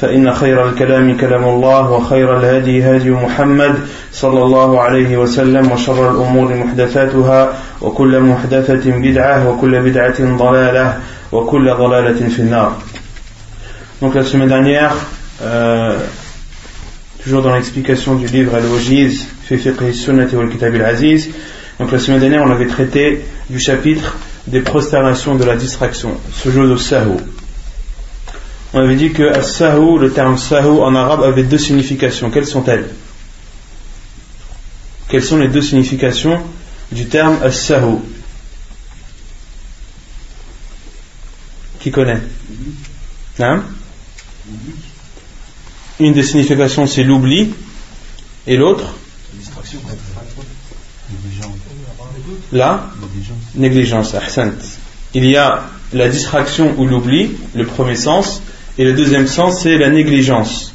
فإن 0.00 0.32
خير 0.32 0.68
الكلام 0.68 1.16
كلام 1.16 1.44
الله 1.44 1.90
وخير 1.90 2.38
الهدي 2.38 2.84
هدي 2.84 3.10
محمد 3.10 3.74
صلى 4.12 4.42
الله 4.42 4.80
عليه 4.80 5.16
وسلم 5.16 5.72
وشر 5.72 6.10
الأمور 6.10 6.54
محدثاتها 6.54 7.52
وكل 7.80 8.20
محدثة 8.20 8.90
بدعة 8.90 9.48
وكل 9.48 9.80
بدعة 9.80 10.36
ضلالة 10.36 10.98
وكل 11.32 11.74
ضلالة 11.74 12.28
في 12.28 12.38
النار 12.38 12.72
Donc 14.00 14.14
la 14.14 14.24
semaine 14.24 14.48
dernière, 14.48 14.96
euh, 15.42 15.98
toujours 17.22 17.42
dans 17.42 17.54
l'explication 17.54 18.14
du 18.14 18.26
livre 18.28 18.54
Al-Wajiz, 18.54 19.26
fi 19.44 19.58
fiqh 19.58 19.92
sunnati 19.92 20.36
wal 20.36 20.48
kitab 20.48 20.74
al-aziz, 20.74 21.28
donc 21.78 21.92
la 21.92 21.98
semaine 21.98 22.20
dernière 22.20 22.42
on 22.42 22.50
avait 22.50 22.66
traité 22.66 23.20
du 23.50 23.60
chapitre 23.60 24.16
des 24.46 24.60
prosternations 24.60 25.34
de 25.34 25.44
la 25.44 25.56
distraction, 25.56 26.12
ce 26.32 26.48
jeu 26.48 26.66
de 26.66 26.76
sahu. 26.76 27.18
On 28.72 28.80
avait 28.80 28.96
dit 28.96 29.12
que 29.12 29.22
as-sahu, 29.24 29.98
le 29.98 30.12
terme 30.12 30.38
sahu 30.38 30.80
en 30.80 30.94
arabe 30.94 31.22
avait 31.22 31.42
deux 31.42 31.58
significations. 31.58 32.30
Quelles 32.30 32.46
sont-elles? 32.46 32.88
Quelles 35.08 35.24
sont 35.24 35.38
les 35.38 35.48
deux 35.48 35.62
significations 35.62 36.40
du 36.92 37.06
terme 37.06 37.38
as-sahu? 37.42 37.98
Qui 41.80 41.90
connaît? 41.90 42.20
Hein? 43.40 43.64
Une 45.98 46.12
des 46.12 46.22
significations 46.22 46.86
c'est 46.86 47.02
l'oubli. 47.02 47.52
Et 48.46 48.56
l'autre? 48.56 48.94
La 52.52 52.90
négligence. 53.54 54.14
Il 55.14 55.24
y 55.24 55.36
a 55.36 55.64
la 55.92 56.08
distraction 56.08 56.74
ou 56.78 56.86
l'oubli, 56.86 57.32
le 57.54 57.66
premier 57.66 57.96
sens, 57.96 58.42
et 58.78 58.84
le 58.84 58.92
deuxième 58.94 59.26
sens, 59.26 59.62
c'est 59.62 59.78
la 59.78 59.90
négligence. 59.90 60.74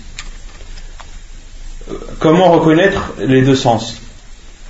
Comment 2.20 2.52
reconnaître 2.52 3.14
les 3.20 3.42
deux 3.42 3.56
sens? 3.56 3.98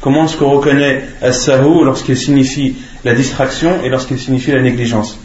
Comment 0.02 0.26
est-ce 0.26 0.38
qu'on 0.38 0.52
reconnaît 0.52 1.08
as-sahu 1.22 1.84
lorsqu'il 1.84 2.18
signifie 2.18 2.76
la 3.04 3.16
distraction 3.16 3.82
et 3.84 3.90
lorsqu'il 3.90 4.20
signifie 4.20 4.52
la 4.52 4.62
négligence? 4.62 5.18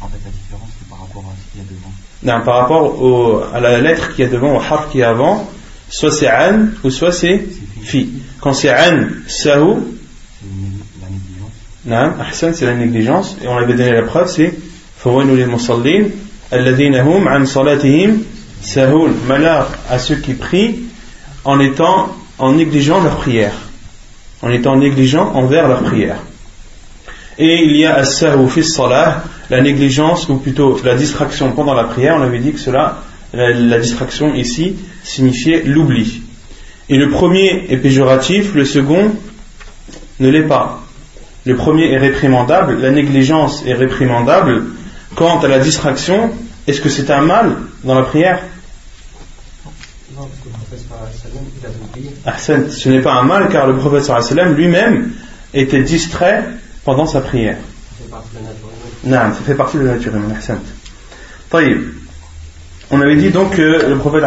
En 0.00 0.06
fait, 0.06 0.18
la 0.24 0.30
différence, 0.30 0.70
c'est 0.78 0.88
par 0.88 1.00
rapport 1.00 1.24
à 1.24 1.34
ce 1.36 1.50
qu'il 1.50 1.60
y 1.60 1.64
a 1.64 1.68
devant. 1.68 1.92
Non, 2.22 2.44
par 2.44 2.56
rapport 2.60 3.54
à 3.54 3.60
la 3.60 3.80
lettre 3.80 4.14
qui 4.14 4.22
est 4.22 4.28
devant, 4.28 4.56
au 4.56 4.60
harf 4.60 4.90
qui 4.90 5.00
est 5.00 5.04
avant, 5.04 5.48
soit 5.88 6.12
c'est 6.12 6.30
an 6.30 6.68
ou 6.84 6.90
soit 6.90 7.12
c'est 7.12 7.44
fi. 7.82 8.08
Quand 8.40 8.52
c'est 8.52 8.70
an, 8.70 9.08
sahu, 9.26 9.76
non, 11.88 12.12
Ahsan, 12.20 12.52
c'est 12.52 12.66
la 12.66 12.74
négligence. 12.74 13.38
Et 13.42 13.48
on 13.48 13.56
avait 13.56 13.72
donné 13.72 13.92
la 13.92 14.02
preuve, 14.02 14.28
c'est 14.28 14.52
Malheur 19.26 19.70
à 19.88 19.98
ceux 19.98 20.16
qui 20.16 20.34
prient 20.34 20.80
en 21.44 21.58
étant 21.60 22.14
en 22.38 22.52
négligeant 22.52 23.02
leur 23.02 23.16
prière. 23.16 23.54
En 24.42 24.50
étant 24.50 24.76
négligent 24.76 25.32
envers 25.34 25.66
leur 25.66 25.82
prière. 25.82 26.18
Et 27.38 27.64
il 27.64 27.74
y 27.74 27.86
a 27.86 27.94
as-sahu 27.94 28.48
fi 28.50 28.62
salah, 28.62 29.24
la 29.48 29.62
négligence, 29.62 30.28
ou 30.28 30.36
plutôt 30.36 30.78
la 30.84 30.94
distraction 30.94 31.52
pendant 31.52 31.72
la 31.72 31.84
prière. 31.84 32.16
On 32.18 32.22
avait 32.22 32.40
dit 32.40 32.52
que 32.52 32.60
cela, 32.60 32.98
la, 33.32 33.50
la 33.54 33.78
distraction 33.78 34.34
ici, 34.34 34.76
signifiait 35.02 35.62
l'oubli. 35.64 36.20
Et 36.90 36.98
le 36.98 37.08
premier 37.08 37.64
est 37.70 37.78
péjoratif, 37.78 38.54
le 38.54 38.66
second 38.66 39.14
ne 40.20 40.28
l'est 40.28 40.42
pas. 40.42 40.82
Le 41.44 41.56
premier 41.56 41.92
est 41.92 41.98
réprimandable, 41.98 42.80
la 42.80 42.90
négligence 42.90 43.64
est 43.66 43.74
réprimandable. 43.74 44.64
Quant 45.14 45.40
à 45.40 45.48
la 45.48 45.58
distraction, 45.58 46.30
est-ce 46.66 46.80
que 46.80 46.88
c'est 46.88 47.10
un 47.10 47.22
mal 47.22 47.56
dans 47.84 47.94
la 47.94 48.02
prière? 48.02 48.40
Ce 52.36 52.88
n'est 52.88 53.00
pas 53.00 53.14
un 53.14 53.22
mal 53.22 53.48
car 53.48 53.66
le 53.66 53.76
prophète 53.76 54.10
lui-même 54.54 55.12
était 55.54 55.82
distrait 55.82 56.44
pendant 56.84 57.06
sa 57.06 57.20
prière. 57.20 57.56
Non, 59.04 59.16
ça 59.16 59.40
fait 59.44 59.54
partie 59.54 59.78
de 59.78 59.84
la 59.84 59.94
nature 59.94 60.14
humaine. 60.14 60.36
On 62.90 63.00
avait 63.00 63.16
dit 63.16 63.30
donc 63.30 63.56
que 63.56 63.86
le 63.88 63.96
prophète 63.96 64.24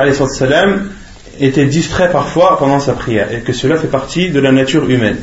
était 1.39 1.65
distrait 1.65 2.11
parfois 2.11 2.57
pendant 2.57 2.79
sa 2.79 2.93
prière 2.93 3.33
et 3.33 3.41
que 3.41 3.53
cela 3.53 3.77
fait 3.77 3.87
partie 3.87 4.29
de 4.29 4.39
la 4.39 4.51
nature 4.51 4.89
humaine. 4.89 5.17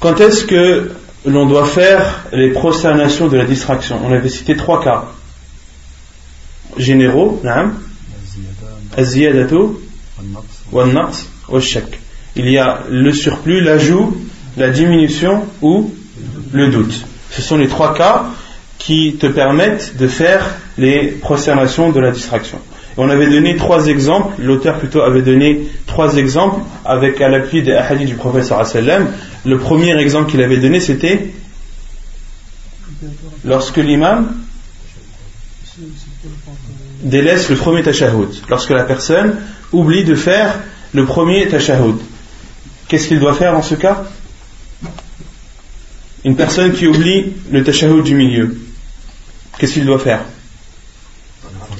Quand 0.00 0.20
est-ce 0.20 0.44
que 0.44 0.92
l'on 1.26 1.46
doit 1.46 1.66
faire 1.66 2.24
les 2.32 2.50
prosternations 2.50 3.26
de 3.26 3.36
la 3.36 3.44
distraction? 3.44 4.00
On 4.04 4.12
avait 4.12 4.28
cité 4.28 4.56
trois 4.56 4.82
cas 4.82 5.06
généraux. 6.76 7.42
Il 12.36 12.50
y 12.50 12.58
a 12.58 12.80
le 12.88 13.12
surplus, 13.12 13.60
l'ajout, 13.60 14.16
la 14.56 14.70
diminution 14.70 15.44
ou 15.62 15.92
le 16.52 16.68
doute. 16.68 17.04
Ce 17.30 17.42
sont 17.42 17.56
les 17.56 17.68
trois 17.68 17.94
cas 17.94 18.26
qui 18.78 19.16
te 19.18 19.26
permettent 19.26 19.96
de 19.96 20.06
faire 20.06 20.44
les 20.76 21.08
prosternations 21.08 21.90
de 21.90 21.98
la 22.00 22.12
distraction. 22.12 22.60
On 23.00 23.08
avait 23.08 23.30
donné 23.30 23.54
trois 23.54 23.86
exemples, 23.86 24.42
l'auteur 24.42 24.80
plutôt 24.80 25.02
avait 25.02 25.22
donné 25.22 25.68
trois 25.86 26.16
exemples 26.16 26.62
avec 26.84 27.20
à 27.20 27.28
l'appui 27.28 27.62
des 27.62 27.72
hadiths 27.72 28.08
du 28.08 28.16
prophète 28.16 28.52
Le 29.44 29.58
premier 29.58 29.96
exemple 30.00 30.28
qu'il 30.28 30.42
avait 30.42 30.56
donné 30.56 30.80
c'était 30.80 31.32
lorsque 33.44 33.76
l'imam 33.76 34.34
délaisse 37.04 37.48
le 37.48 37.54
premier 37.54 37.84
tashahhud, 37.84 38.30
lorsque 38.48 38.70
la 38.70 38.82
personne 38.82 39.36
oublie 39.72 40.02
de 40.02 40.16
faire 40.16 40.58
le 40.92 41.04
premier 41.04 41.46
tashahhud. 41.46 41.98
Qu'est-ce 42.88 43.06
qu'il 43.06 43.20
doit 43.20 43.34
faire 43.34 43.54
en 43.54 43.62
ce 43.62 43.76
cas? 43.76 44.06
Une 46.24 46.34
personne 46.34 46.72
qui 46.72 46.88
oublie 46.88 47.34
le 47.52 47.62
tashahhud 47.62 48.02
du 48.02 48.16
milieu, 48.16 48.58
qu'est-ce 49.56 49.74
qu'il 49.74 49.86
doit 49.86 50.00
faire? 50.00 50.24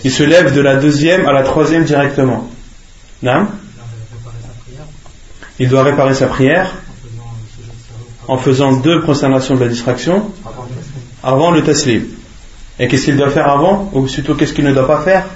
Il 0.05 0.11
se 0.11 0.23
lève 0.23 0.55
de 0.55 0.61
la 0.61 0.77
deuxième 0.77 1.27
à 1.27 1.33
la 1.33 1.43
troisième 1.43 1.85
directement. 1.85 2.49
Non 3.23 3.47
il 5.59 5.69
doit 5.69 5.83
réparer 5.83 6.15
sa 6.15 6.27
prière 6.27 6.73
en 8.29 8.39
faisant 8.39 8.73
deux 8.73 9.01
prosternations 9.01 9.55
de 9.57 9.61
la 9.61 9.69
distraction 9.69 10.31
avant 11.23 11.51
le 11.51 11.63
taslim. 11.63 12.05
Et 12.79 12.87
qu'est-ce 12.87 13.07
qu'il 13.07 13.17
doit 13.17 13.31
faire 13.31 13.49
avant 13.49 13.91
Ou 13.93 14.03
plutôt 14.03 14.35
qu'est-ce 14.35 14.53
qu'il 14.53 14.65
ne 14.65 14.73
doit 14.73 14.87
pas 14.87 15.01
faire 15.01 15.27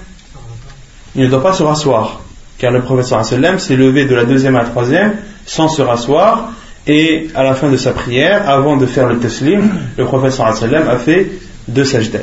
Il 1.17 1.23
ne 1.23 1.29
doit 1.29 1.43
pas 1.43 1.55
se 1.55 1.63
rasseoir. 1.63 2.21
Car 2.59 2.71
le 2.71 2.83
professeur 2.83 3.25
sallam 3.25 3.59
s'est 3.59 3.75
levé 3.75 4.05
de 4.05 4.15
la 4.15 4.25
deuxième 4.25 4.55
à 4.55 4.63
la 4.63 4.69
troisième 4.69 5.17
sans 5.45 5.69
se 5.69 5.83
rasseoir. 5.83 6.53
Et 6.87 7.29
à 7.35 7.43
la 7.43 7.55
fin 7.55 7.69
de 7.69 7.77
sa 7.77 7.93
prière, 7.93 8.49
avant 8.49 8.77
de 8.77 8.87
faire 8.87 9.09
le 9.09 9.19
taslim, 9.19 9.71
le 9.97 10.05
professeur 10.05 10.55
sallam 10.55 10.89
a 10.89 10.99
fait 10.99 11.33
deux 11.67 11.85
sajdat. 11.85 12.21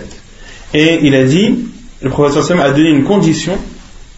Et 0.73 0.99
il 1.03 1.15
a 1.15 1.23
dit 1.23 1.67
le 2.01 2.09
professeur 2.09 2.59
a 2.61 2.71
donné 2.71 2.89
une 2.89 3.03
condition 3.03 3.57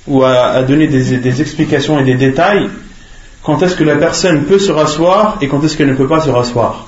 ou 0.07 0.23
a, 0.23 0.61
donné 0.63 0.87
des, 0.87 1.41
explications 1.41 1.99
et 1.99 2.03
des 2.03 2.15
détails 2.15 2.69
quand 3.43 3.61
est-ce 3.63 3.75
que 3.75 3.83
la 3.83 3.95
personne 3.95 4.45
peut 4.45 4.59
se 4.59 4.71
rasseoir 4.71 5.37
et 5.41 5.47
quand 5.47 5.63
est-ce 5.63 5.75
qu'elle 5.75 5.89
ne 5.89 5.95
peut 5.95 6.07
pas 6.07 6.21
se 6.21 6.29
rasseoir. 6.29 6.87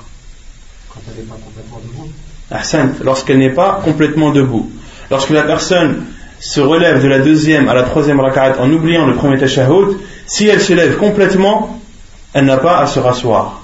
Quand 0.88 1.00
elle 1.08 1.24
n'est 1.24 1.28
pas 1.28 1.38
complètement 1.44 1.80
debout. 1.82 3.04
lorsqu'elle 3.04 3.38
n'est 3.38 3.50
pas 3.50 3.80
complètement 3.84 4.30
debout. 4.30 4.70
Lorsque 5.10 5.30
la 5.30 5.42
personne 5.42 6.04
se 6.38 6.60
relève 6.60 7.02
de 7.02 7.08
la 7.08 7.18
deuxième 7.18 7.68
à 7.68 7.74
la 7.74 7.82
troisième 7.82 8.20
rak'at 8.20 8.60
en 8.60 8.70
oubliant 8.70 9.06
le 9.06 9.14
premier 9.14 9.38
tashahhud, 9.38 9.96
si 10.26 10.46
elle 10.46 10.60
se 10.60 10.72
lève 10.72 10.96
complètement, 10.96 11.80
elle 12.32 12.44
n'a 12.44 12.58
pas 12.58 12.78
à 12.78 12.86
se 12.86 13.00
rasseoir. 13.00 13.62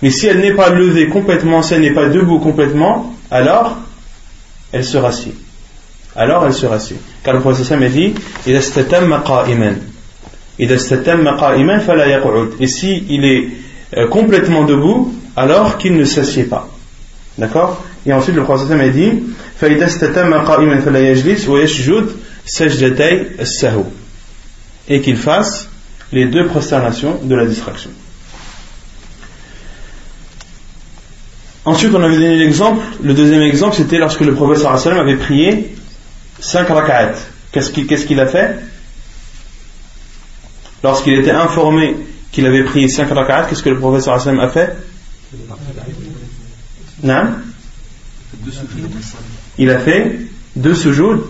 Mais 0.00 0.10
si 0.10 0.26
elle 0.26 0.40
n'est 0.40 0.54
pas 0.54 0.70
levée 0.70 1.08
complètement, 1.08 1.62
si 1.62 1.74
elle 1.74 1.82
n'est 1.82 1.92
pas 1.92 2.08
debout 2.08 2.40
complètement, 2.40 3.14
alors 3.30 3.76
elle 4.72 4.84
se 4.84 4.96
rassied. 4.96 5.34
Alors 6.16 6.44
elle 6.46 6.52
se 6.52 6.66
rassied. 6.66 6.96
Car 7.22 7.34
le 7.34 7.40
prophète 7.40 7.70
a 7.72 7.88
dit 7.88 8.14
Et 12.60 12.66
si 12.66 13.04
il 13.08 13.24
est 13.24 13.48
euh, 13.96 14.08
complètement 14.08 14.64
debout, 14.64 15.14
alors 15.36 15.78
qu'il 15.78 15.96
ne 15.96 16.04
s'assied 16.04 16.44
pas. 16.44 16.68
D'accord? 17.38 17.82
Et 18.04 18.12
ensuite 18.12 18.36
le 18.36 18.42
prophète 18.42 18.70
a 18.70 18.88
dit 18.88 19.22
et 24.88 25.00
qu'il 25.00 25.16
fasse 25.16 25.68
les 26.12 26.26
deux 26.26 26.46
prosternations 26.46 27.20
de 27.22 27.34
la 27.34 27.46
distraction. 27.46 27.90
Ensuite, 31.64 31.94
on 31.94 32.02
avait 32.02 32.16
donné 32.16 32.36
l'exemple, 32.36 32.82
le 33.02 33.14
deuxième 33.14 33.42
exemple, 33.42 33.76
c'était 33.76 33.98
lorsque 33.98 34.20
le 34.20 34.34
sallam 34.78 34.98
avait 34.98 35.14
prié 35.14 35.76
5 36.42 36.68
rak'at. 36.68 37.14
Qu'est-ce 37.52 38.06
qu'il 38.06 38.20
a 38.20 38.26
fait? 38.26 38.58
Lorsqu'il 40.82 41.14
était 41.14 41.30
informé 41.30 41.96
qu'il 42.32 42.46
avait 42.46 42.64
prié 42.64 42.88
5 42.88 43.08
rak'at, 43.10 43.46
qu'est-ce 43.48 43.62
que 43.62 43.70
le 43.70 43.78
professeur 43.78 44.20
sallam 44.20 44.40
a 44.40 44.48
fait? 44.48 44.76
Non 47.02 47.26
Il 49.56 49.70
a 49.70 49.78
fait 49.78 50.18
deux 50.56 50.74
sujoud 50.74 51.24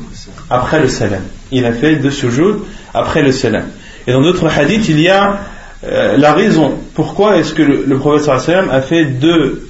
après 0.49 0.81
le 0.81 0.89
salam. 0.89 1.23
Il 1.51 1.67
a 1.67 1.73
fait 1.73 1.97
deux 1.97 2.11
sujoud 2.11 2.65
après 2.95 3.23
le 3.23 3.33
salam. 3.33 3.67
Et 4.07 4.13
dans 4.13 4.23
d'autres 4.23 4.49
hadiths, 4.49 4.89
il 4.89 5.01
y 5.01 5.09
a 5.09 5.41
euh, 5.85 6.17
la 6.17 6.33
raison. 6.33 6.79
Pourquoi 6.95 7.37
est-ce 7.37 7.53
que 7.53 7.63
le, 7.63 7.99
professeur 7.99 8.73
a 8.73 8.81
fait 8.81 9.05
deux 9.05 9.69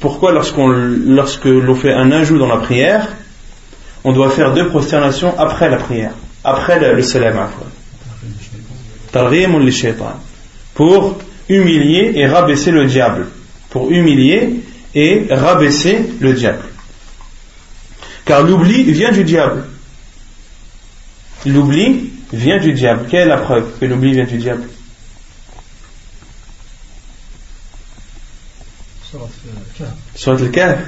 pourquoi 0.00 0.32
lorsqu'on 0.32 0.66
lorsque 0.68 1.44
l'on 1.44 1.76
fait 1.76 1.92
un 1.92 2.10
ajout 2.10 2.36
dans 2.36 2.48
la 2.48 2.56
prière, 2.56 3.08
on 4.04 4.12
doit 4.12 4.30
faire 4.30 4.52
deux 4.52 4.68
prosternations 4.68 5.38
après 5.38 5.70
la 5.70 5.76
prière, 5.76 6.12
après 6.44 6.78
le, 6.78 6.94
le 6.94 7.02
salam 7.02 7.48
pour 10.74 11.18
humilier 11.48 12.12
et 12.14 12.26
rabaisser 12.26 12.70
le 12.70 12.86
diable, 12.86 13.26
pour 13.70 13.90
humilier 13.90 14.62
et 14.94 15.26
rabaisser 15.30 15.98
le 16.20 16.32
diable. 16.32 16.64
Car 18.24 18.42
l'oubli 18.42 18.84
vient 18.84 19.12
du 19.12 19.24
diable. 19.24 19.64
L'oubli 21.44 22.10
vient 22.32 22.58
du 22.58 22.72
diable. 22.72 23.06
Quelle 23.10 23.22
est 23.22 23.26
la 23.26 23.38
preuve 23.38 23.78
que 23.80 23.84
l'oubli 23.84 24.12
vient 24.12 24.24
du 24.24 24.38
diable? 24.38 24.68
Surat 30.14 30.36
al-Kahf. 30.36 30.78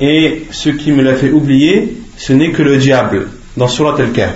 Et 0.00 0.46
ce 0.50 0.68
qui 0.70 0.92
me 0.92 1.02
l'a 1.02 1.14
fait 1.14 1.30
oublier, 1.30 1.96
ce 2.16 2.32
n'est 2.32 2.50
que 2.50 2.62
le 2.62 2.76
diable, 2.76 3.28
dans 3.56 3.68
Surat 3.68 3.96
al-Kahf. 3.98 4.34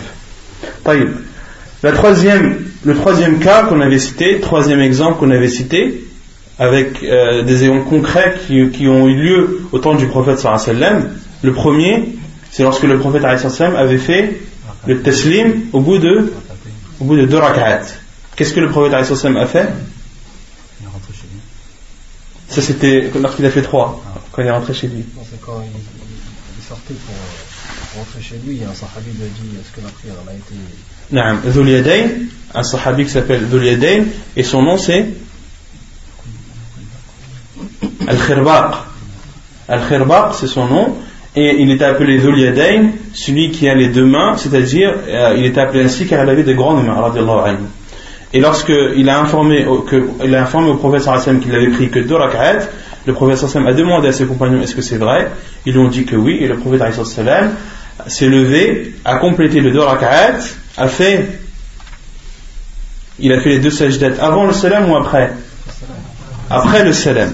Le 1.83 2.95
troisième 2.95 3.39
cas 3.39 3.65
qu'on 3.65 3.81
avait 3.81 3.99
cité, 3.99 4.41
troisième 4.41 4.81
exemple 4.81 5.19
qu'on 5.19 5.31
avait 5.31 5.49
cité, 5.49 6.05
avec 6.59 7.03
euh, 7.03 7.43
des 7.43 7.65
exemples 7.65 7.89
concrets 7.89 8.35
qui, 8.47 8.89
ont 8.89 9.09
eu 9.09 9.15
lieu 9.15 9.61
au 9.73 9.79
temps 9.79 9.95
du 9.95 10.07
prophète 10.07 10.39
sallam. 10.39 11.11
Le 11.43 11.53
premier, 11.53 12.17
c'est 12.51 12.63
lorsque 12.63 12.85
le 12.85 12.99
prophète 12.99 13.23
sallam 13.51 13.77
avait 13.77 13.99
fait 13.99 14.41
le 14.87 15.03
taslim 15.03 15.67
au 15.73 15.81
bout 15.81 15.99
de, 15.99 16.33
au 17.01 17.05
bout 17.05 17.17
de 17.17 17.27
deux 17.27 17.39
rak'at. 17.39 17.83
Qu'est-ce 18.37 18.55
que 18.55 18.61
le 18.61 18.69
prophète 18.69 18.95
a 18.95 19.05
fait 19.05 19.15
Il 19.15 19.27
est 19.27 20.89
rentré 20.89 21.13
chez 21.13 21.27
lui. 21.33 21.41
Ça 22.57 22.63
c'était 22.63 23.11
lorsqu'il 23.21 23.45
a 23.45 23.51
fait 23.51 23.61
trois, 23.61 24.03
ah. 24.07 24.19
quand 24.33 24.41
il 24.41 24.49
est 24.49 24.51
rentré 24.51 24.73
chez 24.73 24.87
lui. 24.87 25.05
Non, 25.15 25.21
c'est 25.31 25.39
quand 25.43 25.61
il, 25.61 25.69
il 25.69 26.65
sortait 26.67 26.95
pour, 26.95 27.15
pour, 27.93 28.01
rentrer 28.01 28.23
chez 28.23 28.41
lui, 28.47 28.63
un 28.65 28.73
sahabi 28.73 29.11
lui 29.15 29.25
a 29.25 29.29
dit 29.29 29.59
est-ce 29.61 29.77
que 29.77 29.85
la 29.85 29.93
prière 29.93 30.15
a 30.27 30.33
été. 30.33 30.55
Naam, 31.13 32.31
un 32.55 32.63
sahabi 32.63 33.05
qui 33.05 33.11
s'appelle 33.11 33.47
Dhul 33.51 33.63
Yadayn, 33.63 34.05
et 34.35 34.43
son 34.43 34.63
nom 34.63 34.79
c'est 34.79 35.07
Al-Khirbaq. 38.09 38.75
Al-Khirbaq, 39.69 40.35
c'est 40.41 40.47
son 40.47 40.67
nom, 40.67 40.97
et 41.35 41.57
il 41.61 41.71
était 41.71 41.85
appelé 41.85 42.19
Dhul 42.19 42.39
Yadayn, 42.39 42.93
celui 43.13 43.51
qui 43.51 43.69
a 43.69 43.75
les 43.75 43.89
deux 43.89 44.07
mains, 44.07 44.39
c'est-à-dire, 44.39 44.95
euh, 45.09 45.35
il 45.37 45.45
était 45.45 45.61
appelé 45.61 45.85
ainsi 45.85 46.07
car 46.07 46.25
il 46.25 46.31
avait 46.31 46.43
des 46.43 46.55
grandes 46.55 46.87
mains, 46.87 47.03
radiallahu 47.03 47.51
anhu. 47.51 47.67
Et 48.33 48.41
lorsqu'il 48.41 49.09
a 49.09 49.21
informé, 49.21 49.65
que, 49.89 50.35
a 50.35 50.43
informé 50.43 50.71
au 50.71 50.75
prophète 50.75 51.09
qu'il 51.41 51.55
avait 51.55 51.71
pris 51.71 51.91
que 51.91 52.01
deux 52.01 52.17
rak'at, 52.17 52.69
le 53.07 53.13
prophète 53.13 53.45
a 53.57 53.73
demandé 53.73 54.09
à 54.09 54.13
ses 54.13 54.27
compagnons 54.27 54.61
est-ce 54.61 54.75
que 54.75 54.83
c'est 54.83 54.99
vrai? 54.99 55.31
Ils 55.65 55.73
lui 55.73 55.81
ont 55.81 55.89
dit 55.89 56.05
que 56.05 56.17
oui, 56.17 56.39
et 56.41 56.49
le 56.49 56.57
prophète 56.57 56.83
s'est 58.09 58.29
levé, 58.29 58.95
a 59.05 59.17
complété 59.17 59.61
le 59.61 59.71
deux 59.71 59.81
rak'at, 59.81 60.39
a 60.77 60.89
fait, 60.89 61.27
il 63.19 63.33
a 63.33 63.41
fait 63.41 63.51
les 63.51 63.59
deux 63.59 63.71
sajdat 63.71 64.21
avant 64.21 64.45
le 64.45 64.53
salam 64.53 64.91
ou 64.91 64.97
après? 64.97 65.33
Après 66.51 66.85
le 66.85 66.93
salam. 66.93 67.33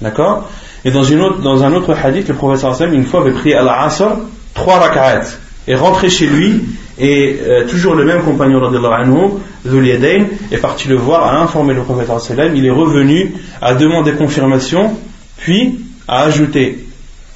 D'accord? 0.00 0.50
Et 0.84 0.90
dans, 0.90 1.04
une 1.04 1.20
autre, 1.20 1.40
dans 1.40 1.64
un 1.64 1.72
autre 1.72 1.94
hadith, 1.94 2.28
le 2.28 2.34
prophète 2.34 2.64
une 2.92 3.04
fois 3.04 3.20
avait 3.20 3.32
pris 3.32 3.54
à 3.54 3.62
la 3.62 3.82
asr 3.82 4.08
trois 4.54 4.78
rak'at 4.78 5.22
et 5.68 5.74
rentré 5.74 6.10
chez 6.10 6.26
lui 6.26 6.62
et 6.98 7.38
euh, 7.42 7.66
toujours 7.66 7.94
le 7.94 8.04
même 8.04 8.22
compagnon 8.22 8.64
anhu, 8.64 9.40
Zul 9.66 9.88
est 9.88 10.58
parti 10.58 10.88
le 10.88 10.96
voir, 10.96 11.24
a 11.24 11.42
informé 11.42 11.74
le 11.74 11.82
prophète 11.82 12.08
il 12.54 12.64
est 12.64 12.70
revenu, 12.70 13.34
a 13.60 13.74
demandé 13.74 14.12
confirmation, 14.12 14.96
puis 15.36 15.80
a 16.08 16.22
ajouté 16.22 16.86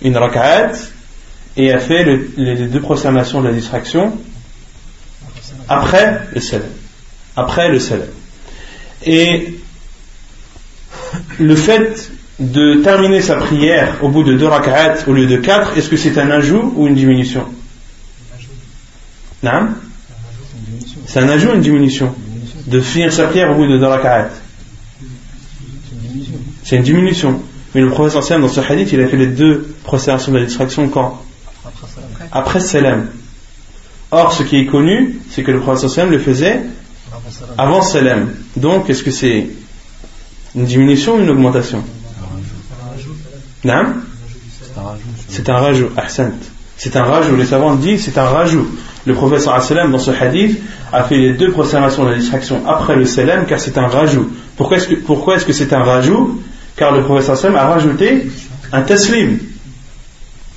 une 0.03 0.17
rak'at 0.17 0.73
et 1.57 1.73
a 1.73 1.79
fait 1.79 2.05
les 2.37 2.57
deux 2.69 2.81
prosternations 2.81 3.43
de 3.43 3.49
la 3.49 3.53
distraction 3.53 4.13
après 5.69 6.21
le 6.35 6.41
salam. 6.41 6.69
Après 7.37 7.69
le. 7.69 7.79
Et 9.07 9.55
le 11.39 11.57
fait 11.57 12.11
de 12.39 12.77
terminer 12.83 13.21
sa 13.21 13.37
prière 13.37 13.99
au 14.03 14.09
bout 14.09 14.23
de 14.23 14.35
deux 14.35 14.47
rak'at 14.47 14.97
au 15.07 15.13
lieu 15.13 15.27
de 15.27 15.37
quatre, 15.37 15.77
est-ce 15.77 15.89
que 15.91 15.97
c'est 15.97 16.19
un 16.19 16.31
ajout 16.31 16.73
ou 16.77 16.87
une 16.87 16.95
diminution? 16.95 17.47
C'est 19.43 21.21
un 21.21 21.29
ajout 21.29 21.51
ou 21.51 21.55
une 21.55 21.61
diminution 21.61 22.15
De 22.67 22.81
finir 22.81 23.13
sa 23.13 23.27
prière 23.27 23.51
au 23.51 23.55
bout 23.55 23.67
de 23.67 23.79
deux 23.79 23.89
C'est 26.63 26.77
une 26.77 26.83
diminution. 26.83 27.41
Mais 27.75 27.81
le 27.81 27.91
professeur 27.91 28.23
Sam, 28.23 28.43
dans 28.43 28.49
ce 28.49 28.61
hadith, 28.61 28.93
il 28.93 29.01
a 29.01 29.09
fait 29.09 29.17
les 29.17 29.29
deux 29.29 29.75
procédations 29.85 30.33
de 30.33 30.39
la 30.39 30.45
distraction 30.45 30.89
quand? 30.89 31.23
Après 32.33 32.61
salam. 32.61 33.09
Or, 34.11 34.33
ce 34.33 34.43
qui 34.43 34.57
est 34.59 34.67
connu, 34.67 35.21
c'est 35.31 35.43
que 35.43 35.53
le 35.53 35.61
professeur 35.61 35.91
Sam 35.91 36.11
le 36.11 36.19
faisait 36.19 36.61
avant 37.57 37.81
salam. 37.83 38.35
Donc, 38.57 38.91
est-ce 38.91 39.03
que 39.03 39.11
c'est 39.11 39.49
une 40.55 40.65
diminution 40.65 41.17
ou 41.17 41.21
une 41.21 41.31
augmentation? 41.31 41.83
C'est 43.63 43.71
un 43.71 43.77
rajout. 44.83 45.17
C'est 45.29 45.49
un 45.49 45.57
rajout. 45.57 45.91
Les 46.85 47.45
savants 47.45 47.75
disent 47.75 48.05
c'est 48.05 48.19
un 48.19 48.25
rajout 48.25 48.67
le 49.07 49.15
professeur 49.15 49.59
dans 49.91 49.99
ce 49.99 50.11
hadith 50.11 50.61
a 50.93 51.05
fait 51.05 51.17
les 51.17 51.33
deux 51.33 51.51
prosternations 51.51 52.05
de 52.05 52.11
la 52.11 52.17
distraction 52.17 52.63
après 52.67 52.97
le 52.97 53.05
salam 53.05 53.47
car 53.47 53.59
c'est 53.59 53.79
un 53.79 53.87
rajout. 53.87 54.31
Pourquoi 54.57 54.77
est-ce 54.77 55.45
que, 55.45 55.53
c'est 55.53 55.73
un 55.73 55.83
rajout? 55.83 56.41
Car 56.77 56.93
le 56.93 57.03
professeur 57.03 57.57
a 57.57 57.67
rajouté 57.67 58.27
un 58.73 58.83
taslim. 58.83 59.39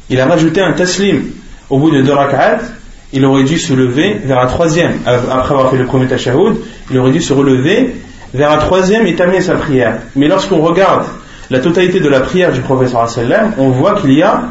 Il 0.09 0.19
a 0.19 0.25
rajouté 0.25 0.61
un 0.61 0.73
taslim. 0.73 1.23
Au 1.69 1.79
bout 1.79 1.91
de 1.91 2.01
deux 2.01 2.11
rak'at, 2.11 2.59
il 3.13 3.25
aurait 3.25 3.43
dû 3.43 3.57
se 3.57 3.73
lever 3.73 4.19
vers 4.25 4.39
un 4.39 4.47
troisième. 4.47 4.99
Après 5.05 5.53
avoir 5.53 5.71
fait 5.71 5.77
le 5.77 5.85
premier 5.85 6.07
tashahhud, 6.07 6.55
il 6.91 6.97
aurait 6.97 7.11
dû 7.11 7.21
se 7.21 7.31
relever 7.31 7.95
vers 8.33 8.51
un 8.51 8.57
troisième 8.57 9.07
et 9.07 9.15
terminer 9.15 9.41
sa 9.41 9.55
prière. 9.55 9.99
Mais 10.15 10.27
lorsqu'on 10.27 10.61
regarde 10.61 11.05
la 11.49 11.59
totalité 11.59 11.99
de 11.99 12.09
la 12.09 12.19
prière 12.19 12.51
du 12.51 12.59
professeur 12.61 13.07
on 13.57 13.69
voit 13.69 13.95
qu'il 14.01 14.13
y 14.13 14.21
a 14.21 14.43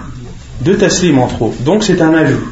deux 0.62 0.76
taslims 0.76 1.18
en 1.18 1.26
trop. 1.26 1.54
Donc 1.60 1.84
c'est 1.84 2.00
un 2.00 2.14
ajout. 2.14 2.48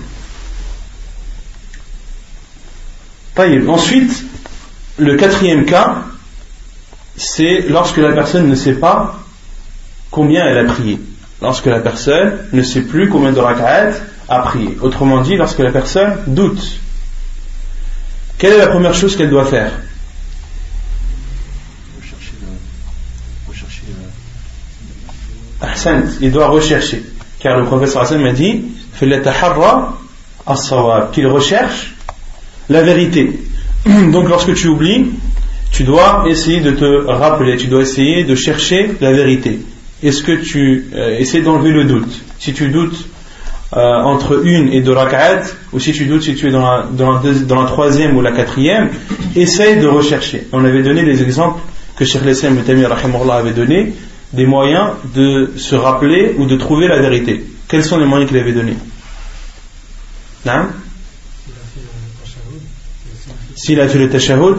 Ensuite, 3.69 4.23
le 4.99 5.17
quatrième 5.17 5.64
cas, 5.64 6.02
c'est 7.17 7.64
lorsque 7.71 7.97
la 7.97 8.12
personne 8.12 8.49
ne 8.49 8.55
sait 8.55 8.75
pas 8.75 9.19
combien 10.11 10.45
elle 10.45 10.59
a 10.59 10.64
prié. 10.64 11.00
Lorsque 11.40 11.67
la 11.67 11.81
personne 11.81 12.33
ne 12.52 12.62
sait 12.62 12.83
plus 12.83 13.09
combien 13.09 13.33
de 13.33 13.40
rak'at 13.40 13.93
a 14.29 14.40
prié. 14.40 14.76
Autrement 14.83 15.23
dit, 15.23 15.37
lorsque 15.37 15.61
la 15.61 15.71
personne 15.71 16.19
doute. 16.26 16.81
Quelle 18.37 18.52
est 18.52 18.59
la 18.59 18.67
première 18.67 18.95
chose 18.95 19.17
qu'elle 19.17 19.31
doit 19.31 19.47
faire 19.47 19.73
il 26.21 26.33
doit 26.33 26.49
rechercher. 26.49 27.02
Car 27.40 27.59
le 27.59 27.64
professeur 27.64 28.02
Hassan 28.02 28.20
m'a 28.20 28.32
dit 28.32 28.62
qu'il 31.12 31.26
recherche 31.26 31.94
la 32.68 32.82
vérité. 32.82 33.40
Donc 34.12 34.28
lorsque 34.28 34.54
tu 34.54 34.68
oublies, 34.68 35.06
tu 35.73 35.85
dois 35.85 36.25
essayer 36.28 36.61
de 36.61 36.73
te 36.73 37.06
rappeler, 37.06 37.56
tu 37.56 37.68
dois 37.68 37.82
essayer 37.82 38.25
de 38.25 38.35
chercher 38.35 38.92
la 39.00 39.12
vérité. 39.12 39.61
Est-ce 40.02 40.23
que 40.23 40.32
tu 40.32 40.87
euh, 40.94 41.18
essaies 41.18 41.42
d'enlever 41.42 41.73
le 41.73 41.85
doute 41.85 42.23
Si 42.38 42.52
tu 42.52 42.68
doutes 42.68 43.06
euh, 43.76 43.78
entre 43.80 44.44
une 44.44 44.73
et 44.73 44.80
deux 44.80 44.92
rak'at, 44.92 45.42
ou 45.73 45.78
si 45.78 45.92
tu 45.92 46.06
doutes 46.06 46.23
si 46.23 46.35
tu 46.35 46.49
es 46.49 46.50
dans 46.50 46.90
la, 46.92 47.66
troisième 47.66 48.16
ou 48.16 48.20
la 48.20 48.32
quatrième, 48.32 48.90
essaye 49.37 49.78
de 49.78 49.87
rechercher. 49.87 50.49
On 50.52 50.64
avait 50.64 50.82
donné 50.82 51.04
des 51.04 51.23
exemples 51.23 51.61
que 51.97 52.04
Cheikh 52.04 52.25
Lessem 52.25 52.59
avait 52.59 53.52
donné, 53.52 53.92
des 54.32 54.46
moyens 54.46 54.92
de 55.14 55.52
se 55.56 55.75
rappeler 55.75 56.34
ou 56.38 56.46
de 56.46 56.56
trouver 56.56 56.88
la 56.88 57.00
vérité. 57.00 57.44
Quels 57.68 57.84
sont 57.84 57.99
les 57.99 58.06
moyens 58.06 58.30
qu'il 58.30 58.38
avait 58.38 58.52
donnés 58.52 58.76
non 60.46 60.68
S'il 63.56 63.80
a 63.80 63.88
fait 63.88 63.99
le 63.99 64.08
tashahhud, 64.08 64.56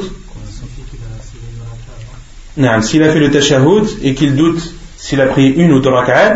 s'il 2.82 3.04
a 3.04 3.12
fait 3.12 3.20
le 3.20 4.06
et 4.06 4.14
qu'il 4.14 4.36
doute 4.36 4.76
s'il 4.98 5.20
a 5.20 5.26
pris 5.26 5.50
une 5.50 5.72
ou 5.72 5.80
deux 5.80 5.90
rak'at, 5.90 6.36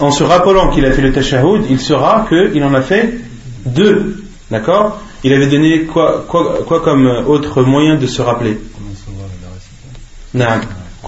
en 0.00 0.10
se 0.10 0.22
rappelant 0.22 0.70
qu'il 0.70 0.84
a 0.84 0.92
fait 0.92 1.00
le 1.00 1.12
tashahhud, 1.12 1.64
il 1.70 1.80
saura 1.80 2.26
qu'il 2.28 2.62
en 2.62 2.74
a 2.74 2.82
fait 2.82 3.14
deux. 3.64 4.22
D'accord? 4.50 5.00
Il 5.24 5.32
avait 5.32 5.46
donné 5.46 5.84
quoi, 5.84 6.24
quoi, 6.28 6.58
quoi, 6.66 6.80
comme 6.80 7.06
autre 7.06 7.62
moyen 7.62 7.96
de 7.96 8.06
se 8.06 8.20
rappeler? 8.20 8.58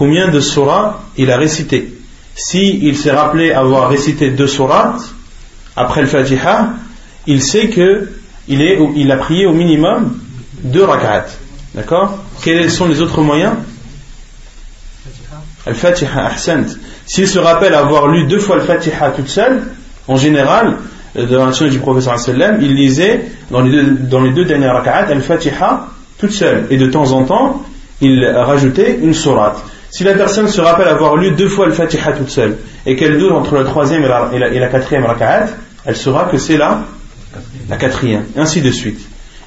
Combien 0.02 0.26
de 0.26 0.40
surah 0.40 1.00
il 1.16 1.30
a 1.30 1.36
récité 1.36 1.94
Si 2.34 2.80
il 2.82 2.96
s'est 2.96 3.12
rappelé 3.12 3.52
avoir 3.52 3.88
récité 3.88 4.30
deux 4.30 4.48
surahs 4.48 4.96
après 5.76 6.00
le 6.00 6.08
Fatiha, 6.08 6.70
il 7.28 7.40
sait 7.40 7.68
que 7.68 8.10
il, 8.48 8.62
est, 8.62 8.80
il 8.96 9.12
a 9.12 9.16
prié 9.16 9.46
au 9.46 9.52
minimum 9.52 10.18
deux 10.64 10.82
rak'at. 10.82 11.26
D'accord? 11.76 12.18
Quels 12.42 12.68
sont 12.68 12.88
les 12.88 13.00
autres 13.00 13.20
moyens? 13.20 13.52
Al-Fatiha, 15.66 16.26
ahsant. 16.26 16.64
S'il 17.06 17.28
se 17.28 17.38
rappelle 17.38 17.72
avoir 17.72 18.08
lu 18.08 18.26
deux 18.26 18.40
fois 18.40 18.56
Al-Fatiha 18.56 19.12
toute 19.12 19.28
seule, 19.28 19.62
en 20.08 20.16
général, 20.16 20.78
euh, 21.16 21.26
dans 21.26 21.46
la 21.46 21.68
du 21.68 21.78
professeur 21.78 22.18
sallam, 22.18 22.58
il 22.60 22.74
lisait 22.74 23.26
dans 23.52 23.60
les 23.60 23.70
deux, 23.70 23.90
dans 24.00 24.20
les 24.20 24.32
deux 24.32 24.46
dernières 24.46 24.74
rak'at 24.74 25.06
Al-Fatiha 25.12 25.86
toute 26.18 26.32
seule. 26.32 26.66
Et 26.70 26.76
de 26.76 26.88
temps 26.88 27.12
en 27.12 27.22
temps, 27.22 27.62
il 28.00 28.26
rajoutait 28.26 28.98
une 29.00 29.14
sourate. 29.14 29.62
Si 29.92 30.04
la 30.04 30.14
personne 30.14 30.48
se 30.48 30.60
rappelle 30.62 30.88
avoir 30.88 31.16
lu 31.16 31.32
deux 31.32 31.48
fois 31.48 31.66
Al-Fatiha 31.66 32.12
toute 32.12 32.30
seule, 32.30 32.56
et 32.86 32.96
qu'elle 32.96 33.18
doute 33.18 33.30
entre 33.30 33.56
la 33.56 33.64
troisième 33.64 34.02
et 34.02 34.58
la, 34.58 34.68
quatrième 34.68 35.04
rak'at, 35.04 35.48
elle 35.84 35.96
saura 35.96 36.24
que 36.24 36.38
c'est 36.38 36.56
la, 36.56 36.86
la 37.68 37.76
quatrième, 37.76 38.24
et 38.34 38.40
ainsi 38.40 38.62
de 38.62 38.70
suite. 38.70 39.00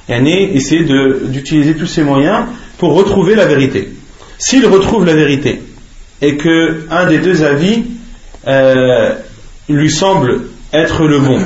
Et 0.08 0.14
essayer 0.54 0.84
d'utiliser 0.84 1.74
tous 1.74 1.88
ces 1.88 2.04
moyens 2.04 2.44
pour 2.78 2.94
retrouver 2.94 3.34
la 3.34 3.44
vérité. 3.44 3.92
S'il 4.38 4.64
retrouve 4.66 5.04
la 5.04 5.14
vérité, 5.14 5.62
et 6.22 6.36
que 6.36 6.86
un 6.92 7.06
des 7.06 7.18
deux 7.18 7.42
avis 7.42 7.82
euh, 8.46 9.14
lui 9.68 9.90
semble 9.90 10.42
être 10.72 11.06
le 11.06 11.18
bon, 11.18 11.40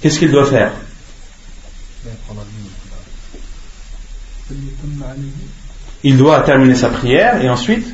qu'est-ce 0.00 0.20
qu'il 0.20 0.30
doit 0.30 0.46
faire? 0.46 0.70
Il 6.04 6.16
doit 6.16 6.38
terminer 6.42 6.76
sa 6.76 6.90
prière 6.90 7.42
et 7.42 7.48
ensuite 7.48 7.93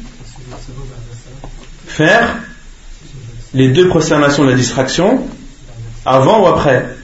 faire 2.00 2.36
les 3.52 3.68
deux 3.68 3.88
prosternations 3.88 4.44
de 4.44 4.50
la 4.50 4.56
distraction 4.56 5.28
avant 6.06 6.42
ou 6.42 6.46
après 6.46 6.96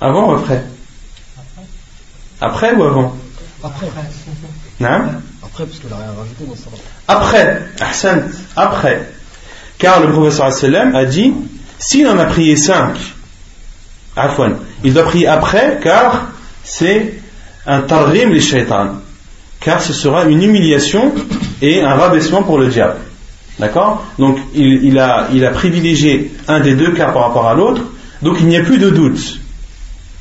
Avant 0.00 0.32
ou 0.32 0.34
après 0.34 0.64
Après 2.40 2.74
ou 2.74 2.82
avant 2.82 3.14
Après. 3.62 3.86
Non 4.80 4.88
après, 5.44 5.66
parce 5.66 5.78
qu'il 5.78 5.90
n'a 5.90 5.96
rien 5.96 6.12
rajouté 6.18 6.44
dans 6.48 6.56
sa 6.56 6.70
Après, 7.06 7.62
Ahsan, 7.80 8.22
après. 8.56 9.08
Car 9.78 10.00
le 10.00 10.10
professeur 10.10 10.52
sallam 10.52 10.96
a 10.96 11.04
dit 11.04 11.32
s'il 11.78 12.08
en 12.08 12.18
a 12.18 12.24
prié 12.24 12.56
cinq, 12.56 12.96
Afwan, 14.16 14.56
il 14.82 14.92
doit 14.92 15.04
prier 15.04 15.28
après, 15.28 15.78
car 15.80 16.30
c'est 16.64 17.14
un 17.66 17.82
tarrim 17.82 18.30
les 18.30 18.40
shaitan. 18.40 18.96
Car 19.60 19.80
ce 19.80 19.92
sera 19.92 20.24
une 20.24 20.42
humiliation 20.42 21.12
et 21.62 21.82
un 21.82 21.94
rabaissement 21.94 22.42
pour 22.42 22.58
le 22.58 22.68
diable. 22.68 22.98
D'accord 23.58 24.04
Donc 24.18 24.38
il, 24.54 24.98
a, 24.98 25.28
il 25.32 25.44
a 25.44 25.50
privilégié 25.50 26.32
un 26.48 26.60
des 26.60 26.74
deux 26.74 26.92
cas 26.92 27.12
par 27.12 27.22
rapport 27.22 27.46
à 27.46 27.54
l'autre. 27.54 27.82
Donc 28.22 28.38
il 28.40 28.46
n'y 28.46 28.56
a 28.56 28.62
plus 28.62 28.78
de 28.78 28.90
doute. 28.90 29.38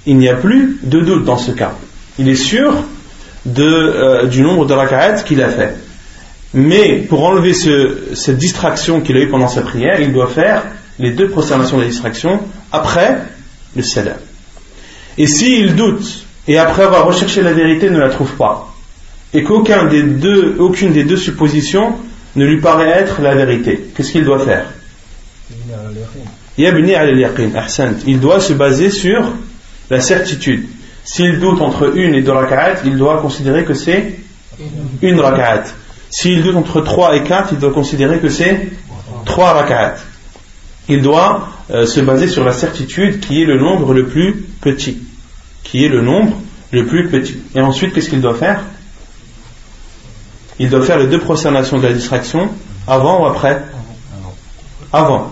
Il 0.06 0.18
n'y 0.18 0.30
a 0.30 0.36
plus 0.36 0.80
de 0.84 1.00
doute 1.00 1.26
dans 1.26 1.38
ce 1.38 1.52
cas. 1.52 1.74
Il 2.20 2.30
est 2.30 2.36
sûr 2.36 2.76
euh, 3.58 4.28
du 4.28 4.42
nombre 4.42 4.66
de 4.66 4.74
rak'at 4.74 5.24
qu'il 5.24 5.42
a 5.42 5.50
fait. 5.50 5.76
Mais 6.54 6.98
pour 6.98 7.24
enlever 7.24 7.54
ce, 7.54 8.14
cette 8.14 8.38
distraction 8.38 9.02
qu'il 9.02 9.18
a 9.18 9.22
eue 9.22 9.30
pendant 9.30 9.48
sa 9.48 9.62
prière, 9.62 10.00
il 10.00 10.14
doit 10.14 10.28
faire 10.28 10.64
les 11.00 11.12
deux 11.12 11.30
prosternations 11.30 11.78
de 11.78 11.82
la 11.82 11.88
distraction 11.88 12.42
après 12.72 13.18
le 13.76 13.82
salam. 13.82 14.18
Et 15.18 15.26
s'il 15.26 15.76
doute 15.76 16.26
et 16.48 16.58
après 16.58 16.84
avoir 16.84 17.08
recherché 17.08 17.42
la 17.42 17.54
vérité 17.54 17.90
ne 17.90 17.98
la 17.98 18.10
trouve 18.10 18.34
pas, 18.34 18.74
et 19.34 19.44
qu'aucun 19.44 19.86
des 19.86 20.04
des 20.04 21.04
deux 21.04 21.18
suppositions 21.18 21.96
ne 22.36 22.46
lui 22.46 22.60
paraît 22.60 22.90
être 22.90 23.22
la 23.22 23.36
vérité, 23.36 23.90
qu'est-ce 23.96 24.12
qu'il 24.12 24.26
doit 24.26 24.40
faire 24.40 24.66
Il 28.06 28.20
doit 28.20 28.40
se 28.40 28.54
baser 28.54 28.90
sur 28.90 29.34
la 29.90 30.02
certitude. 30.02 30.68
S'il 31.04 31.40
doute 31.40 31.62
entre 31.62 31.98
une 31.98 32.16
et 32.16 32.22
deux 32.22 32.32
rak'at, 32.32 32.76
il 32.86 32.98
doit 32.98 33.20
considérer 33.22 33.66
que 33.66 33.74
c'est 33.74 34.16
une 35.02 35.20
rak'at. 35.20 35.66
S'il 36.10 36.42
doute 36.44 36.56
entre 36.56 36.82
trois 36.82 37.16
et 37.16 37.24
quatre, 37.24 37.50
il 37.54 37.60
doit 37.60 37.74
considérer 37.74 38.20
que 38.20 38.30
c'est 38.30 38.70
trois 39.26 39.54
rak'at. 39.54 39.96
Il 40.88 41.02
doit 41.02 41.50
euh, 41.72 41.86
se 41.86 42.02
baser 42.02 42.28
sur 42.28 42.44
la 42.44 42.52
certitude 42.52 43.20
qui 43.20 43.42
est 43.42 43.46
le 43.46 43.58
nombre 43.58 43.94
le 43.94 44.06
plus 44.06 44.46
petit. 44.62 45.00
Qui 45.64 45.86
est 45.86 45.90
le 45.90 46.02
nombre 46.02 46.38
le 46.72 46.86
plus 46.86 47.08
petit. 47.08 47.38
Et 47.56 47.62
ensuite, 47.62 47.94
qu'est-ce 47.94 48.10
qu'il 48.10 48.22
doit 48.22 48.36
faire 48.36 48.64
Il 50.60 50.70
doit 50.70 50.84
faire 50.84 50.98
les 51.00 51.08
deux 51.08 51.20
prosternations 51.20 51.78
de 51.78 51.88
la 51.88 51.94
distraction 51.94 52.50
avant 52.88 53.24
ou 53.24 53.26
après 53.26 53.64
Avant. 54.92 55.32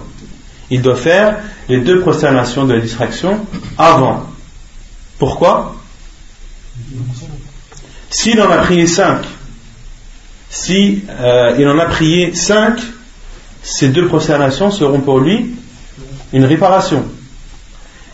Il 0.69 0.81
doit 0.81 0.95
faire 0.95 1.37
les 1.69 1.79
deux 1.81 1.99
prosternations 2.01 2.65
de 2.65 2.73
la 2.73 2.79
distraction 2.79 3.45
avant. 3.77 4.25
Pourquoi 5.19 5.75
S'il 8.09 8.41
en 8.41 8.49
a 8.49 8.57
prié 8.57 8.87
cinq, 8.87 9.21
si 10.49 11.03
euh, 11.09 11.55
il 11.59 11.67
en 11.67 11.77
a 11.77 11.85
prié 11.85 12.33
cinq, 12.33 12.79
ces 13.61 13.89
deux 13.89 14.07
prosternations 14.07 14.71
seront 14.71 15.01
pour 15.01 15.19
lui 15.19 15.55
une 16.33 16.45
réparation. 16.45 17.05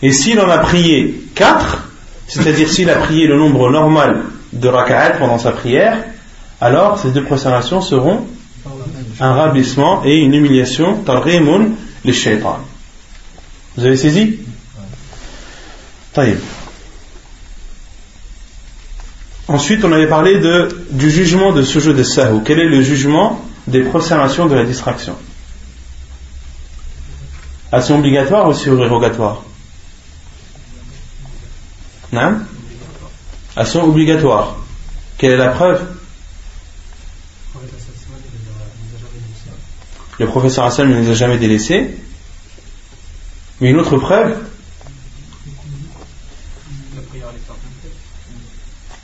Et 0.02 0.12
s'il 0.12 0.38
en 0.40 0.50
a 0.50 0.58
prié 0.58 1.24
quatre, 1.34 1.88
c'est-à-dire 2.26 2.68
s'il 2.68 2.90
a 2.90 2.96
prié 2.96 3.26
le 3.26 3.38
nombre 3.38 3.70
normal 3.70 4.22
de 4.52 4.68
raka'at 4.68 5.12
pendant 5.12 5.38
sa 5.38 5.52
prière, 5.52 6.04
alors 6.60 6.98
ces 6.98 7.10
deux 7.10 7.24
prosternations 7.24 7.80
seront 7.80 8.26
un 9.20 9.32
rabaissement 9.32 10.04
et 10.04 10.16
une 10.16 10.34
humiliation, 10.34 11.02
talrimun 11.02 11.70
les 12.04 12.12
shaitan. 12.12 12.58
Vous 13.76 13.84
avez 13.84 13.96
saisi? 13.96 14.40
Taïb. 16.12 16.38
Ensuite, 19.46 19.84
on 19.84 19.92
avait 19.92 20.08
parlé 20.08 20.40
du 20.90 21.10
jugement 21.10 21.52
de 21.52 21.62
ce 21.62 21.78
jeu 21.78 21.94
de 21.94 22.02
sahou. 22.02 22.42
Quel 22.44 22.58
est 22.58 22.68
le 22.68 22.82
jugement 22.82 23.40
des 23.66 23.82
prosternations 23.82 24.46
de 24.46 24.54
la 24.54 24.64
distraction? 24.64 25.16
Elles 27.70 27.82
sont 27.82 27.98
obligatoires 27.98 28.48
ou 28.48 28.54
surérogatoires 28.54 29.42
Non 32.12 32.38
Elles 33.56 33.66
sont 33.66 33.80
obligatoires. 33.80 34.56
Quelle 35.16 35.32
est 35.32 35.36
la 35.36 35.48
preuve? 35.48 35.97
Le 40.18 40.26
professeur 40.26 40.64
Hassan 40.64 40.88
ne 40.88 41.00
les 41.00 41.10
a 41.10 41.14
jamais 41.14 41.38
délaissés. 41.38 41.90
Mais 43.60 43.70
une 43.70 43.78
autre 43.78 43.96
preuve 43.96 44.36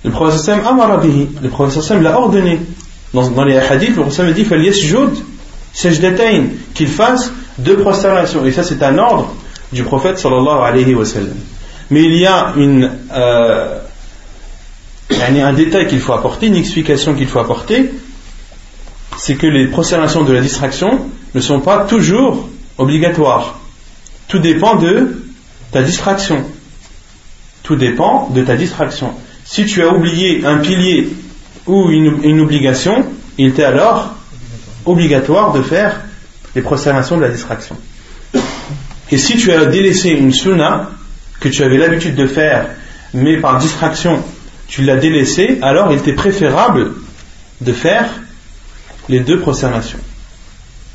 Le 0.05 0.11
prophète 0.11 0.55
le 1.43 1.49
prophète 1.49 1.91
l'a 2.03 2.19
ordonné. 2.19 2.61
Dans, 3.15 3.31
dans, 3.31 3.45
les 3.45 3.57
hadiths, 3.57 3.97
le 3.97 4.03
prophète 4.03 4.35
dit 4.35 4.45
qu'il 6.75 6.89
fasse 6.89 7.33
deux 7.59 7.79
prosternations. 7.79 8.45
Et 8.45 8.53
ça, 8.53 8.65
c'est 8.65 8.83
un 8.83 8.99
ordre 8.99 9.35
du 9.73 9.83
prophète 9.83 10.19
sallallahu 10.19 10.63
alayhi 10.63 10.95
wa 10.95 11.05
sallam. 11.05 11.37
Mais 11.91 12.05
il 12.05 12.17
y 12.17 12.27
a 12.27 12.53
euh, 13.15 13.79
un 15.11 15.53
détail 15.53 15.87
qu'il 15.87 16.01
faut 16.01 16.13
apporter, 16.13 16.49
une 16.49 16.57
explication 16.57 17.15
qu'il 17.15 17.29
faut 17.29 17.39
apporter, 17.39 17.91
c'est 19.17 19.37
que 19.37 19.47
les 19.47 19.67
prosternations 19.67 20.25
de 20.25 20.33
la 20.33 20.41
distraction 20.41 21.07
ne 21.35 21.41
sont 21.41 21.61
pas 21.61 21.85
toujours 21.85 22.49
obligatoires. 22.79 23.59
Tout 24.29 24.39
dépend 24.39 24.77
de 24.77 25.23
ta 25.71 25.83
distraction. 25.83 26.45
Tout 27.63 27.77
dépend 27.77 28.31
de 28.31 28.43
ta 28.43 28.57
distraction. 28.57 29.15
Si 29.45 29.67
tu 29.67 29.83
as 29.83 29.93
oublié 29.93 30.45
un 30.45 30.59
pilier 30.59 31.09
ou 31.67 31.91
une, 31.91 32.41
obligation, 32.41 33.07
il 33.39 33.53
t'est 33.53 33.65
alors 33.65 34.15
obligatoire 34.85 35.53
de 35.53 35.63
faire 35.63 36.01
les 36.55 36.63
prosternations 36.63 37.17
de 37.17 37.23
la 37.23 37.31
distraction. 37.31 37.77
Et 39.11 39.19
si 39.19 39.37
tu 39.37 39.53
as 39.53 39.67
délaissé 39.67 40.11
une 40.11 40.33
sunna 40.33 40.91
que 41.41 41.49
tu 41.49 41.63
avais 41.63 41.79
l'habitude 41.79 42.15
de 42.15 42.27
faire, 42.27 42.69
mais 43.13 43.39
par 43.39 43.59
distraction, 43.59 44.23
tu 44.67 44.83
l'as 44.83 44.97
délaissé, 44.97 45.59
alors 45.63 45.93
il 45.93 46.01
t'est 46.01 46.15
préférable 46.15 46.93
de 47.61 47.73
faire 47.73 48.09
les 49.09 49.21
deux 49.21 49.41
prosternations. 49.41 49.99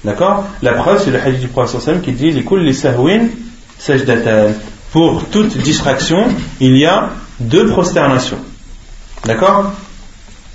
D'accord? 0.03 0.45
La 0.61 0.73
preuve, 0.73 1.01
c'est 1.03 1.11
le 1.11 1.19
hadith 1.19 1.41
du 1.41 1.47
prophète 1.47 2.01
qui 2.01 2.13
dit 2.13 2.31
les 2.31 2.73
sahwin 2.73 3.29
Pour 4.91 5.25
toute 5.25 5.57
distraction, 5.57 6.27
il 6.59 6.77
y 6.77 6.85
a 6.85 7.09
deux 7.39 7.67
prosternations. 7.67 8.39
D'accord? 9.25 9.73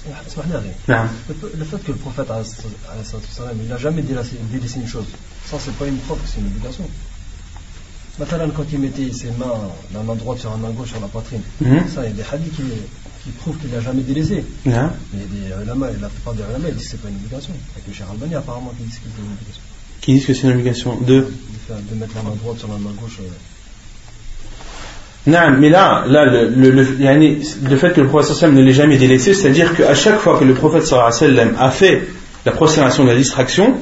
Le 0.06 1.64
fait 1.64 1.84
que 1.84 1.92
le 1.92 1.98
prophète 1.98 2.26
il 3.62 3.68
n'a 3.68 3.78
jamais 3.78 4.02
délaissé, 4.02 4.36
une 4.78 4.86
chose, 4.86 5.06
ça 5.46 5.56
c'est 5.58 5.74
pas 5.74 5.86
une 5.86 5.96
preuve, 5.98 6.18
c'est 6.26 6.40
une 6.40 6.46
obligation. 6.46 6.84
Maintenant, 8.18 8.48
quand 8.54 8.64
il 8.72 8.78
mettait 8.78 9.12
ses 9.12 9.30
mains 9.32 9.70
la 9.92 10.02
main 10.02 10.14
droite 10.14 10.38
sur 10.38 10.50
la 10.50 10.56
main 10.56 10.70
gauche 10.70 10.90
sur 10.90 11.00
la 11.00 11.08
poitrine, 11.08 11.40
mhm. 11.60 11.88
ça, 11.92 12.04
il 12.04 12.10
y 12.10 12.20
a 12.20 12.22
des 12.22 12.24
hadiths 12.30 12.54
qui, 12.54 12.62
qui 13.24 13.30
prouvent 13.30 13.56
qu'il 13.58 13.70
n'a 13.70 13.80
jamais 13.80 14.02
délaissé. 14.02 14.44
Mais 14.66 14.72
il 15.14 15.48
y 15.48 15.52
a 15.52 15.56
des 15.56 15.64
ulama, 15.64 15.86
la 16.00 16.08
plupart 16.08 16.34
des 16.34 16.42
ulama, 16.42 16.68
ils 16.68 16.74
disent 16.74 16.84
que 16.84 16.90
c'est 16.90 17.02
pas 17.02 17.08
une 17.08 17.16
obligation. 17.16 17.52
Avec 17.74 17.88
le 17.88 17.94
cher 17.94 18.06
Albani, 18.10 18.34
apparemment, 18.34 18.72
qui 18.76 18.84
disent 18.84 18.98
que 18.98 19.06
c'est 19.14 19.22
une 19.22 19.32
obligation. 19.32 19.62
Qui 20.00 20.12
disent 20.12 20.26
que 20.26 20.34
c'est 20.34 20.42
une 20.42 20.52
obligation 20.52 21.00
de 21.00 21.26
de, 21.68 21.94
mettre 21.94 22.14
la 22.16 22.22
main 22.22 22.36
droite 22.42 22.58
sur 22.58 22.68
la 22.68 22.74
main 22.74 22.90
gauche. 23.00 23.18
Euh, 23.20 23.28
non, 25.26 25.58
mais 25.58 25.70
là, 25.70 26.04
là 26.06 26.26
le, 26.26 26.48
le, 26.50 26.70
le, 26.70 27.76
fait 27.76 27.94
que 27.94 28.00
le 28.02 28.08
prophète 28.08 28.42
ne 28.42 28.60
l'ait 28.60 28.74
jamais 28.74 28.98
délaissé, 28.98 29.32
c'est-à-dire 29.32 29.74
qu'à 29.74 29.94
chaque 29.94 30.18
fois 30.18 30.38
que 30.38 30.44
le 30.44 30.52
prophète 30.52 30.84
a 30.92 31.70
fait 31.70 32.02
la 32.44 32.52
prosternation 32.52 33.04
de 33.04 33.08
la 33.08 33.16
distraction, 33.16 33.74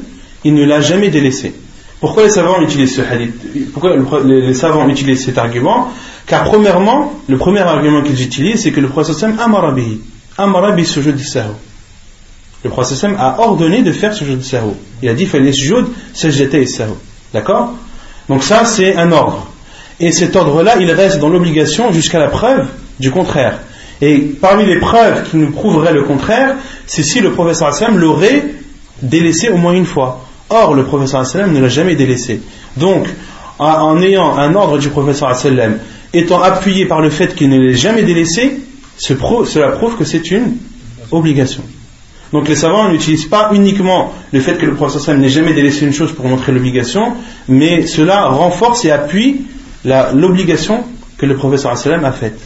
il 0.45 0.55
ne 0.55 0.65
l'a 0.65 0.81
jamais 0.81 1.09
délaissé. 1.09 1.53
Pourquoi 1.99 2.25
les 2.25 2.31
savants 2.31 2.61
utilisent 2.63 2.95
ce 2.95 3.03
hadith? 3.03 3.73
Pourquoi 3.73 3.97
les 4.25 4.55
savants 4.55 4.89
utilisent 4.89 5.25
cet 5.25 5.39
argument? 5.39 5.93
Car 6.33 6.45
premièrement, 6.45 7.13
le 7.29 7.37
premier 7.37 7.61
argument 7.61 8.01
qu'ils 8.01 8.23
utilisent, 8.23 8.63
c'est 8.63 8.73
que 8.73 8.81
le 8.81 8.89
prophète 8.89 9.23
amarabihi, 9.39 10.01
amarabi 10.39 10.87
sujud 10.87 11.19
sahu. 11.19 11.51
Le 12.65 12.71
prophète 12.71 13.05
a 13.19 13.39
ordonné 13.39 13.83
de 13.83 13.93
faire 13.93 14.15
ce 14.15 14.25
jeu 14.25 14.37
de 14.37 14.43
sahu. 14.43 14.71
Il 15.03 15.11
a 15.11 15.13
dit 15.13 15.27
fallait 15.27 15.53
sujud 15.53 15.85
sajdata 16.15 16.67
sahu. 16.67 16.95
D'accord? 17.35 17.75
Donc 18.31 18.43
ça, 18.43 18.65
c'est 18.65 18.97
un 18.97 19.13
ordre. 19.13 19.47
Et 20.01 20.11
cet 20.11 20.35
ordre-là, 20.35 20.77
il 20.81 20.91
reste 20.91 21.19
dans 21.19 21.29
l'obligation 21.29 21.93
jusqu'à 21.93 22.19
la 22.19 22.29
preuve 22.29 22.67
du 22.99 23.11
contraire. 23.11 23.59
Et 24.01 24.17
parmi 24.17 24.65
les 24.65 24.79
preuves 24.79 25.29
qui 25.29 25.37
nous 25.37 25.51
prouveraient 25.51 25.93
le 25.93 26.05
contraire, 26.05 26.57
c'est 26.87 27.03
si 27.03 27.21
le 27.21 27.33
professeur 27.33 27.75
sallam 27.75 27.99
l'aurait 27.99 28.43
délaissé 29.03 29.51
au 29.51 29.59
moins 29.59 29.75
une 29.75 29.85
fois. 29.85 30.25
Or, 30.49 30.73
le 30.73 30.85
professeur 30.85 31.27
sallam 31.27 31.53
ne 31.53 31.61
l'a 31.61 31.69
jamais 31.69 31.95
délaissé. 31.95 32.41
Donc, 32.79 33.07
en 33.59 34.01
ayant 34.01 34.39
un 34.39 34.55
ordre 34.55 34.79
du 34.79 34.89
professeur 34.89 35.37
sallam 35.37 35.77
étant 36.13 36.43
appuyé 36.43 36.87
par 36.87 37.01
le 37.01 37.11
fait 37.11 37.35
qu'il 37.35 37.49
ne 37.49 37.59
l'ait 37.59 37.75
jamais 37.75 38.03
délaissé, 38.03 38.61
cela 38.99 39.71
prouve 39.73 39.97
que 39.97 40.05
c'est 40.05 40.31
une 40.31 40.57
obligation. 41.11 41.63
Donc 42.33 42.49
les 42.49 42.57
savants 42.57 42.89
n'utilisent 42.89 43.27
pas 43.27 43.51
uniquement 43.53 44.15
le 44.33 44.41
fait 44.41 44.57
que 44.57 44.65
le 44.65 44.75
professeur 44.75 45.03
sallam 45.03 45.21
n'ait 45.21 45.29
jamais 45.29 45.53
délaissé 45.53 45.85
une 45.85 45.93
chose 45.93 46.13
pour 46.13 46.27
montrer 46.27 46.53
l'obligation, 46.53 47.15
mais 47.49 47.87
cela 47.87 48.27
renforce 48.27 48.85
et 48.85 48.91
appuie 48.91 49.43
l'obligation 49.85 50.85
que 51.19 51.27
le 51.27 51.37
professeur 51.37 51.77
sallam 51.77 52.05
a 52.05 52.13
faite. 52.13 52.41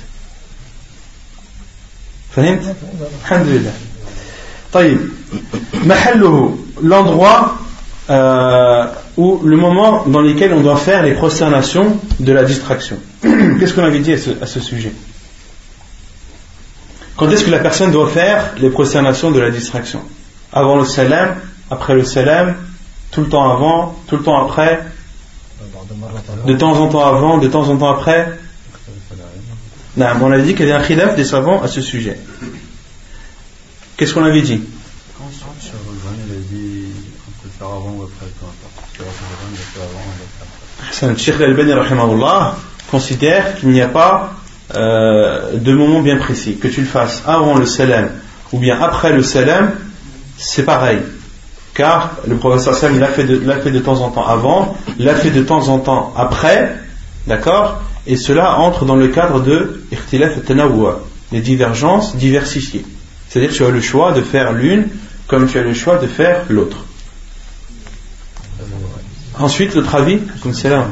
L'endroit 6.83 7.59
euh, 8.11 8.85
ou 9.17 9.41
le 9.45 9.57
moment 9.57 10.05
dans 10.07 10.21
lequel 10.21 10.53
on 10.53 10.61
doit 10.61 10.77
faire 10.77 11.03
les 11.03 11.15
prosternations 11.15 11.99
de 12.21 12.33
la 12.33 12.45
distraction. 12.45 12.99
Qu'est-ce 13.59 13.75
qu'on 13.75 13.85
avait 13.85 14.01
dit 14.01 14.13
à 14.13 14.47
ce, 14.47 14.61
sujet? 14.61 14.93
Quand 17.17 17.31
est-ce 17.31 17.45
que 17.45 17.51
la 17.51 17.59
personne 17.59 17.91
doit 17.91 18.09
faire 18.09 18.53
les 18.59 18.71
prosternations 18.71 19.31
de 19.31 19.41
la 19.41 19.51
distraction? 19.51 20.03
Avant 20.53 20.77
le 20.77 20.85
salam, 20.85 21.37
après 21.71 21.95
le 21.95 22.05
salam, 22.05 22.57
tout 23.11 23.23
le 23.23 23.29
temps 23.29 23.51
avant, 23.51 23.99
tout 24.07 24.17
le 24.17 24.23
temps 24.23 24.45
après? 24.45 24.85
De 26.47 26.55
temps 26.55 26.73
en 26.73 26.89
temps 26.89 27.07
avant, 27.07 27.39
de 27.39 27.49
temps 27.49 27.69
en 27.69 27.77
temps 27.77 27.91
après? 27.91 28.39
Non, 29.97 30.07
On 30.21 30.31
avait 30.31 30.43
dit 30.43 30.55
qu'il 30.55 30.67
y 30.67 30.73
avait 30.73 30.83
un 30.83 30.87
khilaf 30.87 31.17
des 31.17 31.25
savants 31.25 31.63
à 31.63 31.69
ce 31.69 31.81
sujet. 31.81 32.19
Qu'est-ce 33.97 34.13
qu'on 34.13 34.25
avait 34.25 34.43
dit? 34.43 34.63
Cheikh 41.17 41.41
Al-Bani 41.41 41.73
considère 42.91 43.57
qu'il 43.57 43.71
n'y 43.71 43.81
a 43.81 43.89
pas 43.89 44.35
euh, 44.75 45.53
de 45.55 45.75
moment 45.75 46.01
bien 46.01 46.17
précis. 46.17 46.57
Que 46.57 46.69
tu 46.69 46.81
le 46.81 46.87
fasses 46.87 47.23
avant 47.27 47.57
le 47.57 47.67
salam 47.67 48.11
ou 48.53 48.59
bien 48.59 48.81
après 48.81 49.13
le 49.13 49.23
salam, 49.23 49.73
c'est 50.39 50.65
pareil 50.65 51.01
car 51.77 52.17
le 52.27 52.37
professeur 52.37 52.75
Sam 52.75 52.99
l'a 52.99 53.09
fait, 53.09 53.25
de, 53.25 53.39
fait 53.63 53.71
de 53.71 53.79
temps 53.81 54.01
en 54.01 54.11
temps 54.11 54.27
avant, 54.27 54.77
l'a 54.99 55.15
fait 55.15 55.31
de 55.31 55.43
temps 55.43 55.69
en 55.69 55.79
temps 55.79 56.13
après, 56.17 56.75
d'accord? 57.27 57.83
Et 58.07 58.17
cela 58.17 58.59
entre 58.59 58.87
dans 58.87 58.97
le 58.97 59.09
cadre 59.09 59.41
de 59.41 59.83
Ikhtilaf 59.93 60.39
les 61.33 61.41
divergences 61.41 62.17
diversifiées. 62.17 62.85
C'est-à-dire 63.29 63.51
que 63.51 63.57
tu 63.57 63.65
as 63.65 63.71
le 63.71 63.81
choix 63.81 64.13
de 64.13 64.23
faire 64.23 64.53
l'une 64.53 64.89
comme 65.27 65.49
tu 65.49 65.59
as 65.59 65.63
le 65.63 65.75
choix 65.75 65.99
de 65.99 66.07
faire 66.07 66.45
l'autre. 66.49 66.79
Ensuite, 69.39 69.75
l'autre 69.75 69.95
avis, 69.95 70.21
comme 70.43 70.55
c'est 70.55 70.71
là. 70.71 70.89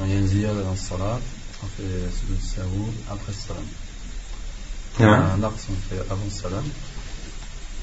Quand 0.00 0.06
il 0.06 0.12
y 0.14 0.16
a 0.16 0.18
une 0.20 0.26
ziyad 0.26 0.54
dans 0.64 0.70
le 0.70 0.76
salat, 0.76 1.20
on 1.62 1.66
fait 1.66 1.82
le 1.82 2.06
après 3.10 3.26
le 3.28 3.34
salam. 3.34 3.64
Quand 4.96 5.04
un 5.04 5.42
arc, 5.42 5.56
on 5.68 5.94
fait 5.94 6.00
avant 6.10 6.24
le 6.24 6.30
salam. 6.30 6.64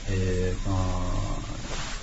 Et 0.09 0.51
quand 0.65 0.71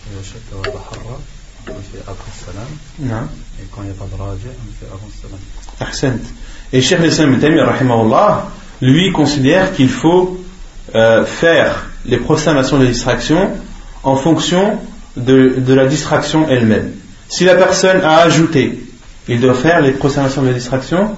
il 0.06 0.14
y 0.14 0.16
a 0.16 0.62
le 0.62 0.70
Bahara, 0.70 1.18
on 1.66 1.72
fait 1.72 2.02
après 2.06 2.30
salam. 2.46 2.68
Non. 3.00 3.28
Et 3.60 3.66
quand 3.72 3.82
il 3.82 3.86
n'y 3.86 3.90
a 3.90 3.94
pas 3.94 4.04
de 4.04 4.14
raja, 4.14 4.50
on 4.50 4.72
fait 4.78 4.86
avant 4.86 5.10
salam. 5.20 5.40
Ahsant. 5.80 6.24
Et 6.72 6.80
Cheikh 6.80 7.00
Islam 7.04 7.40
rahimahullah, 7.40 8.50
lui 8.82 9.10
considère 9.10 9.74
qu'il 9.74 9.90
faut 9.90 10.38
euh, 10.94 11.26
faire 11.26 11.86
les 12.04 12.18
proclamations 12.18 12.78
de 12.78 12.86
distraction 12.86 13.50
en 14.04 14.14
fonction 14.14 14.78
de, 15.16 15.54
de 15.58 15.74
la 15.74 15.86
distraction 15.86 16.48
elle-même. 16.48 16.92
Si 17.28 17.44
la 17.44 17.56
personne 17.56 18.00
a 18.02 18.18
ajouté, 18.18 18.83
il 19.28 19.40
doit 19.40 19.54
faire 19.54 19.80
les 19.80 19.92
proclamations 19.92 20.42
de 20.42 20.52
distraction 20.52 21.16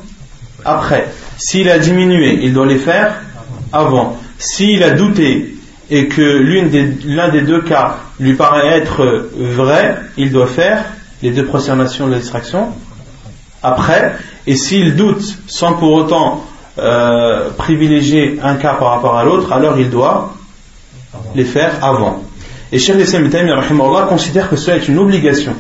après. 0.64 1.09
S'il 1.37 1.69
a 1.69 1.79
diminué, 1.79 2.40
il 2.42 2.53
doit 2.53 2.66
les 2.66 2.79
faire 2.79 3.14
avant. 3.73 4.19
S'il 4.38 4.83
a 4.83 4.90
douté 4.90 5.55
et 5.90 6.09
que 6.09 6.23
l'un 6.23 7.29
des, 7.29 7.42
deux 7.42 7.62
cas 7.62 7.99
lui 8.19 8.35
paraît 8.35 8.79
être 8.79 9.29
vrai, 9.37 9.97
il 10.16 10.33
doit 10.33 10.47
faire 10.47 10.85
les 11.23 11.31
deux 11.31 11.45
prosternations 11.45 12.07
de 12.07 12.12
la 12.12 12.19
distraction 12.19 12.69
après. 13.62 14.16
Et 14.47 14.57
s'il 14.57 14.97
doute 14.97 15.38
sans 15.47 15.75
pour 15.75 15.92
autant 15.92 16.45
euh, 16.79 17.51
privilégier 17.57 18.38
un 18.42 18.57
cas 18.57 18.75
par 18.75 18.90
rapport 18.90 19.16
à 19.16 19.25
l'autre, 19.25 19.53
alors 19.53 19.79
il 19.79 19.90
doit 19.90 20.35
les 21.35 21.45
faire 21.45 21.85
avant. 21.85 22.23
Et 22.73 22.79
Cheikh 22.79 22.97
Islam 22.99 23.31
considère 24.09 24.51
que 24.51 24.57
cela 24.57 24.77
est 24.77 24.88
une 24.88 24.99
obligation. 24.99 25.55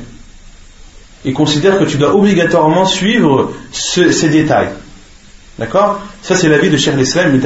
Il 1.26 1.34
considère 1.34 1.78
que 1.78 1.84
tu 1.84 1.98
dois 1.98 2.14
obligatoirement 2.14 2.86
suivre 2.86 3.52
ces 3.72 4.28
détails. 4.28 4.70
D'accord? 5.58 6.00
Ça, 6.22 6.36
c'est 6.36 6.48
l'avis 6.48 6.70
de 6.70 6.76
Cheikh 6.76 6.94
Islam 6.98 7.38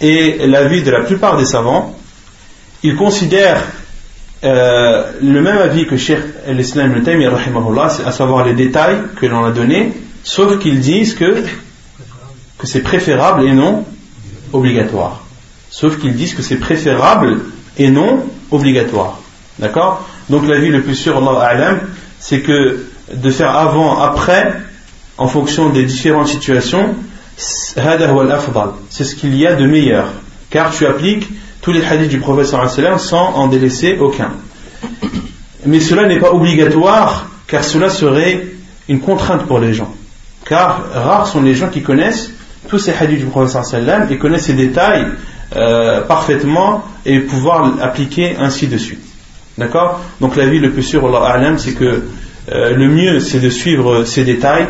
et 0.00 0.46
l'avis 0.46 0.82
de 0.82 0.90
la 0.90 1.00
plupart 1.00 1.36
des 1.36 1.44
savants, 1.44 1.96
ils 2.82 2.96
considèrent 2.96 3.62
euh, 4.44 5.12
le 5.20 5.40
même 5.40 5.58
avis 5.58 5.86
que 5.86 5.96
Cheikh 5.96 6.20
l'Islam 6.48 7.02
à 8.04 8.12
savoir 8.12 8.46
les 8.46 8.54
détails 8.54 8.98
que 9.16 9.26
l'on 9.26 9.44
a 9.44 9.50
donnés, 9.50 9.92
sauf 10.22 10.58
qu'ils 10.60 10.80
disent 10.80 11.14
que, 11.14 11.42
que 12.58 12.66
c'est 12.66 12.82
préférable 12.82 13.44
et 13.44 13.52
non 13.52 13.84
obligatoire. 14.52 15.24
Sauf 15.70 15.98
qu'ils 15.98 16.14
disent 16.14 16.34
que 16.34 16.42
c'est 16.42 16.56
préférable 16.56 17.40
et 17.76 17.90
non 17.90 18.24
obligatoire. 18.50 19.20
D'accord? 19.58 20.06
Donc 20.30 20.46
l'avis 20.46 20.68
le 20.68 20.82
plus 20.82 20.94
sûr, 20.94 21.16
Allah 21.16 21.78
c'est 22.20 22.40
que 22.40 22.86
de 23.12 23.30
faire 23.30 23.56
avant, 23.56 24.00
après, 24.00 24.54
en 25.16 25.28
fonction 25.28 25.70
des 25.70 25.84
différentes 25.84 26.28
situations, 26.28 26.94
c'est 27.36 29.04
ce 29.04 29.14
qu'il 29.14 29.36
y 29.36 29.46
a 29.46 29.54
de 29.54 29.66
meilleur. 29.66 30.06
Car 30.50 30.70
tu 30.70 30.86
appliques 30.86 31.28
tous 31.60 31.72
les 31.72 31.84
hadiths 31.84 32.08
du 32.08 32.18
prophète 32.18 32.46
sans 32.98 33.34
en 33.34 33.48
délaisser 33.48 33.98
aucun. 34.00 34.32
Mais 35.66 35.80
cela 35.80 36.06
n'est 36.06 36.18
pas 36.18 36.32
obligatoire 36.32 37.28
car 37.46 37.64
cela 37.64 37.90
serait 37.90 38.46
une 38.88 39.00
contrainte 39.00 39.46
pour 39.46 39.58
les 39.58 39.74
gens. 39.74 39.92
Car 40.44 40.82
rares 40.92 41.26
sont 41.26 41.42
les 41.42 41.54
gens 41.54 41.68
qui 41.68 41.82
connaissent 41.82 42.30
tous 42.68 42.78
ces 42.78 42.92
hadiths 42.92 43.20
du 43.20 43.26
prophète 43.26 43.56
et 44.10 44.18
connaissent 44.18 44.46
ces 44.46 44.54
détails 44.54 45.06
euh, 45.56 46.02
parfaitement 46.02 46.84
et 47.06 47.20
pouvoir 47.20 47.76
l'appliquer 47.78 48.36
ainsi 48.38 48.66
de 48.66 48.76
suite. 48.76 49.07
D'accord 49.58 50.00
Donc 50.20 50.36
la 50.36 50.46
vie 50.46 50.60
le 50.60 50.70
plus 50.70 50.84
sûr, 50.84 51.02
c'est 51.58 51.74
que 51.74 52.04
euh, 52.50 52.74
le 52.74 52.88
mieux 52.88 53.18
c'est 53.18 53.40
de 53.40 53.50
suivre 53.50 54.04
ces 54.04 54.24
détails, 54.24 54.68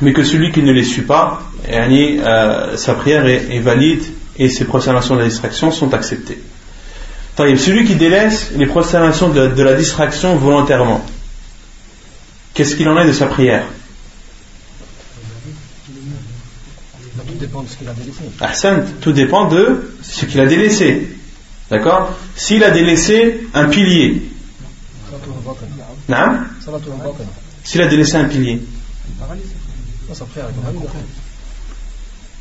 mais 0.00 0.12
que 0.12 0.22
celui 0.22 0.52
qui 0.52 0.62
ne 0.62 0.72
les 0.72 0.84
suit 0.84 1.02
pas, 1.02 1.42
euh, 1.68 2.76
sa 2.76 2.94
prière 2.94 3.26
est, 3.26 3.58
valide 3.58 4.04
et 4.38 4.48
ses 4.48 4.64
prosternations 4.64 5.16
de 5.16 5.20
la 5.20 5.26
distraction 5.26 5.72
sont 5.72 5.92
acceptées. 5.92 6.40
Celui 7.36 7.84
qui 7.84 7.96
délaisse 7.96 8.52
les 8.56 8.66
prosternations 8.66 9.30
de, 9.30 9.62
la 9.62 9.74
distraction 9.74 10.36
volontairement, 10.36 11.04
qu'est-ce 12.54 12.76
qu'il 12.76 12.88
en 12.88 13.00
est 13.00 13.06
de 13.06 13.12
sa 13.12 13.26
prière? 13.26 13.64
Tout 17.26 17.34
dépend 17.34 17.62
de 17.62 17.68
ce 17.68 17.76
qu'il 17.76 17.88
a 17.88 17.94
délaissé. 17.94 18.22
Ahsan, 18.40 18.84
tout 19.00 19.12
dépend 19.12 19.48
de 19.48 19.92
ce 20.02 20.26
qu'il 20.26 20.40
a 20.40 20.46
délaissé. 20.46 21.08
D'accord 21.70 22.16
S'il 22.34 22.64
a 22.64 22.70
délaissé 22.70 23.46
un 23.54 23.66
pilier. 23.68 24.22
S'il 27.64 27.80
a 27.80 27.86
délaissé 27.86 28.16
un 28.16 28.24
pilier. 28.24 28.62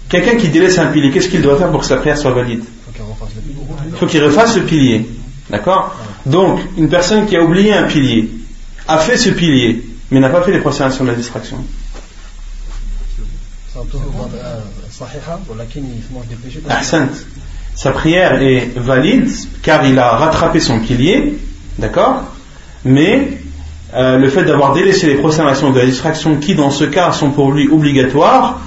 Quelqu'un 0.10 0.38
qui 0.38 0.50
délaisse 0.50 0.80
un 0.80 0.88
pilier, 0.88 1.12
qu'est-ce 1.12 1.30
qu'il 1.30 1.42
doit 1.42 1.58
faire 1.58 1.70
pour 1.70 1.82
que 1.82 1.86
sa 1.86 1.98
prière 1.98 2.18
soit 2.18 2.32
valide? 2.32 2.64
Il 3.86 3.98
faut 3.98 4.08
qu'il 4.08 4.24
refasse 4.24 4.56
le 4.56 4.64
pilier. 4.64 5.08
D'accord 5.50 5.96
Donc, 6.26 6.60
une 6.78 6.90
personne 6.90 7.28
qui 7.28 7.36
a 7.36 7.44
oublié 7.44 7.74
un 7.74 7.84
pilier, 7.84 8.32
a 8.88 8.98
fait 8.98 9.18
ce 9.18 9.30
pilier, 9.30 9.84
mais 10.10 10.20
n'a 10.20 10.30
pas 10.30 10.42
fait 10.42 10.52
les 10.52 10.60
prosternations 10.60 11.04
de 11.04 11.10
la 11.12 11.16
distraction. 11.16 11.58
Sa 17.80 17.92
prière 17.92 18.42
est 18.42 18.72
valide 18.76 19.32
car 19.64 19.86
il 19.86 19.98
a 20.00 20.10
rattrapé 20.10 20.60
son 20.60 20.82
pilier, 20.82 21.40
d'accord? 21.78 22.24
Mais 22.84 23.38
euh, 23.94 24.18
le 24.18 24.30
fait 24.30 24.44
d'avoir 24.44 24.74
délaissé 24.74 25.08
les 25.08 25.16
prosternations 25.16 25.72
de 25.72 25.80
la 25.80 25.86
distraction 25.86 26.36
qui, 26.36 26.56
dans 26.56 26.72
ce 26.72 26.84
cas, 26.84 27.14
sont 27.14 27.32
pour 27.32 27.54
lui 27.54 27.70
obligatoires, 27.70 28.60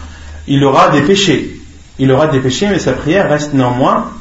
il 0.48 0.64
aura 0.64 0.88
des 0.88 1.02
péchés. 1.02 1.60
Il 1.98 2.10
aura 2.10 2.28
des 2.28 2.38
péchés, 2.40 2.68
mais 2.70 2.78
sa 2.78 2.94
prière 2.94 3.28
reste 3.28 3.52
néanmoins 3.52 4.12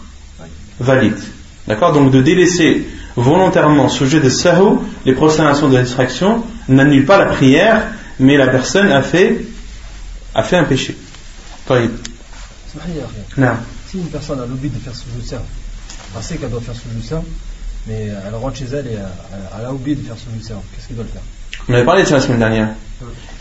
valide. 0.81 1.21
D'accord? 1.69 1.93
Donc 1.93 2.11
de 2.11 2.21
délaisser 2.21 2.85
volontairement 3.15 3.87
ce 3.87 4.03
jeu 4.03 4.19
de 4.19 4.27
sahu, 4.27 4.79
les 5.05 5.13
prosternations 5.13 5.69
de 5.69 5.75
la 5.75 5.83
distraction, 5.83 6.43
n'annule 6.67 7.05
pas 7.05 7.17
la 7.17 7.27
prière, 7.27 7.87
mais 8.19 8.35
la 8.35 8.47
personne 8.47 8.91
a 8.91 9.01
fait, 9.01 9.39
a 10.35 10.43
fait 10.43 10.57
un 10.57 10.65
péché. 10.65 10.97
Si 13.91 13.97
une 13.97 14.07
personne 14.07 14.39
a 14.39 14.45
l'oubli 14.45 14.69
de 14.69 14.79
faire 14.79 14.95
ce 14.95 15.03
jeu 15.03 15.37
elle 16.15 16.23
sait 16.23 16.37
qu'elle 16.37 16.49
doit 16.49 16.61
faire 16.61 16.73
ce 16.73 17.09
jeu 17.09 17.17
mais 17.87 18.07
elle 18.25 18.35
rentre 18.35 18.55
chez 18.57 18.65
elle 18.65 18.87
et 18.87 18.93
elle, 18.93 19.65
a 19.65 19.73
oublié 19.73 19.97
de 19.97 20.01
faire 20.01 20.15
ce 20.17 20.25
jeu 20.25 20.55
qu'est-ce 20.73 20.87
qu'elle 20.87 20.95
doit 20.95 21.05
faire? 21.05 21.21
On 21.67 21.73
avait 21.73 21.83
parlé 21.83 22.03
de 22.03 22.07
ça 22.07 22.15
la 22.15 22.21
semaine 22.21 22.39
dernière. 22.39 22.69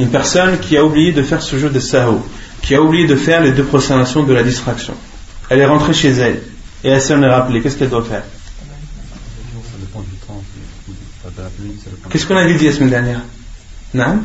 Une 0.01 0.11
personne 0.11 0.59
qui 0.59 0.77
a 0.77 0.85
oublié 0.85 1.13
de 1.13 1.23
faire 1.23 1.41
ce 1.41 1.57
jeu 1.57 1.71
de 1.71 1.79
sahu, 1.79 2.17
qui 2.63 2.75
a 2.75 2.83
oublié 2.83 3.07
de 3.07 3.15
faire 3.15 3.43
les 3.43 3.53
deux 3.53 3.63
prosternations 3.63 4.25
de 4.25 4.33
la 4.33 4.43
distraction. 4.43 4.95
Elle 5.51 5.61
est 5.61 5.67
rentrée 5.67 5.95
chez 5.95 6.11
elle 6.11 6.43
et 6.83 6.89
elle 6.89 7.01
s'en 7.01 7.23
est 7.23 7.29
rappelée. 7.29 7.63
Qu'est-ce 7.63 7.77
qu'elle 7.77 7.91
doit 7.91 8.05
faire? 8.05 8.25
Qu'est-ce 12.11 12.27
qu'on 12.27 12.37
a 12.37 12.45
dit 12.45 12.65
la 12.65 12.73
semaine 12.73 12.91
dernière? 12.91 13.21
Non? 13.95 14.21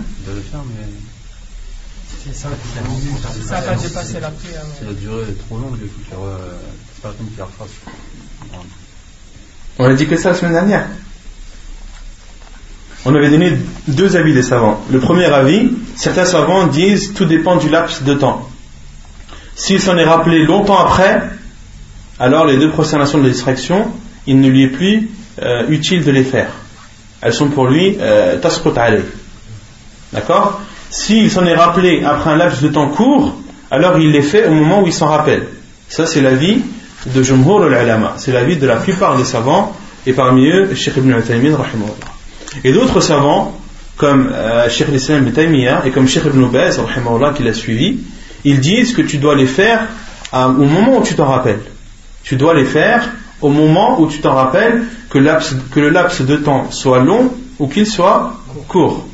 Si 2.33 2.39
ça 2.39 2.49
n'a 2.49 3.61
pas 3.61 3.75
dépassé 3.75 4.19
la 4.19 4.31
prière. 4.31 4.61
Si 4.77 4.85
la 4.85 4.93
durée 4.93 5.23
est 5.29 5.47
trop 5.47 5.57
longue, 5.57 5.77
il 5.81 5.87
faut 5.87 5.99
qu'il 5.99 7.01
pas 7.01 7.07
la 7.09 7.13
peine 7.13 7.27
qu'il 7.33 7.43
refasse. 7.43 7.69
On 9.77 9.85
a 9.85 9.93
dit 9.93 10.07
que 10.07 10.17
ça 10.17 10.29
la 10.29 10.35
semaine 10.35 10.53
dernière. 10.53 10.87
On 13.05 13.13
avait 13.13 13.29
donné 13.29 13.53
deux 13.87 14.15
avis 14.15 14.33
des 14.33 14.41
savants. 14.41 14.83
Le 14.89 14.99
premier 14.99 15.25
avis, 15.25 15.69
certains 15.95 16.25
savants 16.25 16.65
disent 16.65 17.13
tout 17.13 17.25
dépend 17.25 17.57
du 17.57 17.69
laps 17.69 18.03
de 18.03 18.15
temps. 18.15 18.49
S'il 19.55 19.79
s'en 19.79 19.97
est 19.97 20.05
rappelé 20.05 20.43
longtemps 20.43 20.79
après, 20.79 21.21
alors 22.19 22.45
les 22.45 22.57
deux 22.57 22.71
prosternations 22.71 23.21
de 23.21 23.29
distraction, 23.29 23.91
il 24.25 24.41
ne 24.41 24.49
lui 24.49 24.63
est 24.63 24.69
plus 24.69 25.11
euh, 25.41 25.67
utile 25.69 26.03
de 26.03 26.11
les 26.11 26.23
faire. 26.23 26.49
Elles 27.21 27.33
sont 27.33 27.49
pour 27.49 27.67
lui 27.67 27.97
euh, 27.99 28.39
D'accord? 30.11 30.61
S'il 30.89 31.29
s'en 31.31 31.45
est 31.45 31.55
rappelé 31.55 32.03
après 32.03 32.31
un 32.31 32.37
laps 32.37 32.61
de 32.61 32.69
temps 32.69 32.87
court, 32.87 33.35
alors 33.71 33.97
il 33.99 34.11
les 34.11 34.21
fait 34.21 34.47
au 34.47 34.51
moment 34.51 34.81
où 34.81 34.87
il 34.87 34.93
s'en 34.93 35.07
rappelle. 35.07 35.47
Ça, 35.89 36.05
c'est 36.05 36.21
l'avis 36.21 36.61
de 37.13 37.23
Jumhur 37.23 37.63
al-Alama. 37.63 38.13
C'est 38.17 38.31
l'avis 38.31 38.57
de 38.57 38.67
la 38.67 38.77
plupart 38.77 39.17
des 39.17 39.25
savants, 39.25 39.75
et 40.05 40.13
parmi 40.13 40.47
eux, 40.47 40.73
Sheikh 40.75 40.97
ibn 40.97 41.17
Uthaymin, 41.17 41.57
Et 42.63 42.71
d'autres 42.71 43.01
savants, 43.01 43.59
comme 43.97 44.29
euh, 44.31 44.69
Sheikh 44.69 44.89
l'Islam 44.89 45.27
ibn 45.27 45.41
et 45.85 45.91
comme 45.91 46.07
Sheikh 46.07 46.25
ibn 46.25 46.45
Baz, 46.45 46.79
qui 47.35 47.43
l'a 47.43 47.53
suivi, 47.53 47.99
ils 48.43 48.59
disent 48.59 48.93
que 48.93 49.01
tu 49.01 49.17
dois 49.17 49.35
les 49.35 49.47
faire 49.47 49.87
au 50.33 50.47
moment 50.47 50.99
où 50.99 51.03
tu 51.03 51.15
t'en 51.15 51.25
rappelles. 51.25 51.61
Tu 52.23 52.35
dois 52.35 52.53
les 52.53 52.65
faire 52.65 53.09
au 53.41 53.49
moment 53.49 53.99
où 53.99 54.07
tu 54.07 54.19
t'en 54.19 54.33
rappelles 54.33 54.83
que 55.09 55.19
le 55.19 55.89
laps 55.89 56.21
de 56.21 56.35
temps 56.37 56.71
soit 56.71 56.99
long 56.99 57.31
ou 57.59 57.67
qu'il 57.67 57.87
soit 57.87 58.33
court. 58.67 59.07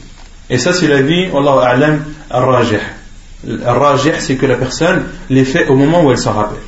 Et 0.51 0.57
ça, 0.57 0.73
c'est 0.73 0.89
la 0.89 1.01
vie, 1.01 1.27
Allah 1.33 1.61
A'lam, 1.63 2.03
al-rajih. 2.29 2.75
Al-rajih, 3.65 4.11
c'est 4.19 4.35
que 4.35 4.45
la 4.45 4.55
personne 4.55 5.03
les 5.29 5.45
fait 5.45 5.67
au 5.69 5.75
moment 5.77 6.03
où 6.03 6.11
elle 6.11 6.17
s'en 6.17 6.33
rappelle. 6.33 6.59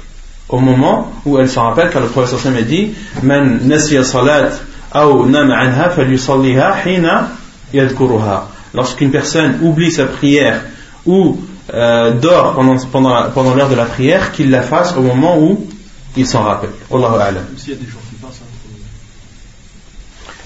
Au 0.47 0.59
moment 0.59 1.11
où 1.25 1.37
elle 1.37 1.49
s'en 1.49 1.63
rappelle, 1.63 1.89
car 1.89 2.01
le 2.01 2.07
prophète 2.07 2.39
a 2.45 2.61
dit 2.61 2.93
Man 3.21 3.59
nasiya 3.63 4.05
salat 4.05 4.51
nam 4.93 5.51
anha 5.51 5.89
falyusalliha 5.89 6.85
hina 6.85 7.27
yadkuruha. 7.73 8.47
Lorsqu'une 8.73 9.11
personne 9.11 9.59
oublie 9.61 9.91
sa 9.91 10.05
prière 10.05 10.61
ou 11.05 11.41
euh, 11.73 12.11
dort 12.13 12.55
pendant, 12.55 12.77
pendant, 12.85 13.31
pendant 13.31 13.53
l'heure 13.53 13.69
de 13.69 13.75
la 13.75 13.85
prière, 13.85 14.31
qu'il 14.31 14.49
la 14.49 14.61
fasse 14.61 14.95
au 14.95 15.01
moment 15.01 15.37
où 15.37 15.67
il 16.15 16.25
s'en 16.25 16.43
rappelle. 16.43 16.71
Allahu 16.89 17.19
A'lam. 17.19 17.43
Même 17.43 17.57
s'il 17.57 17.73
y 17.73 17.75
a 17.75 17.79
des 17.79 17.89
jours 17.89 18.01
qui 18.09 18.15
passent. 18.15 18.41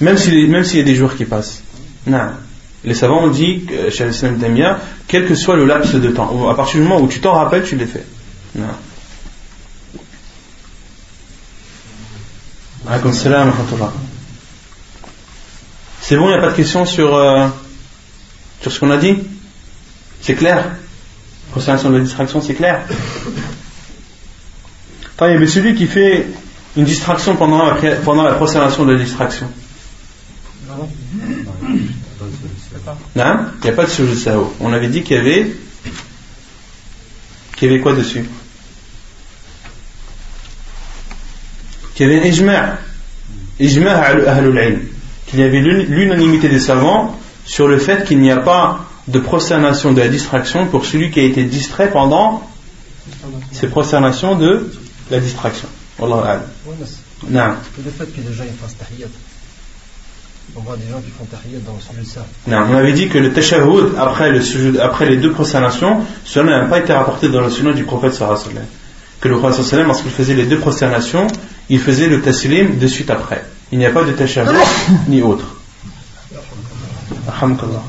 Hein, 0.01 0.49
même 0.49 0.63
s'il 0.63 0.79
y 0.79 0.81
a 0.81 0.85
des 0.85 0.95
jours 0.95 1.15
qui 1.15 1.25
passent. 1.25 1.61
Non. 2.07 2.29
Les 2.83 2.93
savants 2.93 3.23
ont 3.23 3.29
dit, 3.29 3.65
chez 3.89 4.05
l'islam 4.05 4.37
Damia, 4.37 4.79
quel 5.07 5.27
que 5.27 5.35
soit 5.35 5.55
le 5.55 5.65
laps 5.65 5.95
de 5.95 6.09
temps, 6.09 6.49
à 6.49 6.55
partir 6.55 6.79
du 6.79 6.87
moment 6.87 7.01
où 7.01 7.07
tu 7.07 7.19
t'en 7.19 7.33
rappelles, 7.33 7.63
tu 7.63 7.75
les 7.75 7.85
fais. 7.85 8.05
C'est 16.01 16.15
bon, 16.15 16.25
il 16.25 16.29
n'y 16.29 16.35
a 16.35 16.41
pas 16.41 16.51
de 16.51 16.55
questions 16.55 16.85
sur, 16.85 17.15
euh, 17.15 17.47
sur 18.61 18.71
ce 18.71 18.79
qu'on 18.79 18.91
a 18.91 18.97
dit? 18.97 19.17
C'est 20.21 20.35
clair? 20.35 20.77
De 21.55 21.89
la 21.89 21.99
distraction, 21.99 22.41
c'est 22.41 22.53
clair? 22.53 22.85
Y 25.19 25.47
celui 25.47 25.75
qui 25.75 25.87
fait 25.87 26.27
une 26.75 26.85
distraction 26.85 27.35
pendant 27.35 27.65
la, 27.65 27.75
pendant 28.05 28.23
la 28.23 28.33
de 28.33 28.91
la 28.91 29.03
distraction. 29.03 29.49
Non, 30.69 30.87
il 33.15 33.21
n'y 33.63 33.69
a 33.69 33.73
pas 33.73 33.85
de 33.85 33.89
sujet 33.89 34.15
sao. 34.15 34.53
On 34.59 34.73
avait 34.73 34.87
dit 34.87 35.03
qu'il 35.03 35.17
y 35.17 35.19
avait. 35.19 35.51
Qu'il 37.55 37.69
y 37.69 37.71
avait 37.71 37.81
quoi 37.81 37.93
dessus? 37.93 38.25
Qu'il 41.95 42.07
y 42.07 42.09
avait 42.09 42.21
un 42.21 42.31
ijma'. 42.31 42.77
Ijma' 43.59 43.89
ahlul 43.89 44.57
ilm. 44.57 44.81
Qu'il 45.25 45.39
y 45.39 45.43
avait 45.43 45.59
l'unanimité 45.59 46.47
des 46.49 46.59
savants 46.59 47.19
sur 47.45 47.67
le 47.67 47.79
fait 47.79 48.05
qu'il 48.05 48.19
n'y 48.19 48.31
a 48.31 48.37
pas 48.37 48.85
de 49.07 49.19
prosternation 49.19 49.93
de 49.93 50.01
la 50.01 50.09
distraction 50.09 50.67
pour 50.67 50.85
celui 50.85 51.11
qui 51.11 51.19
a 51.19 51.23
été 51.23 51.43
distrait 51.43 51.89
pendant 51.89 52.47
ces 53.51 53.67
prosternations 53.67 54.35
de 54.35 54.69
la 55.09 55.19
distraction. 55.19 55.67
Wallah 55.97 56.43
Non. 57.29 57.55
Le 57.83 57.91
fait 57.91 58.05
que 58.05 58.21
les 58.21 58.33
gens 58.33 58.43
fassent 58.61 58.77
tahiyat. 58.77 59.07
On 60.54 60.60
voit 60.60 60.76
des 60.76 60.90
gens 60.90 61.00
qui 61.00 61.10
font 61.10 61.24
tahiyat 61.24 61.60
dans 61.64 61.72
le 61.74 61.80
sujet 61.80 62.14
ça. 62.14 62.26
Non, 62.46 62.66
on 62.70 62.76
avait 62.76 62.92
dit 62.92 63.08
que 63.08 63.18
le 63.18 63.32
tashahhud 63.32 63.94
après, 63.98 64.30
le 64.30 64.80
après 64.80 65.06
les 65.06 65.16
deux 65.16 65.32
prosternations, 65.32 66.00
cela 66.24 66.60
n'a 66.60 66.66
pas 66.66 66.78
été 66.78 66.92
rapporté 66.92 67.28
dans 67.28 67.40
le 67.40 67.50
sunnah 67.50 67.72
du 67.72 67.84
prophète 67.84 68.14
sallallahu 68.14 68.60
Que 69.20 69.28
le 69.28 69.38
prophète 69.38 69.64
sallallahu 69.64 69.86
lorsqu'il 69.86 70.10
faisait 70.10 70.34
les 70.34 70.44
deux 70.44 70.58
prosternations, 70.58 71.26
il 71.70 71.80
faisait 71.80 72.08
le 72.08 72.20
taslim 72.20 72.78
de 72.78 72.86
suite 72.86 73.10
après. 73.10 73.44
Il 73.70 73.78
n'y 73.78 73.86
a 73.86 73.90
pas 73.90 74.04
de 74.04 74.12
tashahhud 74.12 74.54
ni 75.08 75.22
autre. 75.22 75.56
Alhamdulillah. 77.28 77.82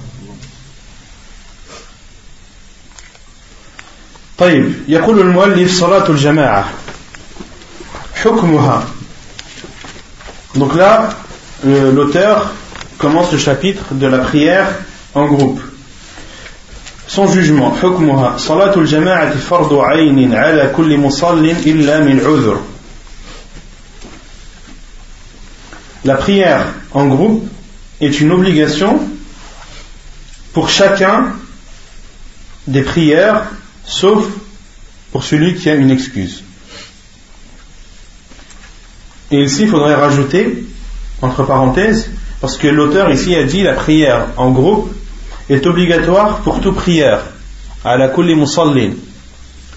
طيب 4.38 4.74
يقول 4.88 5.20
المؤلف 5.20 5.80
صلاة 5.80 6.10
الجماعة 6.10 6.66
Hukmuha. 8.24 8.84
Donc 10.56 10.76
là, 10.76 11.10
l'auteur 11.66 12.52
commence 12.98 13.32
le 13.32 13.38
chapitre 13.38 13.94
de 13.94 14.08
la 14.08 14.20
prière 14.20 14.68
en 15.14 15.26
groupe. 15.26 15.62
Son 17.08 17.28
jugement, 17.28 17.76
حكمها 17.76 18.38
صلاة 18.38 18.78
الجماعة 18.78 19.36
فرض 19.38 19.74
عين 19.74 20.34
على 20.34 20.72
كل 20.76 20.98
مصل 20.98 21.46
إلا 21.46 22.00
من 22.00 22.20
عذر. 22.20 22.58
La 26.06 26.16
prière 26.16 26.66
en 26.92 27.08
groupe 27.08 27.48
est 28.02 28.20
une 28.20 28.32
obligation 28.32 29.00
pour 30.54 30.70
chacun 30.70 31.34
des 32.68 32.82
prières, 32.82 33.46
sauf 33.86 34.26
pour 35.12 35.24
celui 35.24 35.56
qui 35.56 35.70
a 35.70 35.76
une 35.76 35.92
excuse. 35.92 36.44
Et 39.32 39.44
ici, 39.44 39.64
il 39.64 39.70
faudrait 39.70 39.96
rajouter, 39.96 40.66
entre 41.23 41.45
parenthèses, 41.45 42.11
parce 42.41 42.57
que 42.57 42.69
l'auteur 42.69 43.11
ici 43.11 43.35
a 43.35 43.45
dit 43.45 43.63
la 43.63 43.75
prière 43.75 44.29
en 44.37 44.51
groupe 44.51 44.93
est 45.49 45.67
obligatoire 45.67 46.39
pour 46.39 46.61
toute 46.61 46.77
prière, 46.77 47.21
à 47.85 47.97
la 47.97 48.09
kulli 48.09 48.35
musallin. 48.35 48.93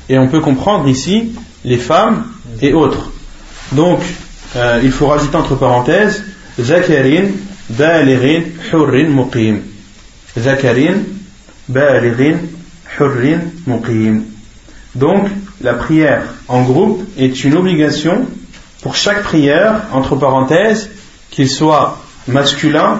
Et 0.10 0.18
on 0.18 0.28
peut 0.28 0.42
comprendre 0.42 0.88
ici 0.88 1.32
les 1.64 1.78
femmes 1.78 2.26
et 2.62 2.74
autres. 2.74 3.12
Donc, 3.72 4.00
euh, 4.56 4.82
il 4.84 4.92
faut 4.92 5.08
rajouter 5.08 5.38
entre 5.38 5.56
parenthèses 5.56 6.24
Zakarin, 6.60 7.30
Balirin, 7.70 8.44
Hurrin, 8.72 9.08
Muqim. 9.08 9.60
Zakarin, 10.38 11.04
Balirin, 11.70 12.38
Hurrin, 13.00 13.40
Muqim. 13.66 14.24
Donc, 14.96 15.30
la 15.62 15.76
prière 15.76 16.24
en 16.48 16.64
groupe 16.64 17.04
est 17.18 17.44
une 17.46 17.56
obligation 17.56 18.26
pour 18.82 18.96
chaque 18.96 19.24
prière, 19.24 19.84
entre 19.94 20.16
parenthèses, 20.16 20.90
qu'il 21.32 21.50
soit 21.50 21.98
masculin, 22.28 23.00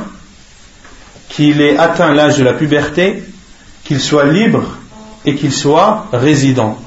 qu'il 1.30 1.62
ait 1.62 1.78
atteint 1.78 2.14
l'âge 2.14 2.38
de 2.38 2.44
la 2.44 2.54
puberté, 2.54 3.24
qu'il 3.84 4.00
soit 4.00 4.26
libre 4.26 4.78
et 5.26 5.36
qu'il 5.36 5.52
soit 5.52 6.08
résident. 6.12 6.80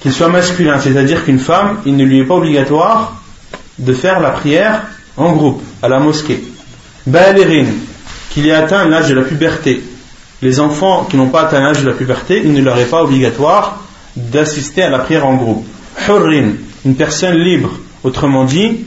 Qu'il 0.00 0.12
soit 0.12 0.28
masculin, 0.28 0.80
c'est-à-dire 0.80 1.24
qu'une 1.24 1.38
femme, 1.38 1.80
il 1.84 1.96
ne 1.96 2.04
lui 2.04 2.20
est 2.20 2.24
pas 2.24 2.34
obligatoire 2.34 3.22
de 3.78 3.92
faire 3.92 4.20
la 4.20 4.30
prière 4.30 4.82
en 5.16 5.32
groupe, 5.32 5.62
à 5.82 5.88
la 5.88 5.98
mosquée. 5.98 6.42
Qu'il 8.30 8.46
ait 8.46 8.52
atteint 8.52 8.84
l'âge 8.88 9.08
de 9.08 9.14
la 9.14 9.22
puberté, 9.22 9.82
les 10.42 10.58
enfants 10.58 11.04
qui 11.08 11.16
n'ont 11.16 11.28
pas 11.28 11.42
atteint 11.42 11.60
l'âge 11.60 11.82
de 11.82 11.88
la 11.88 11.94
puberté, 11.94 12.42
il 12.44 12.52
ne 12.52 12.60
leur 12.60 12.76
est 12.78 12.86
pas 12.86 13.02
obligatoire 13.02 13.80
d'assister 14.16 14.82
à 14.82 14.90
la 14.90 14.98
prière 14.98 15.24
en 15.24 15.34
groupe. 15.34 15.66
Hurrin, 16.06 16.54
une 16.84 16.96
personne 16.96 17.36
libre, 17.36 17.70
autrement 18.02 18.44
dit, 18.44 18.84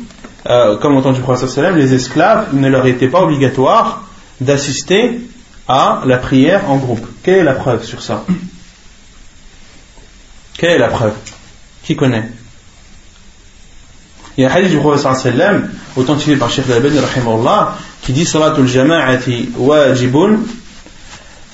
euh, 0.47 0.77
comme 0.77 0.97
entendu 0.97 1.21
prophète 1.21 1.57
les 1.75 1.93
esclaves, 1.93 2.47
il 2.53 2.59
ne 2.59 2.69
leur 2.69 2.85
était 2.85 3.07
pas 3.07 3.21
obligatoire 3.21 4.03
d'assister 4.41 5.21
à 5.67 6.01
la 6.05 6.17
prière 6.17 6.69
en 6.69 6.75
groupe. 6.75 7.07
Quelle 7.23 7.37
est 7.37 7.43
la 7.43 7.53
preuve 7.53 7.83
sur 7.85 8.01
ça? 8.01 8.25
Quelle 10.57 10.71
est 10.71 10.77
la 10.77 10.89
preuve? 10.89 11.13
Qui 11.83 11.95
connaît? 11.95 12.29
Il 14.37 14.43
y 14.43 14.45
a 14.45 14.51
un 14.51 14.55
hadith 14.55 14.71
du 14.71 14.77
prophète 14.77 15.07
authentifié 15.95 16.35
par 16.35 16.51
Sheikh 16.51 16.65
Al-Albani 16.69 16.99
qui 18.01 18.11
dit 18.11 18.25
Salatul 18.25 18.67
jama'ati 18.67 19.51
wajibun 19.57 20.39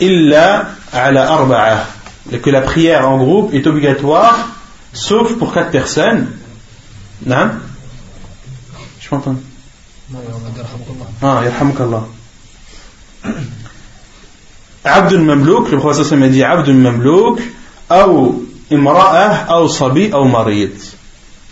illa 0.01 0.65
ala 0.91 1.31
arba'a. 1.31 1.85
Et 2.31 2.39
que 2.39 2.49
la 2.49 2.61
prière 2.61 3.09
en 3.09 3.17
groupe 3.17 3.53
est 3.53 3.65
obligatoire, 3.65 4.49
sauf 4.93 5.37
pour 5.37 5.53
quatre 5.53 5.71
personnes. 5.71 6.27
Non 7.25 7.51
Je 8.99 9.07
m'entends. 9.11 9.35
Ah. 11.21 11.41
Abdul 14.83 15.21
Mamlouk, 15.21 15.71
le 15.71 15.77
professeur 15.77 16.17
m'a 16.17 16.27
dit 16.27 16.43
Abdul 16.43 16.75
Mamlouk, 16.75 17.39
ou 17.89 18.45
imra'ah, 18.71 19.61
ou 19.61 19.67
sabi, 19.69 20.11
ou 20.13 20.25
marid. 20.25 20.73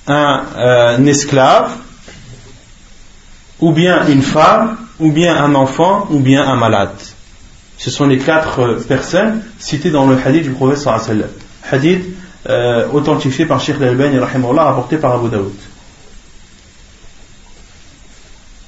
Un, 0.07 0.43
euh, 0.57 0.97
un 0.97 1.05
esclave, 1.05 1.71
ou 3.59 3.71
bien 3.71 4.07
une 4.07 4.23
femme, 4.23 4.77
ou 4.99 5.11
bien 5.11 5.41
un 5.43 5.53
enfant, 5.55 6.07
ou 6.09 6.19
bien 6.19 6.47
un 6.47 6.55
malade. 6.55 6.95
Ce 7.79 7.89
sont 7.89 8.05
les 8.05 8.17
quatre 8.17 8.59
euh, 8.59 8.75
personnes 8.75 9.41
citées 9.57 9.89
dans 9.89 10.05
le 10.05 10.17
hadith 10.23 10.43
du 10.43 10.51
prophète 10.51 10.77
sallallahu 10.77 11.29
Hadith 11.71 12.05
euh, 12.47 12.87
authentifié 12.91 13.45
par 13.45 13.61
Sheikh 13.61 13.77
Al-Albani 13.81 14.19
rapporté 14.19 14.97
par 14.97 15.15
Abu 15.15 15.29
Daoud. 15.29 15.53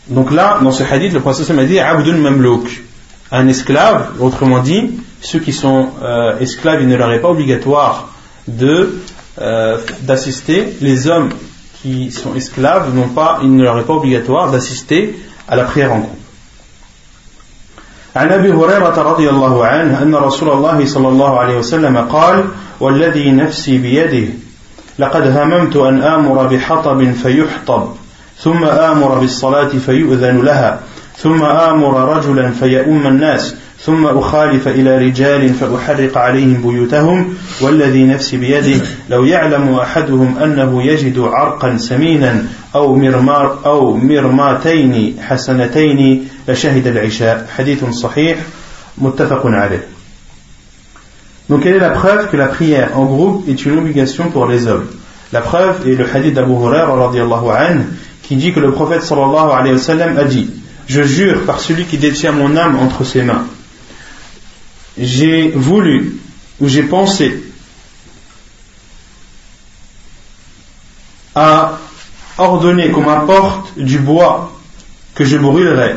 Donc 0.08 0.32
là, 0.32 0.60
dans 0.62 0.72
ce 0.72 0.84
hadith, 0.84 1.14
le 1.14 1.20
prophète 1.20 1.50
a 1.50 1.66
dit 1.66 1.80
Abdul 1.80 2.16
Mamlouk, 2.16 2.84
un 3.32 3.48
esclave, 3.48 4.12
autrement 4.20 4.60
dit, 4.60 4.92
ceux 5.22 5.40
qui 5.40 5.54
sont 5.54 5.90
euh, 6.02 6.40
esclaves, 6.40 6.82
il 6.82 6.88
ne 6.88 6.96
leur 6.96 7.12
est 7.12 7.20
pas 7.20 7.30
obligatoire 7.30 8.14
d'assister. 8.48 10.74
Les 10.82 11.08
hommes 11.08 11.30
qui 11.82 12.12
sont 12.12 12.34
esclaves 12.36 12.96
n'ont 12.96 13.10
pas, 13.10 13.40
il 13.44 13.56
ne 13.56 13.64
leur 13.64 13.78
est 13.78 13.86
pas 13.86 13.94
obligatoire 13.94 14.52
d'assister 14.52 15.20
à 15.48 15.56
la 15.56 15.66
prière 15.66 15.94
en 15.94 16.00
groupe. 16.00 16.21
عن 18.16 18.32
أبي 18.32 18.52
هريرة 18.52 19.02
رضي 19.12 19.30
الله 19.30 19.66
عنه 19.66 20.02
أن 20.02 20.16
رسول 20.16 20.50
الله 20.50 20.86
صلى 20.86 21.08
الله 21.08 21.40
عليه 21.40 21.58
وسلم 21.58 21.98
قال 21.98 22.46
والذي 22.80 23.32
نفسي 23.32 23.78
بيده 23.78 24.34
لقد 25.00 25.38
هممت 25.38 25.76
أن 25.76 26.02
آمر 26.02 26.48
بحطب 26.48 27.12
فيحطب 27.12 27.88
ثم 28.38 28.64
آمر 28.64 29.20
بالصلاة 29.20 29.68
فيؤذن 29.68 30.42
لها 30.42 30.80
ثم 31.18 31.44
آمر 31.44 32.18
رجلا 32.18 32.52
فيؤم 32.52 33.08
الناس 33.08 33.56
ثم 33.86 34.06
أخالف 34.06 34.68
إلى 34.68 34.98
رجال 34.98 35.54
فأحرق 35.54 36.18
عليهم 36.18 36.62
بيوتهم 36.62 37.34
والذي 37.62 38.04
نفسي 38.04 38.38
بيده 38.38 38.82
لو 39.10 39.26
يعلم 39.26 39.76
أحدهم 39.76 40.38
أنه 40.38 40.84
يجد 40.84 41.20
عرقا 41.20 41.78
سمينا 41.78 42.46
أو 42.76 42.96
مرمار 42.96 43.60
أو 43.66 43.98
مرماتين 43.98 45.16
حسنتين 45.22 46.28
لشهد 46.48 46.88
العشاء 46.88 47.48
حديث 47.58 47.86
صحيح 47.86 48.38
متفق 48.98 49.42
عليه 49.46 49.88
Donc 51.50 51.64
quelle 51.64 51.76
est 51.76 51.80
la 51.80 51.90
preuve 51.90 52.30
que 52.30 52.38
la 52.38 52.48
prière 52.48 52.98
en 52.98 53.06
groupe 53.06 53.50
est 53.50 53.66
une 53.66 53.78
obligation 53.78 54.30
pour 54.30 54.46
les 54.46 54.68
hommes 54.68 54.86
La 55.34 55.42
preuve 55.42 55.86
est 55.86 55.96
le 55.96 56.06
hadith 56.14 56.34
d'Abu 56.34 56.54
Hurairah 56.54 57.12
qui 58.24 58.36
dit 58.36 58.54
que 58.54 58.60
le 58.60 58.72
prophète 58.72 59.02
sallallahu 59.02 59.52
alayhi 59.52 59.74
wa 59.74 59.80
sallam 59.82 60.18
a 60.18 60.24
dit 60.24 60.50
Je 60.88 61.02
jure 61.02 61.42
par 61.46 61.60
celui 61.60 61.86
qui 61.86 61.98
détient 61.98 62.32
mon 62.32 62.56
âme 62.56 62.78
entre 62.78 63.04
ses 63.04 63.24
mains 63.24 63.44
j'ai 64.98 65.50
voulu 65.50 66.18
ou 66.60 66.68
j'ai 66.68 66.84
pensé 66.84 67.44
à 71.36 71.80
ordonner 72.38 72.90
qu'on 72.90 73.02
m'apporte 73.02 73.78
du 73.78 74.00
bois 74.00 74.52
que 75.16 75.24
je 75.24 75.38
brûlerai, 75.38 75.96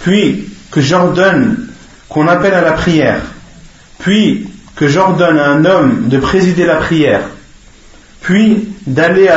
puis 0.00 0.48
que 0.70 0.80
j'ordonne 0.80 1.68
qu'on 2.08 2.28
appelle 2.28 2.54
à 2.54 2.60
la 2.60 2.72
prière, 2.72 3.22
puis 3.98 4.48
que 4.76 4.86
j'ordonne 4.86 5.38
à 5.38 5.50
un 5.50 5.64
homme 5.64 6.08
de 6.08 6.18
présider 6.18 6.64
la 6.64 6.76
prière, 6.76 7.22
puis 8.20 8.68
d'aller 8.86 9.28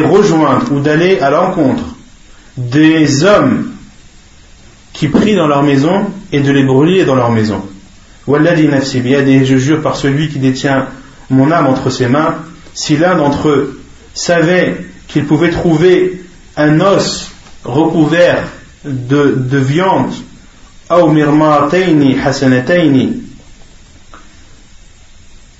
rejoindre 0.00 0.72
ou 0.72 0.80
d'aller 0.80 1.20
à 1.20 1.30
l'encontre 1.30 1.84
des 2.56 3.24
hommes 3.24 3.72
qui 4.92 5.08
prient 5.08 5.36
dans 5.36 5.46
leur 5.46 5.62
maison 5.62 6.06
et 6.32 6.40
de 6.40 6.52
les 6.52 6.64
brûler 6.64 7.04
dans 7.04 7.14
leur 7.14 7.30
maison. 7.30 7.62
Je 8.26 9.56
jure 9.56 9.82
par 9.82 9.96
celui 9.96 10.28
qui 10.28 10.38
détient 10.38 10.86
mon 11.30 11.50
âme 11.50 11.66
entre 11.66 11.90
ses 11.90 12.06
mains, 12.08 12.36
si 12.74 12.96
l'un 12.96 13.16
d'entre 13.16 13.48
eux 13.48 13.82
savait 14.14 14.84
qu'il 15.08 15.26
pouvait 15.26 15.50
trouver 15.50 16.22
un 16.56 16.80
os 16.80 17.30
recouvert 17.64 18.44
de, 18.84 19.34
de 19.36 19.58
viande, 19.58 20.12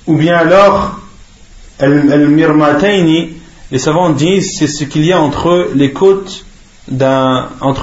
ou 0.07 0.17
bien 0.17 0.37
alors, 0.37 1.01
les 3.71 3.79
savants 3.79 4.11
disent, 4.11 4.57
c'est 4.59 4.67
ce 4.67 4.85
qu'il 4.85 5.05
y 5.05 5.13
a 5.13 5.21
entre 5.21 5.71
les 5.75 5.93
côtes 5.93 6.45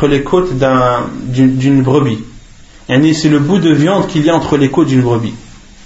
les 0.07 0.23
côtes 0.23 0.51
d'une 0.53 1.81
brebis 1.81 2.19
c'est 3.13 3.29
le 3.29 3.39
bout 3.39 3.59
de 3.59 3.73
viande 3.73 4.07
qu'il 4.07 4.25
y 4.25 4.29
a 4.29 4.35
entre 4.35 4.57
les 4.57 4.69
côtes 4.69 4.87
d'une 4.87 5.01
brebis. 5.01 5.33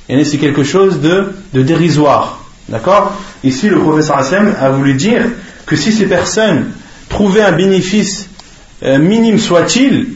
C'est 0.07 0.37
quelque 0.37 0.63
chose 0.63 1.01
de, 1.01 1.33
dérisoire. 1.53 2.45
D'accord? 2.69 3.13
Ici, 3.43 3.67
le 3.67 3.79
professeur 3.79 4.17
Hassem 4.17 4.55
a 4.59 4.69
voulu 4.69 4.93
dire 4.93 5.23
que 5.65 5.75
si 5.75 5.91
ces 5.91 6.05
personnes 6.05 6.67
trouvaient 7.09 7.41
un 7.41 7.51
bénéfice, 7.51 8.29
euh, 8.83 8.99
minime 8.99 9.37
soit-il, 9.37 10.07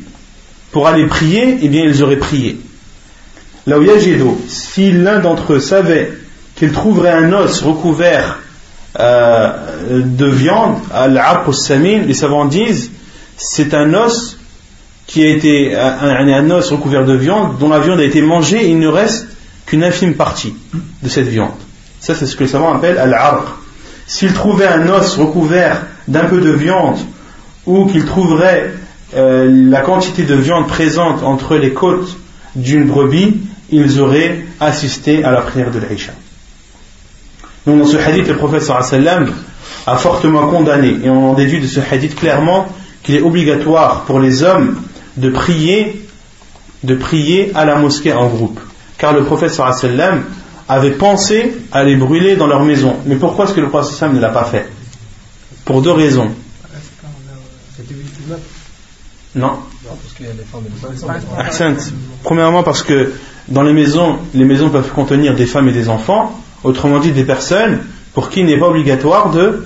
pour 0.72 0.88
aller 0.88 1.06
prier, 1.08 1.58
eh 1.62 1.68
bien 1.68 1.84
ils 1.84 2.04
auraient 2.04 2.18
prié. 2.18 2.58
Là 3.66 3.80
où 3.80 3.86
si 4.48 4.92
l'un 4.94 5.20
d'entre 5.20 5.54
eux 5.54 5.60
savait 5.60 6.14
qu'il 6.56 6.72
trouverait 6.72 7.12
un 7.12 7.34
os 7.34 7.62
recouvert 7.62 8.40
euh, 9.00 10.02
de 10.04 10.26
viande, 10.26 10.78
al 10.94 11.22
samin, 11.52 12.00
les 12.08 12.14
savants 12.14 12.46
disent, 12.46 12.92
c'est 13.36 13.74
un 13.74 13.94
os 13.94 14.37
qui 15.08 15.24
a 15.24 15.30
été 15.30 15.76
un, 15.76 16.52
os 16.52 16.70
recouvert 16.70 17.06
de 17.06 17.14
viande, 17.14 17.58
dont 17.58 17.70
la 17.70 17.80
viande 17.80 18.00
a 18.02 18.04
été 18.04 18.22
mangée, 18.22 18.70
il 18.70 18.78
ne 18.78 18.88
reste 18.88 19.28
qu'une 19.66 19.84
infime 19.84 20.16
partie 20.16 20.54
de 21.02 21.10
cette 21.10 21.28
viande. 21.28 21.56
Ça, 22.02 22.14
c'est 22.14 22.26
ce 22.26 22.36
que 22.36 22.44
les 22.44 22.50
savants 22.50 22.74
appellent 22.74 22.98
al-arq. 22.98 23.48
S'il 24.06 24.34
trouvait 24.34 24.68
un 24.68 24.88
os 24.90 25.16
recouvert 25.16 25.86
d'un 26.08 26.26
peu 26.26 26.42
de 26.42 26.52
viande, 26.52 26.98
ou 27.66 27.86
qu'il 27.86 28.06
trouverait 28.06 28.74
euh, 29.16 29.70
la 29.70 29.82
quantité 29.82 30.24
de 30.24 30.36
viande 30.36 30.68
présente 30.68 31.24
entre 31.24 31.56
les 31.56 31.74
côtes 31.74 32.18
d'une 32.56 32.86
brebis, 32.86 33.38
ils 33.72 34.00
auraient 34.00 34.46
assisté 34.60 35.24
à 35.24 35.32
la 35.32 35.42
prière 35.42 35.72
de 35.72 35.80
l'Aïcha. 35.80 36.14
Donc 37.66 37.80
dans 37.80 37.86
ce 37.86 37.98
hadith, 37.98 38.28
le 38.28 38.38
prophète 38.38 38.64
sallam 38.64 39.34
a 39.86 39.98
fortement 39.98 40.48
condamné, 40.48 40.98
et 41.04 41.10
on 41.10 41.32
en 41.32 41.34
déduit 41.34 41.62
de 41.62 41.68
ce 41.68 41.80
hadith 41.80 42.16
clairement 42.16 42.68
qu'il 43.04 43.16
est 43.16 43.22
obligatoire 43.22 44.04
pour 44.04 44.20
les 44.20 44.44
hommes 44.44 44.82
de 45.18 45.30
prier, 45.30 46.06
de 46.84 46.96
prier 46.96 47.52
à 47.56 47.66
la 47.66 47.76
mosquée 47.76 48.14
en 48.14 48.28
groupe. 48.28 48.60
Car 48.98 49.14
le 49.14 49.24
prophète 49.24 49.52
sallam 49.52 50.24
avait 50.70 50.92
pensé 50.92 51.54
à 51.72 51.84
les 51.84 51.96
brûler 51.96 52.36
dans 52.36 52.48
leur 52.48 52.64
maison. 52.64 52.96
Mais 53.06 53.16
pourquoi 53.16 53.46
est-ce 53.46 53.54
que 53.54 53.62
le 53.62 53.70
prophète 53.70 53.96
sallam 53.96 54.16
ne 54.16 54.22
l'a 54.22 54.30
pas 54.30 54.46
fait? 54.46 54.68
Pour 55.66 55.82
deux 55.82 55.92
raisons. 55.92 56.32
Non. 59.36 59.52
Premièrement 62.24 62.64
parce 62.64 62.84
que 62.84 63.14
dans 63.48 63.64
les 63.64 63.74
maisons, 63.74 64.18
les 64.34 64.46
maisons 64.46 64.70
peuvent 64.70 64.92
contenir 64.92 65.36
des 65.36 65.46
femmes 65.46 65.70
et 65.70 65.72
des 65.72 65.90
enfants, 65.90 66.40
autrement 66.64 67.00
dit 67.00 67.12
des 67.12 67.24
personnes 67.24 67.80
pour 68.14 68.30
qui 68.30 68.42
il 68.42 68.46
n'est 68.46 68.60
pas 68.60 68.68
obligatoire 68.68 69.32
de 69.32 69.66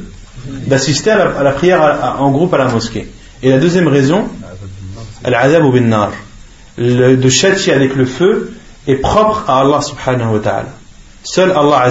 d'assister 0.67 1.11
à, 1.11 1.43
la 1.43 1.51
prière 1.51 2.17
en 2.19 2.31
groupe 2.31 2.53
à 2.53 2.57
la 2.57 2.67
mosquée. 2.67 3.07
Et 3.43 3.49
la 3.49 3.59
deuxième 3.59 3.87
raison, 3.87 4.27
de 6.78 7.28
châtier 7.28 7.72
avec 7.72 7.94
le 7.96 8.04
feu 8.04 8.52
est 8.86 8.96
propre 8.96 9.44
à 9.48 9.60
Allah 9.60 9.80
subhanahu 9.80 10.34
wa 10.34 10.38
ta'ala. 10.40 10.68
Seul 11.22 11.50
Allah 11.50 11.88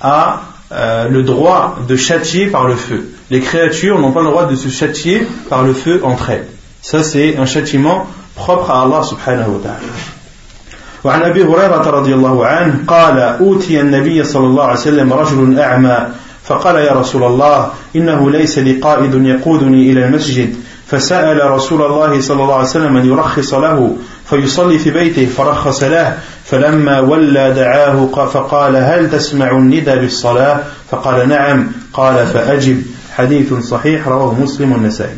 a 0.00 0.42
euh, 0.72 1.08
le 1.08 1.22
droit 1.22 1.78
de 1.86 1.96
châtier 1.96 2.48
par 2.48 2.66
le 2.66 2.74
feu. 2.74 3.08
Les 3.30 3.40
créatures 3.40 3.98
n'ont 3.98 4.12
pas 4.12 4.22
le 4.22 4.30
droit 4.30 4.46
de 4.46 4.56
se 4.56 4.68
châtier 4.68 5.26
par 5.48 5.62
le 5.62 5.72
feu 5.72 6.00
entre 6.04 6.30
elles. 6.30 6.48
Ça, 6.82 7.02
c'est 7.02 7.36
un 7.36 7.46
châtiment 7.46 8.06
propre 8.34 8.70
à 8.70 8.82
Allah 8.82 9.02
subhanahu 9.02 9.50
wa 9.50 9.58
ta'ala. 9.62 9.80
وعن 11.04 11.22
ابي 11.22 11.42
هريره 11.44 11.90
رضي 11.90 12.14
الله 12.14 12.46
عنه 12.46 12.74
قال 12.88 13.18
اوتي 13.18 13.80
النبي 13.80 14.24
صلى 14.24 14.46
الله 14.46 14.64
عليه 14.64 14.80
وسلم 14.80 15.12
رجل 15.12 15.60
اعمى 15.60 15.98
فقال 16.44 16.76
يا 16.76 16.92
رسول 16.92 17.24
الله 17.24 17.72
انه 17.96 18.30
ليس 18.30 18.58
لي 18.58 18.72
قائد 18.72 19.14
يقودني 19.14 19.92
الى 19.92 20.06
المسجد 20.06 20.54
فسال 20.91 21.51
رسول 21.51 21.81
الله 21.81 22.21
صلى 22.21 22.43
الله 22.43 22.55
عليه 22.55 22.69
وسلم 22.69 22.97
ان 22.97 23.05
يرخص 23.05 23.53
له 23.53 23.95
فيصلي 24.25 24.79
في 24.79 24.91
بيته 24.91 25.25
فرخص 25.25 25.83
له 25.83 26.17
فلما 26.45 26.99
ولى 26.99 27.53
دعاه 27.53 28.05
فقال 28.25 28.75
هل 28.75 29.11
تسمع 29.11 29.51
الندى 29.51 29.95
بالصلاه 29.95 30.59
فقال 30.91 31.29
نعم 31.29 31.67
قال 31.93 32.27
فاجب 32.27 32.83
حديث 33.15 33.53
صحيح 33.53 34.07
رواه 34.07 34.33
مسلم 34.41 34.71
والنسائي 34.71 35.15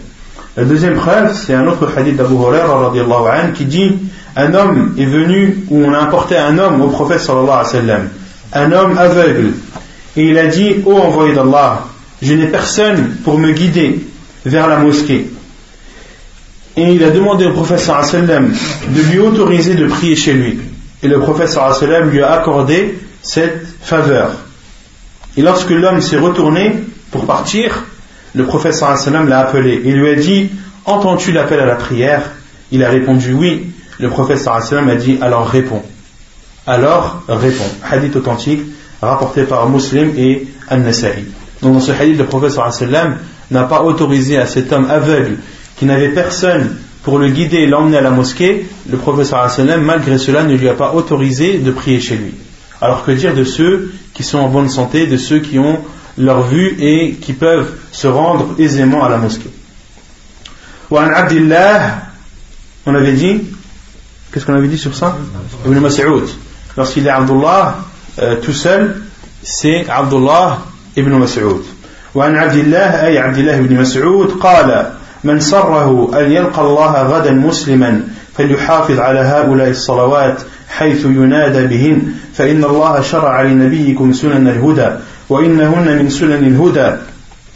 La 0.55 0.65
deuxième 0.65 0.93
preuve, 0.93 1.33
c'est 1.33 1.55
un 1.55 1.65
autre 1.65 1.89
hadith 1.97 2.15
d'Abu 2.15 2.35
Hurairah 2.35 3.47
qui 3.55 3.65
dit 3.65 3.97
Un 4.35 4.53
homme 4.53 4.93
est 4.99 5.05
venu, 5.05 5.65
ou 5.71 5.83
on 5.83 5.91
a 5.91 6.03
apporté 6.03 6.37
un 6.37 6.59
homme 6.59 6.79
au 6.83 6.89
prophète 6.89 7.21
sallallahu 7.21 7.49
alayhi 7.49 7.65
wa 7.65 7.81
sallam, 7.81 8.09
un 8.53 8.71
homme 8.71 8.95
aveugle, 8.99 9.53
et 10.15 10.29
il 10.29 10.37
a 10.37 10.45
dit 10.45 10.75
Ô 10.85 10.99
envoyé 10.99 11.33
d'Allah, 11.33 11.85
je 12.21 12.35
n'ai 12.35 12.45
personne 12.45 13.15
pour 13.23 13.39
me 13.39 13.51
guider 13.51 14.05
vers 14.45 14.67
la 14.67 14.77
mosquée. 14.77 15.32
Et 16.75 16.93
il 16.93 17.03
a 17.03 17.11
demandé 17.11 17.45
au 17.45 17.53
wa 17.53 17.77
sallam 17.77 18.51
de 18.89 19.01
lui 19.11 19.19
autoriser 19.19 19.75
de 19.75 19.85
prier 19.85 20.15
chez 20.15 20.33
lui. 20.33 20.59
Et 21.03 21.07
le 21.07 21.19
wa 21.19 21.47
sallam 21.47 22.09
lui 22.09 22.21
a 22.21 22.31
accordé 22.31 22.97
cette 23.21 23.65
faveur. 23.81 24.31
Et 25.37 25.41
lorsque 25.41 25.69
l'homme 25.69 26.01
s'est 26.01 26.17
retourné 26.17 26.75
pour 27.11 27.25
partir, 27.25 27.85
le 28.35 28.45
prophète 28.45 28.73
sallam 28.73 29.27
l'a 29.27 29.39
appelé 29.39 29.81
et 29.85 29.91
lui 29.91 30.09
a 30.09 30.15
dit 30.15 30.49
Entends-tu 30.85 31.31
l'appel 31.31 31.59
à 31.59 31.65
la 31.65 31.75
prière? 31.75 32.21
Il 32.71 32.83
a 32.83 32.89
répondu 32.89 33.33
oui. 33.33 33.67
Le 33.99 34.09
prophète 34.09 34.39
sallam 34.39 34.89
a 34.89 34.95
dit 34.95 35.17
Alors 35.21 35.47
réponds. 35.47 35.83
Alors 36.65 37.23
réponds. 37.27 37.69
Hadith 37.89 38.15
authentique 38.15 38.61
rapporté 39.01 39.43
par 39.43 39.69
Muslim 39.69 40.13
et 40.17 40.47
An-Nasa'i. 40.69 41.25
Donc 41.61 41.73
dans 41.73 41.79
ce 41.79 41.91
hadith, 41.91 42.17
le 42.17 42.25
prophète 42.25 42.51
sallam 42.51 43.17
n'a 43.51 43.63
pas 43.63 43.83
autorisé 43.83 44.37
à 44.37 44.47
cet 44.47 44.71
homme 44.71 44.89
aveugle 44.89 45.37
qui 45.76 45.86
n'avait 45.86 46.10
personne 46.10 46.76
pour 47.02 47.18
le 47.18 47.28
guider 47.28 47.58
et 47.58 47.66
l'emmener 47.66 47.98
à 47.98 48.00
la 48.00 48.10
mosquée, 48.10 48.66
le 48.90 48.96
prophète 48.96 49.26
sallam 49.26 49.82
malgré 49.82 50.18
cela 50.18 50.42
ne 50.42 50.54
lui 50.54 50.68
a 50.68 50.74
pas 50.74 50.92
autorisé 50.92 51.58
de 51.58 51.70
prier 51.70 52.00
chez 52.00 52.16
lui. 52.16 52.34
Alors 52.80 53.04
que 53.04 53.12
dire 53.12 53.34
de 53.34 53.44
ceux 53.44 53.92
qui 54.14 54.22
sont 54.22 54.38
en 54.38 54.48
bonne 54.48 54.68
santé, 54.68 55.06
de 55.06 55.16
ceux 55.16 55.38
qui 55.38 55.58
ont 55.58 55.78
leur 56.16 56.42
vue 56.42 56.76
et 56.80 57.14
qui 57.14 57.32
peuvent 57.32 57.72
se 57.92 58.06
rendre 58.08 58.54
aisément 58.58 59.04
à 59.04 59.08
la 59.08 59.18
mosquée. 59.18 59.50
Wa 60.90 61.04
Abdillah, 61.04 62.02
on 62.86 62.94
avait 62.94 63.12
dit, 63.12 63.42
qu'est-ce 64.32 64.46
qu'on 64.46 64.54
avait 64.54 64.68
dit 64.68 64.78
sur 64.78 64.94
ça 64.94 65.16
Ibn 65.66 65.78
Mas'ud. 65.78 66.24
Lorsqu'il 66.76 67.06
est 67.06 67.10
Abdullah 67.10 67.78
euh, 68.20 68.36
tout 68.36 68.52
seul, 68.52 69.02
c'est 69.42 69.88
Abdullah 69.88 70.60
ibn 70.96 71.10
Mas'ud. 71.12 71.62
وعن 72.14 72.36
عبد 72.36 72.54
الله 72.54 73.06
أي 73.06 73.18
عبد 73.18 73.38
الله 73.38 73.56
بن 73.60 73.80
مسعود 73.80 74.30
قال 74.30 74.92
من 75.23 75.39
سره 75.39 76.11
أن 76.19 76.31
يلقى 76.31 76.61
الله 76.61 77.01
غدا 77.01 77.31
مسلما 77.31 78.01
فليحافظ 78.37 78.99
على 78.99 79.19
هؤلاء 79.19 79.69
الصلوات 79.69 80.41
حيث 80.69 81.05
ينادى 81.05 81.67
بهن 81.67 82.01
فإن 82.33 82.63
الله 82.63 83.01
شرع 83.01 83.41
لنبيكم 83.41 84.13
سنن 84.13 84.47
الهدى 84.47 84.89
وإنهن 85.29 85.97
من 85.97 86.09
سنن 86.09 86.47
الهدى. 86.47 86.95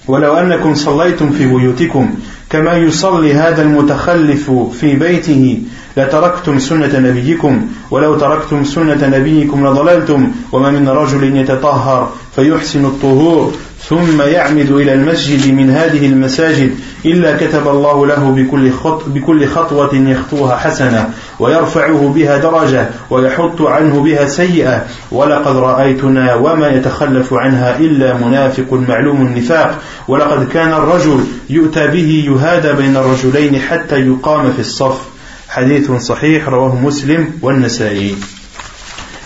ولو 0.07 0.33
أنكم 0.33 0.75
صليتم 0.75 1.31
في 1.31 1.45
بيوتكم 1.45 2.15
كما 2.49 2.73
يصلي 2.73 3.33
هذا 3.33 3.61
المتخلف 3.61 4.51
في 4.51 4.95
بيته 4.95 5.63
لتركتم 5.97 6.59
سنة 6.59 6.99
نبيكم 6.99 7.67
ولو 7.91 8.15
تركتم 8.15 8.63
سنة 8.63 9.07
نبيكم 9.17 9.67
لضللتم 9.67 10.31
وما 10.51 10.71
من 10.71 10.89
رجل 10.89 11.37
يتطهر 11.37 12.11
فيحسن 12.37 12.85
الطهور 12.85 13.53
ثم 13.89 14.21
يعمد 14.21 14.71
إلى 14.71 14.93
المسجد 14.93 15.53
من 15.53 15.69
هذه 15.69 16.05
المساجد 16.05 16.75
إلا 17.05 17.37
كتب 17.37 17.67
الله 17.67 18.07
له 18.07 18.31
بكل, 18.31 18.71
خط 18.71 19.03
بكل 19.07 19.47
خطوة 19.47 19.95
يخطوها 19.95 20.57
حسنة 20.57 21.09
ويرفعه 21.39 22.13
بها 22.15 22.37
درجة 22.37 22.89
ويحط 23.09 23.61
عنه 23.61 24.01
بها 24.03 24.27
سيئة. 24.27 24.85
ولقد 25.11 25.55
رأيتنا 25.55 26.35
وما 26.35 26.67
يتخلف 26.67 27.33
عنها 27.33 27.79
إلا 27.79 28.13
منافق 28.13 28.73
معلوم 28.73 29.21
النفاق. 29.21 29.79
ولقد 30.07 30.47
كان 30.47 30.73
الرجل 30.73 31.23
يؤتى 31.49 31.87
به 31.87 32.23
يهادى 32.27 32.73
بين 32.73 32.97
الرجلين 32.97 33.59
حتى 33.59 33.95
يقام 33.95 34.53
في 34.53 34.59
الصف. 34.59 35.01
حديث 35.49 35.91
صحيح 35.91 36.49
رواه 36.49 36.75
مسلم 36.75 37.27
والنسائي. 37.41 38.15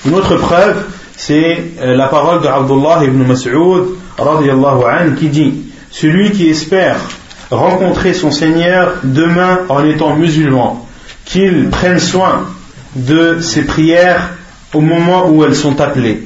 Une 0.06 0.16
autre 0.16 0.36
preuve, 0.38 1.01
c'est 1.24 1.76
la 1.84 2.08
parole 2.08 2.42
de 2.42 2.48
Abdullah 2.48 3.04
ibn 3.04 3.24
Mas'ud 3.24 3.84
qui 5.20 5.28
dit 5.30 5.54
Celui 5.92 6.32
qui 6.32 6.50
espère 6.50 6.98
rencontrer 7.52 8.16
son 8.16 8.32
Seigneur 8.32 8.94
demain 9.04 9.60
en 9.70 9.86
étant 9.86 10.16
musulman, 10.16 10.88
qu'il 11.26 11.70
prenne 11.70 12.00
soin 12.00 12.48
de 12.96 13.40
ses 13.40 13.66
prières 13.66 14.32
au 14.74 14.82
moment 14.82 15.30
où 15.30 15.44
elles 15.44 15.56
sont 15.56 15.80
appelées. 15.80 16.24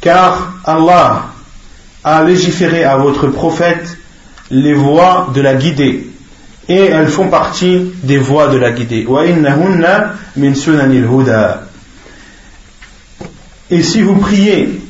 Car 0.00 0.54
Allah 0.64 1.26
a 2.02 2.22
légiféré 2.22 2.84
à 2.84 2.96
votre 2.96 3.26
prophète 3.26 3.98
les 4.50 4.72
voies 4.72 5.28
de 5.34 5.42
la 5.42 5.56
guidée 5.56 6.06
et 6.70 6.86
elles 6.86 7.08
font 7.08 7.28
partie 7.28 7.92
des 8.02 8.16
voies 8.16 8.48
de 8.48 8.56
la 8.56 8.70
guidée. 8.70 9.06
Et 13.70 13.82
si 13.82 14.02
vous 14.02 14.16
priez 14.16 14.80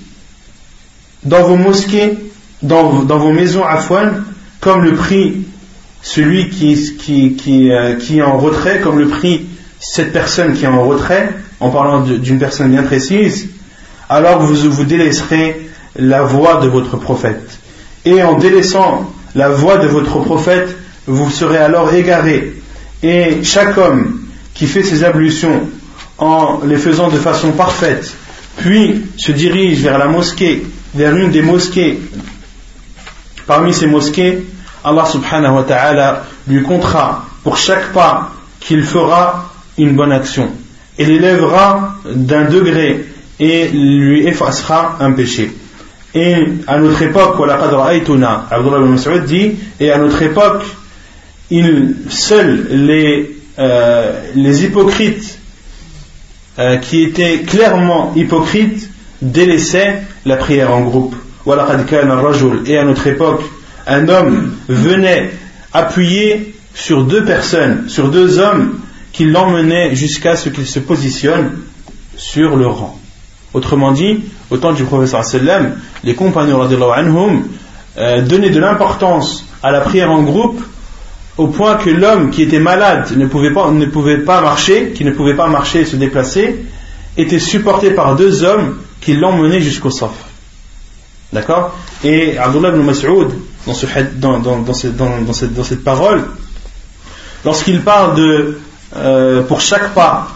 dans 1.25 1.43
vos 1.43 1.57
mosquées, 1.57 2.19
dans, 2.63 2.89
vos 2.89 3.33
maisons 3.33 3.65
afouanes, 3.65 4.25
comme 4.61 4.83
le 4.83 4.95
prie 4.95 5.47
celui 6.03 6.49
qui, 6.49 6.97
qui, 6.97 7.35
qui, 7.35 7.71
euh, 7.71 7.97
qui, 7.97 8.19
est 8.19 8.23
en 8.23 8.39
retrait, 8.39 8.81
comme 8.81 8.99
le 8.99 9.09
prie 9.09 9.47
cette 9.81 10.13
personne 10.13 10.55
qui 10.55 10.65
est 10.65 10.69
en 10.69 10.83
retrait, 10.83 11.31
en 11.59 11.71
parlant 11.71 12.01
d'une 12.01 12.39
personne 12.39 12.71
bien 12.71 12.83
précise, 12.83 13.49
alors 14.09 14.41
vous 14.41 14.71
vous 14.71 14.85
délaisserez 14.85 15.71
la 15.97 16.23
voix 16.23 16.61
de 16.61 16.69
votre 16.69 16.97
prophète. 16.97 17.59
Et 18.05 18.23
en 18.23 18.39
délaissant 18.39 19.11
la 19.35 19.51
voix 19.51 19.77
de 19.77 19.87
votre 19.87 20.21
prophète, 20.21 20.77
vous 21.07 21.31
serez 21.31 21.59
alors 21.59 21.93
égaré. 21.93 22.55
Et 23.03 23.43
chaque 23.43 23.77
homme 23.77 24.21
qui 24.55 24.67
fait 24.67 24.83
ses 24.83 25.05
ablutions 25.05 25.69
en 26.19 26.61
les 26.65 26.77
faisant 26.77 27.09
de 27.09 27.17
façon 27.17 27.53
parfaite, 27.53 28.15
puis 28.57 29.07
se 29.17 29.33
dirige 29.33 29.81
vers 29.81 29.99
la 29.99 30.07
mosquée, 30.07 30.65
vers 30.95 31.15
une 31.17 31.31
des 31.31 31.43
mosquées, 31.43 31.99
parmi 33.47 33.73
ces 33.73 33.87
mosquées, 33.87 34.45
Allah 34.85 35.07
subhanahu 35.07 35.57
wa 35.57 35.63
ta'ala 35.65 36.25
lui 36.49 36.63
comptera 36.63 37.27
pour 37.43 37.57
chaque 37.57 37.93
pas 37.93 38.33
qu'il 38.61 38.83
fera 38.83 39.53
une 39.79 39.95
bonne 39.95 40.13
action 40.13 40.51
et 40.99 41.05
l'élèvera 41.05 41.95
d'un 42.05 42.45
degré 42.45 43.07
et 43.39 43.69
lui 43.69 44.27
effacera 44.27 44.99
un 45.01 45.13
péché. 45.13 45.51
Et 46.15 46.35
à 46.67 46.79
notre 46.79 47.01
époque, 47.03 47.37
Abdullah 47.41 47.95
ibn 47.95 48.91
Mas'ud 48.91 49.25
dit, 49.25 49.53
et 49.79 49.91
à 49.91 49.99
notre 49.99 50.23
époque, 50.23 50.65
seuls 52.09 52.67
les, 52.71 53.37
euh, 53.59 54.21
les 54.35 54.65
hypocrites 54.65 55.40
euh, 56.61 56.77
qui 56.77 57.03
étaient 57.03 57.39
clairement 57.39 58.13
hypocrites 58.15 58.91
délaissaient 59.23 60.03
la 60.27 60.37
prière 60.37 60.73
en 60.73 60.83
groupe. 60.83 61.17
Et 62.67 62.77
à 62.77 62.85
notre 62.85 63.07
époque, 63.07 63.43
un 63.87 64.09
homme 64.09 64.53
venait 64.69 65.31
appuyer 65.73 66.55
sur 66.75 67.05
deux 67.05 67.25
personnes, 67.25 67.89
sur 67.89 68.11
deux 68.11 68.39
hommes 68.39 68.79
qui 69.13 69.25
l'emmenaient 69.25 69.95
jusqu'à 69.95 70.37
ce 70.37 70.51
qu'il 70.51 70.67
se 70.67 70.81
positionne 70.81 71.61
sur 72.17 72.57
le 72.57 72.67
rang. 72.67 72.99
Autrement 73.55 73.93
dit, 73.93 74.21
au 74.51 74.59
temps 74.59 74.73
du 74.73 74.85
professeur 74.85 75.25
sallam, 75.25 75.77
les 76.05 76.15
compagnons 76.15 76.61
anhum, 76.93 77.45
euh, 77.97 78.21
donnaient 78.21 78.51
de 78.51 78.61
l'importance 78.61 79.47
à 79.63 79.71
la 79.71 79.81
prière 79.81 80.11
en 80.11 80.23
groupe 80.23 80.63
au 81.41 81.49
point 81.49 81.77
que 81.77 81.89
l'homme 81.89 82.29
qui 82.31 82.43
était 82.43 82.59
malade 82.59 83.17
ne 83.17 83.25
pouvait 83.25 83.51
pas, 83.51 83.71
ne 83.71 83.87
pouvait 83.87 84.19
pas 84.19 84.43
marcher, 84.43 84.93
qui 84.95 85.07
ne 85.07 85.11
pouvait 85.11 85.35
pas 85.35 85.47
marcher 85.47 85.81
et 85.81 85.85
se 85.87 85.97
déplacer, 85.97 86.67
était 87.17 87.39
supporté 87.39 87.93
par 87.93 88.15
deux 88.15 88.45
hommes 88.45 88.77
qui 89.01 89.15
l'emmenaient 89.15 89.63
jusqu'au 89.63 89.91
saf. 89.91 90.11
D'accord? 91.33 91.75
Et 92.05 92.37
Abdullah 92.37 92.69
ibn 92.69 92.83
Mas'ud, 92.83 93.29
dans, 93.67 93.73
ce, 93.73 93.87
dans, 94.17 94.39
dans, 94.39 94.59
dans, 94.59 94.75
cette, 94.75 94.99
dans, 94.99 95.33
cette, 95.33 95.55
dans 95.55 95.65
cette 95.65 95.83
parole, 95.83 96.25
lorsqu'il 97.43 97.81
parle 97.81 98.17
de 98.17 98.59
euh, 98.97 99.43
pour 99.43 99.63
chaque 99.63 99.95
pas, 99.95 100.29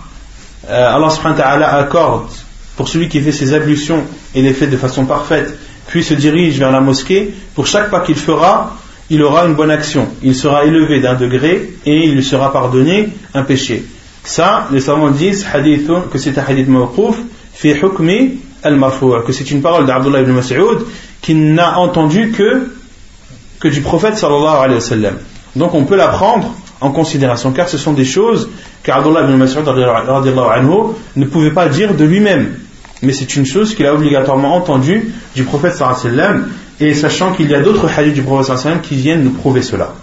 euh, 0.70 0.96
Allah 0.96 1.10
subhanahu 1.10 1.36
wa 1.36 1.44
ta'ala 1.44 1.74
accorde 1.74 2.28
pour 2.76 2.88
celui 2.88 3.10
qui 3.10 3.20
fait 3.20 3.32
ses 3.32 3.52
ablutions 3.52 4.04
et 4.34 4.40
les 4.40 4.54
fait 4.54 4.68
de 4.68 4.78
façon 4.78 5.04
parfaite, 5.04 5.54
puis 5.86 6.02
se 6.02 6.14
dirige 6.14 6.58
vers 6.58 6.72
la 6.72 6.80
mosquée, 6.80 7.34
pour 7.54 7.66
chaque 7.66 7.90
pas 7.90 8.00
qu'il 8.00 8.16
fera, 8.16 8.74
il 9.10 9.22
aura 9.22 9.46
une 9.46 9.54
bonne 9.54 9.70
action. 9.70 10.08
Il 10.22 10.34
sera 10.34 10.64
élevé 10.64 11.00
d'un 11.00 11.14
degré 11.14 11.74
et 11.84 12.04
il 12.06 12.14
lui 12.14 12.24
sera 12.24 12.52
pardonné 12.52 13.10
un 13.34 13.42
péché. 13.42 13.84
Ça, 14.24 14.68
les 14.72 14.80
savants 14.80 15.10
disent 15.10 15.46
que 16.10 16.18
c'est 16.18 16.38
un 16.38 16.44
hadith 16.46 16.68
fi 17.52 17.68
hukmi 17.70 18.38
al 18.62 18.80
que 19.26 19.32
c'est 19.32 19.50
une 19.50 19.60
parole 19.60 19.86
d'Abdullah 19.86 20.22
ibn 20.22 20.32
Mas'ud 20.32 20.78
qui 21.20 21.34
n'a 21.34 21.78
entendu 21.78 22.30
que, 22.30 22.70
que 23.60 23.68
du 23.68 23.82
prophète 23.82 24.16
sallallahu 24.16 24.56
alayhi 24.56 24.74
wa 24.76 24.80
sallam. 24.80 25.14
Donc 25.54 25.74
on 25.74 25.84
peut 25.84 25.96
la 25.96 26.08
prendre 26.08 26.54
en 26.80 26.90
considération 26.90 27.52
car 27.52 27.68
ce 27.68 27.76
sont 27.76 27.92
des 27.92 28.06
choses 28.06 28.48
qu'Abdullah 28.82 29.24
ibn 29.24 29.36
Mas'ud 29.36 29.64
ne 31.16 31.24
pouvait 31.26 31.50
pas 31.50 31.68
dire 31.68 31.94
de 31.94 32.04
lui-même. 32.04 32.54
Mais 33.02 33.12
c'est 33.12 33.36
une 33.36 33.44
chose 33.44 33.74
qu'il 33.74 33.84
a 33.84 33.92
obligatoirement 33.94 34.56
entendue 34.56 35.12
du 35.34 35.44
prophète 35.44 35.74
sallallahu 35.74 36.00
alayhi 36.00 36.16
wa 36.16 36.24
sallam 36.24 36.48
et 36.80 36.94
sachant 36.94 37.32
qu'il 37.32 37.50
y 37.50 37.54
a 37.54 37.60
d'autres 37.60 37.88
hadiths 37.88 38.14
du 38.14 38.22
prophète 38.22 38.82
qui 38.82 38.96
viennent 38.96 39.22
nous 39.22 39.30
prouver 39.30 39.62
cela. 39.62 39.94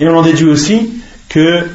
Et 0.00 0.08
on 0.08 0.16
en 0.16 0.22
déduit 0.22 0.48
aussi 0.48 0.92
que 1.28 1.66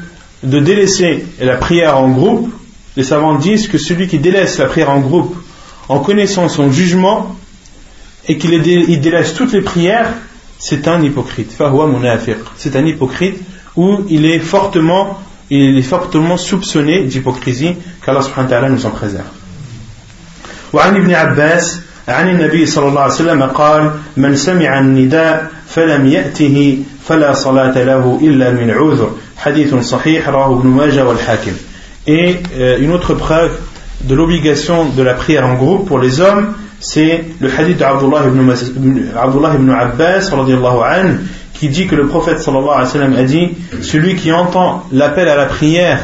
de 0.42 0.58
délaisser 0.58 1.24
la 1.40 1.56
prière 1.56 1.98
en 1.98 2.08
groupe, 2.10 2.52
les 2.96 3.04
savants 3.04 3.36
disent 3.36 3.68
que 3.68 3.78
celui 3.78 4.06
qui 4.08 4.18
délaisse 4.18 4.58
la 4.58 4.66
prière 4.66 4.90
en 4.90 5.00
groupe 5.00 5.36
en 5.88 6.00
connaissant 6.00 6.48
son 6.48 6.70
jugement 6.70 7.36
et 8.28 8.38
qu'il 8.38 8.60
délaisse 9.00 9.34
toutes 9.34 9.52
les 9.52 9.62
prières, 9.62 10.12
c'est 10.58 10.86
un 10.86 11.02
hypocrite. 11.02 11.52
C'est 12.56 12.76
un 12.76 12.86
hypocrite 12.86 13.40
où 13.76 13.98
il 14.08 14.26
est 14.26 14.38
fortement, 14.38 15.18
il 15.50 15.76
est 15.76 15.82
fortement 15.82 16.36
soupçonné 16.36 17.02
d'hypocrisie, 17.04 17.74
qu'Allah 18.04 18.68
nous 18.68 18.86
en 18.86 18.90
préserve. 18.90 19.26
عن 22.07 22.29
النبي 22.29 22.65
صلى 22.65 22.87
الله 22.87 23.01
عليه 23.01 23.13
وسلم 23.13 23.43
قال 23.43 23.91
من 24.17 24.35
سمع 24.35 24.79
النداء 24.79 25.51
فلم 25.67 26.07
يأته 26.07 26.83
فلا 27.07 27.33
صلاة 27.33 27.83
له 27.83 28.19
إلا 28.21 28.51
من 28.51 28.71
عذر 28.71 29.11
حديث 29.37 29.75
صحيح 29.75 30.29
رواه 30.29 30.59
ابن 30.59 30.67
ماجه 30.67 31.05
والحاكم 31.05 31.51
Et 32.07 32.37
euh, 32.57 32.79
une 32.79 32.93
autre 32.93 33.15
preuve 33.15 33.51
de 34.01 34.15
l'obligation 34.15 34.85
de 34.85 35.03
la 35.03 35.13
prière 35.13 35.45
en 35.45 35.55
groupe 35.55 35.87
pour 35.89 35.99
les 35.99 36.21
hommes, 36.21 36.53
c'est 36.79 37.25
le 37.41 37.49
hadith 37.51 37.77
d'Abdullah 37.77 38.23
ibn, 38.27 38.49
Abdullah 39.13 39.55
ibn 39.55 39.69
Abbas 39.71 40.31
anhu, 40.31 41.19
qui 41.53 41.67
dit 41.67 41.87
que 41.87 41.95
le 41.95 42.07
prophète 42.07 42.39
sallallahu 42.39 42.69
alayhi 42.69 42.85
wa 42.85 42.93
sallam 42.93 43.15
a 43.17 43.23
dit 43.23 43.49
Celui 43.81 44.15
qui 44.15 44.31
entend 44.31 44.85
l'appel 44.93 45.27
à 45.27 45.35
la 45.35 45.47
prière 45.47 45.99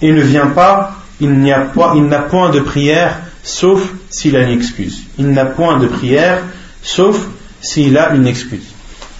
et 0.00 0.12
ne 0.12 0.20
vient 0.20 0.46
pas, 0.46 0.92
il 1.20 1.32
n'a 1.40 2.18
point 2.18 2.50
de 2.50 2.60
prière 2.60 3.18
sauf 3.43 3.93
s'il 4.09 4.35
a 4.35 4.43
une 4.43 4.57
excuse. 4.57 5.03
Il 5.17 5.29
n'a 5.29 5.45
point 5.45 5.77
de 5.77 5.87
prière, 5.87 6.41
sauf 6.81 7.27
s'il 7.61 7.97
a 7.97 8.13
une 8.13 8.25
excuse. 8.25 8.63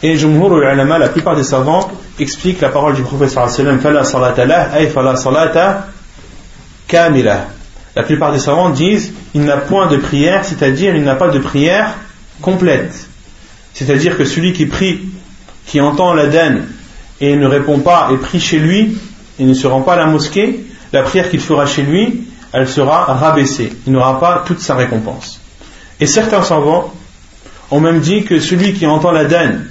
Et 0.02 0.18
Jumhur 0.18 0.58
ulama, 0.58 0.98
la 0.98 1.10
plupart 1.10 1.36
des 1.36 1.44
savants, 1.44 1.92
expliquent 2.20 2.62
la 2.62 2.70
parole 2.70 2.96
du 2.96 3.04
prophète 3.04 3.30
sallallahu. 3.30 3.84
La 7.96 8.04
plupart 8.04 8.32
des 8.32 8.40
savants 8.40 8.70
disent, 8.72 9.14
il 9.34 9.44
n'a 9.44 9.58
point 9.58 9.88
de 9.88 9.98
prière, 9.98 10.44
c'est-à-dire 10.44 10.96
il 10.96 11.04
n'a 11.04 11.16
pas 11.16 11.30
de 11.30 11.40
prière 11.40 11.94
complète. 12.42 13.08
C'est-à-dire 13.74 14.18
que 14.18 14.26
celui 14.26 14.54
qui 14.54 14.66
prie, 14.66 15.02
qui 15.66 15.80
entend 15.80 16.14
l'adhan 16.14 16.62
et 17.22 17.36
ne 17.36 17.46
répond 17.46 17.80
pas 17.80 18.10
et 18.12 18.18
prie 18.18 18.40
chez 18.40 18.60
lui, 18.60 18.98
et 19.40 19.46
ne 19.46 19.54
se 19.54 19.68
rend 19.68 19.82
pas 19.82 19.94
à 19.94 19.98
la 19.98 20.06
mosquée, 20.06 20.66
la 20.92 21.04
prière 21.04 21.30
qu'il 21.30 21.40
fera 21.40 21.66
chez 21.66 21.84
lui, 21.84 22.28
elle 22.54 22.68
sera 22.68 23.06
rabaissée. 23.06 23.74
Il 23.86 23.94
n'aura 23.94 24.20
pas 24.20 24.44
toute 24.46 24.60
sa 24.60 24.76
récompense. 24.76 25.42
Et 26.00 26.06
certains 26.06 26.44
savants 26.44 26.94
ont 27.72 27.80
même 27.80 28.00
dit 28.00 28.24
que 28.24 28.40
celui 28.40 28.74
qui 28.74 28.86
entend 28.86 29.12
la 29.12 29.26
danne 29.26 29.68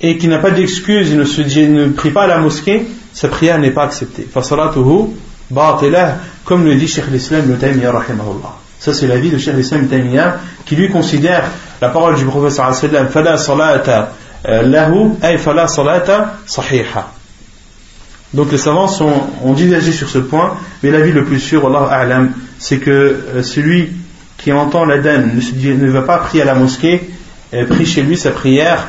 et 0.00 0.18
qui 0.18 0.28
n'a 0.28 0.38
pas 0.38 0.50
d'excuse 0.50 1.12
et 1.12 1.16
ne, 1.16 1.24
se 1.24 1.42
ne 1.42 1.88
prie 1.88 2.10
pas 2.10 2.24
à 2.24 2.26
la 2.26 2.38
mosquée, 2.38 2.86
sa 3.12 3.28
prière 3.28 3.58
n'est 3.58 3.70
pas 3.70 3.84
acceptée. 3.84 4.26
Comme 6.44 6.64
le 6.64 6.74
dit 6.74 6.88
Cheikh 6.88 7.06
l'Islam 7.10 7.56
Ça 8.78 8.94
c'est 8.94 9.06
l'avis 9.06 9.30
de 9.30 9.38
Cheikh 9.38 9.54
l'Islam 9.54 9.88
qui 10.66 10.76
lui 10.76 10.90
considère 10.90 11.44
la 11.80 11.90
parole 11.90 12.16
du 12.16 12.24
prophète 12.24 12.52
sallallahu 12.52 13.38
salata 13.38 14.12
euh, 14.48 14.62
lahu 14.62 15.12
ay 15.22 15.36
fala 15.36 15.68
salata 15.68 16.38
sahiha. 16.46 17.12
Donc 18.34 18.52
les 18.52 18.58
savants 18.58 18.88
ont 19.42 19.52
divergé 19.52 19.92
sur 19.92 20.08
ce 20.08 20.18
point, 20.18 20.56
mais 20.82 20.90
l'avis 20.90 21.12
le 21.12 21.24
plus 21.24 21.40
sûr, 21.40 21.66
Allah 21.66 22.22
c'est 22.58 22.78
que 22.78 22.90
euh, 22.90 23.42
celui 23.42 23.90
qui 24.38 24.52
entend 24.52 24.84
l'Aden 24.84 25.32
ne, 25.34 25.72
ne 25.72 25.90
va 25.90 26.02
pas 26.02 26.18
prier 26.18 26.42
à 26.42 26.46
la 26.46 26.54
mosquée, 26.54 27.10
prie 27.68 27.86
chez 27.86 28.02
lui, 28.02 28.16
sa 28.16 28.30
prière 28.30 28.86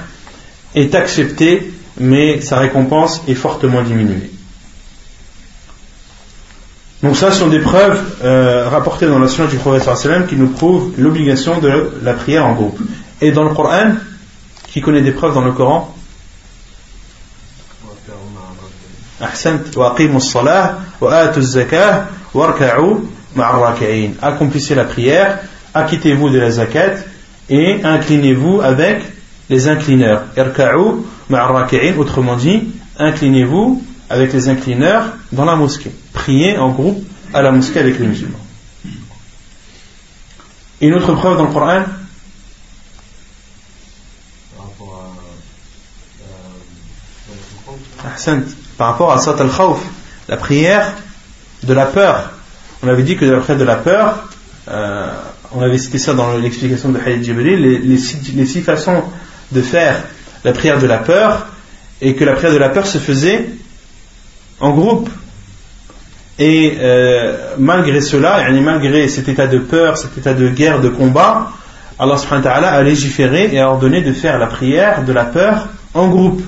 est 0.76 0.96
acceptée, 0.96 1.72
mais 2.00 2.42
sa 2.42 2.60
récompense 2.60 3.24
est 3.28 3.34
fortement 3.34 3.82
diminuée. 3.82 4.32
Donc 7.04 7.16
ça, 7.16 7.32
sont 7.32 7.48
des 7.48 7.60
preuves 7.60 8.00
euh, 8.24 8.70
rapportées 8.70 9.08
dans 9.08 9.18
la 9.18 9.28
sunna 9.28 9.48
du 9.48 9.58
prophète 9.58 10.28
qui 10.28 10.36
nous 10.36 10.50
prouvent 10.50 10.92
l'obligation 11.00 11.58
de 11.60 11.94
la 12.04 12.14
prière 12.14 12.46
en 12.46 12.54
groupe. 12.54 12.80
Et 13.22 13.32
dans 13.32 13.44
le 13.44 13.50
Coran, 13.50 13.94
qui 14.68 14.82
connaît 14.82 15.02
des 15.02 15.12
preuves 15.12 15.34
dans 15.34 15.42
le 15.42 15.52
Coran 15.52 15.96
Accomplissez 24.22 24.76
la 24.76 24.84
prière, 24.86 25.40
acquittez-vous 25.74 26.30
de 26.30 26.40
la 26.40 26.52
zakat 26.52 26.96
et 27.50 27.84
inclinez-vous 27.84 28.62
avec 28.62 29.04
les 29.50 29.68
inclineurs. 29.68 30.24
autrement 31.98 32.36
dit, 32.36 32.70
inclinez-vous 32.98 33.84
avec 34.10 34.34
les 34.34 34.50
inclineurs 34.50 35.06
dans 35.32 35.46
la 35.46 35.56
mosquée. 35.56 35.92
Priez 36.14 36.58
en 36.58 36.70
groupe 36.70 37.04
à 37.34 37.42
la 37.42 37.52
mosquée 37.52 37.80
avec 37.80 38.00
les 38.00 38.08
musulmans. 38.08 38.38
une 40.82 40.96
autre 40.96 41.14
preuve 41.14 41.38
dans 41.38 41.46
le 41.46 41.54
Coran 41.54 41.84
par 48.82 48.90
rapport 48.94 49.12
à 49.12 49.20
Sat 49.20 49.36
al-Khawf, 49.40 49.78
la 50.28 50.38
prière 50.38 50.94
de 51.62 51.72
la 51.72 51.86
peur. 51.86 52.32
On 52.82 52.88
avait 52.88 53.04
dit 53.04 53.16
que 53.16 53.26
la 53.26 53.40
prière 53.40 53.60
de 53.60 53.64
la 53.64 53.76
peur, 53.76 54.28
euh, 54.70 55.06
on 55.52 55.62
avait 55.62 55.78
cité 55.78 56.00
ça 56.00 56.16
dans 56.16 56.36
l'explication 56.36 56.90
de 56.90 56.98
Hadith 56.98 57.26
Jibril, 57.26 57.62
les, 57.62 57.98
six, 58.00 58.62
façons 58.62 59.04
de 59.52 59.62
faire 59.62 60.02
la 60.44 60.54
prière 60.54 60.80
de 60.80 60.88
la 60.88 60.98
peur, 60.98 61.46
et 62.02 62.16
que 62.16 62.24
la 62.24 62.34
prière 62.34 62.54
de 62.54 62.58
la 62.58 62.70
peur 62.70 62.88
se 62.88 62.98
faisait 62.98 63.50
en 64.60 64.72
groupe. 64.72 65.12
Et 66.40 66.80
euh, 66.80 67.38
malgré 67.60 68.02
cela, 68.02 68.50
malgré 68.50 69.08
cet 69.10 69.30
état 69.30 69.46
de 69.46 69.60
peur, 69.60 69.96
cet 69.96 70.18
état 70.18 70.34
de 70.34 70.50
guerre, 70.50 70.82
de 70.82 70.90
combat, 70.90 71.52
Allah 72.00 72.16
a 72.72 72.82
légiféré 72.82 73.52
et 73.54 73.60
a 73.60 73.70
ordonné 73.70 74.02
de 74.02 74.12
faire 74.12 74.40
la 74.40 74.48
prière 74.48 75.06
de 75.06 75.14
la 75.14 75.26
peur 75.26 75.68
en 75.94 76.08
groupe. 76.08 76.42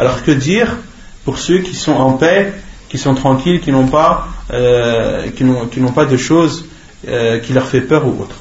Alors 0.00 0.24
que 0.24 0.32
dire 0.32 0.76
pour 1.25 1.37
ceux 1.37 1.59
qui 1.59 1.75
sont 1.75 1.93
en 1.93 2.13
paix, 2.13 2.53
qui 2.89 2.97
sont 2.97 3.15
tranquilles, 3.15 3.61
qui 3.61 3.71
n'ont 3.71 3.87
pas, 3.87 4.27
euh, 4.51 5.27
qui 5.35 5.43
n'ont 5.43 5.91
pas 5.91 6.05
de 6.05 6.17
choses 6.17 6.65
euh, 7.07 7.39
qui 7.39 7.53
leur 7.53 7.65
fait 7.65 7.81
peur 7.81 8.05
ou 8.05 8.21
autre. 8.21 8.35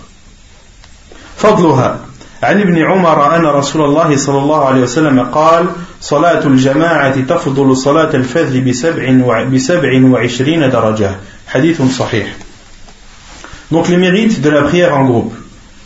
فضلها 1.41 2.01
عن 2.43 2.61
ابن 2.61 2.79
عمر 2.79 3.37
أن 3.37 3.47
رسول 3.47 3.85
الله 3.85 4.17
صلى 4.17 4.39
الله 4.39 4.65
عليه 4.65 4.81
وسلم 4.81 5.21
قال 5.21 5.67
صلاة 6.01 6.47
الجماعة 6.47 7.21
تفضل 7.21 7.77
صلاة 7.77 8.15
الفذ 8.15 8.61
بسبع, 8.61 9.43
بسبع 9.43 10.05
وعشرين 10.05 10.71
درجة 10.71 11.17
حديث 11.49 11.83
صحيح 11.83 12.27
Donc 13.71 13.89
les 13.89 13.97
mérites 13.97 14.41
de 14.41 14.51
la 14.51 14.63
prière 14.63 14.99
en 14.99 15.05
groupe. 15.05 15.33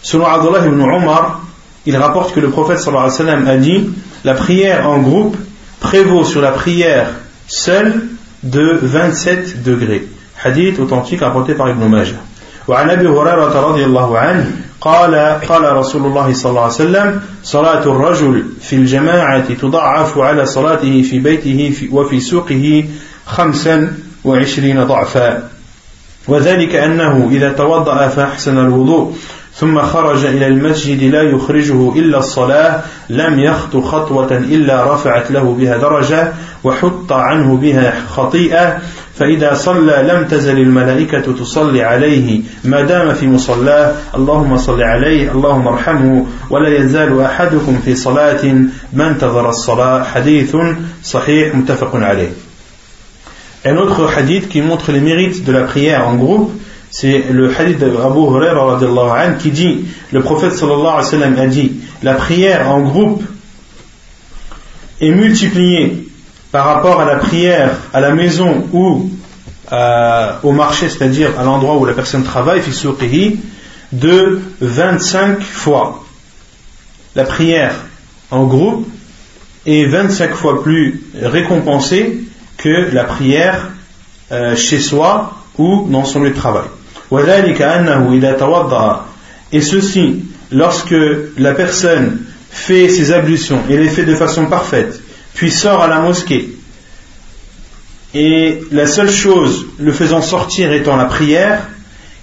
Selon 0.01 0.25
Abdullah 0.25 0.67
ibn 0.67 0.81
Umar, 0.81 1.43
il 1.85 1.95
rapporte 1.99 2.35
que 2.35 2.41
le 2.41 2.49
prophète 2.49 2.79
sallallahu 2.79 3.11
alayhi 3.11 3.19
wa 3.21 3.27
sallam 3.27 3.47
a 3.47 3.57
dit 3.57 3.91
La 4.25 4.35
prière 4.35 4.89
en 4.89 4.99
groupe 4.99 5.37
prévaut 5.81 6.25
sur 6.25 6.41
la 6.41 6.53
prière 6.53 7.07
seule 7.47 8.03
de 8.43 8.79
27 8.83 9.63
degrés. 9.63 10.07
Hadith 10.43 10.79
authentique 10.79 11.21
rapporté 11.21 11.55
par 11.55 11.69
Ibn 11.71 11.87
Majah. 11.87 12.21
وعن 12.69 12.91
ابي 12.91 13.09
هريره 13.09 13.61
رضي 13.61 13.85
الله 13.85 14.19
عنه 14.19 14.47
قال 14.81 15.15
قال 15.49 15.77
رسول 15.77 16.07
الله 16.07 16.33
صلى 16.33 16.51
الله 16.51 16.63
عليه 16.63 16.75
وسلم 16.75 17.21
صلاة 17.43 17.83
الرجل 17.83 18.45
في 18.61 18.77
الجماعة 18.77 19.55
تضعف 19.55 20.19
على 20.19 20.47
صلاته 20.47 21.03
في 21.03 21.19
بيته 21.19 21.89
وفي 21.93 22.21
سوقه 22.21 22.85
خمسا 23.27 23.93
وعشرين 24.25 24.85
ضعفا 24.85 25.49
وذلك 26.29 26.75
أنه 26.75 27.29
إذا 27.33 27.53
توضأ 27.53 28.09
فأحسن 28.09 28.59
الوضوء 28.59 29.17
ثم 29.60 29.82
خرج 29.82 30.26
إلى 30.26 30.48
المسجد 30.48 31.04
لا 31.04 31.22
يخرجه 31.22 31.94
إلا 31.96 32.18
الصلاة 32.18 32.82
لم 33.10 33.40
يخط 33.40 33.78
خطوة 33.78 34.38
إلا 34.38 34.94
رفعت 34.94 35.32
له 35.32 35.56
بها 35.60 35.78
درجة 35.78 36.34
وحط 36.64 37.12
عنه 37.12 37.58
بها 37.58 37.94
خطيئة 38.10 38.78
فإذا 39.16 39.54
صلى 39.54 40.14
لم 40.14 40.26
تزل 40.26 40.58
الملائكة 40.58 41.22
تصلي 41.22 41.84
عليه 41.84 42.42
ما 42.64 42.82
دام 42.82 43.14
في 43.14 43.28
مصلاه 43.28 43.96
اللهم 44.16 44.58
صل 44.58 44.82
عليه 44.82 45.32
اللهم 45.32 45.68
ارحمه 45.68 46.26
ولا 46.50 46.78
يزال 46.78 47.22
أحدكم 47.22 47.80
في 47.86 47.96
صلاة 47.96 48.56
ما 48.94 49.08
انتظر 49.08 49.50
الصلاة 49.50 50.04
حديث 50.04 50.56
صحيح 51.04 51.56
متفق 51.56 51.96
عليه. 51.96 52.32
Un 53.66 53.76
autre 53.76 54.10
hadith 54.16 54.48
qui 54.48 54.62
montre 54.62 54.94
les 54.94 55.02
mérites 55.02 55.44
de 55.44 55.52
la 55.52 55.64
prière 55.64 56.08
en 56.08 56.16
groupe, 56.16 56.50
c'est 56.92 57.26
le 57.32 57.54
hadith 57.56 57.80
d'Abu 57.80 58.20
Huraira 58.20 59.32
qui 59.40 59.52
dit, 59.52 59.86
le 60.12 60.22
prophète 60.22 60.54
sallallahu 60.54 61.40
a 61.40 61.48
dit, 61.48 61.74
la 62.02 62.16
prière 62.16 62.70
en 62.70 62.82
groupe 62.82 63.24
est 65.00 65.12
multipliée 65.12 66.08
par 66.52 66.66
rapport 66.66 67.00
à 67.00 67.06
la 67.06 67.16
prière 67.18 67.78
à 67.94 68.00
la 68.00 68.12
maison 68.12 68.68
ou 68.74 69.10
euh, 69.72 70.32
au 70.42 70.52
marché, 70.52 70.90
c'est-à-dire 70.90 71.40
à, 71.40 71.44
l'endroit 71.44 71.78
où 71.78 71.86
la 71.86 71.94
personne 71.94 72.24
travaille, 72.24 72.62
de 73.92 74.42
25 74.62 75.42
fois. 75.42 76.04
La 77.16 77.24
prière 77.24 77.76
en 78.32 78.46
groupe 78.46 78.88
est 79.66 79.86
25 79.86 80.34
fois 80.34 80.64
plus 80.64 81.04
récompensée 81.22 82.20
que 82.58 82.94
la 82.94 83.04
prière 83.04 83.70
euh, 84.32 84.56
chez 84.56 84.80
soi 84.80 85.34
ou 85.58 85.88
dans 85.90 86.06
son 86.06 86.22
lieu 86.22 86.32
de 86.32 86.36
travail. 86.36 86.68
Et 89.52 89.62
ceci, 89.62 90.26
lorsque 90.52 90.96
la 91.38 91.54
personne 91.54 92.22
fait 92.52 92.90
ses 92.90 93.12
ablutions 93.12 93.62
et 93.70 93.78
les 93.78 93.90
fait 93.90 94.06
de 94.06 94.16
façon 94.16 94.46
parfaite, 94.46 95.02
puis 95.34 95.52
sort 95.52 95.82
à 95.82 95.88
la 95.88 96.00
mosquée, 96.00 96.50
et 98.14 98.62
la 98.72 98.88
seule 98.88 99.12
chose 99.12 99.68
le 99.78 99.92
faisant 99.92 100.22
sortir 100.22 100.72
étant 100.72 100.96
la 100.96 101.06
prière, 101.06 101.68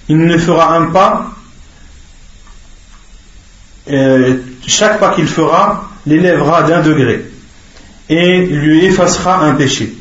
il 0.09 0.17
ne 0.17 0.37
fera 0.37 0.75
un 0.75 0.87
pas, 0.87 1.31
euh, 3.89 4.35
chaque 4.65 4.99
pas 4.99 5.13
qu'il 5.13 5.27
fera 5.27 5.89
l'élèvera 6.05 6.63
d'un 6.63 6.81
degré 6.81 7.25
et 8.09 8.45
lui 8.45 8.85
effacera 8.85 9.45
un 9.45 9.53
péché. 9.53 9.93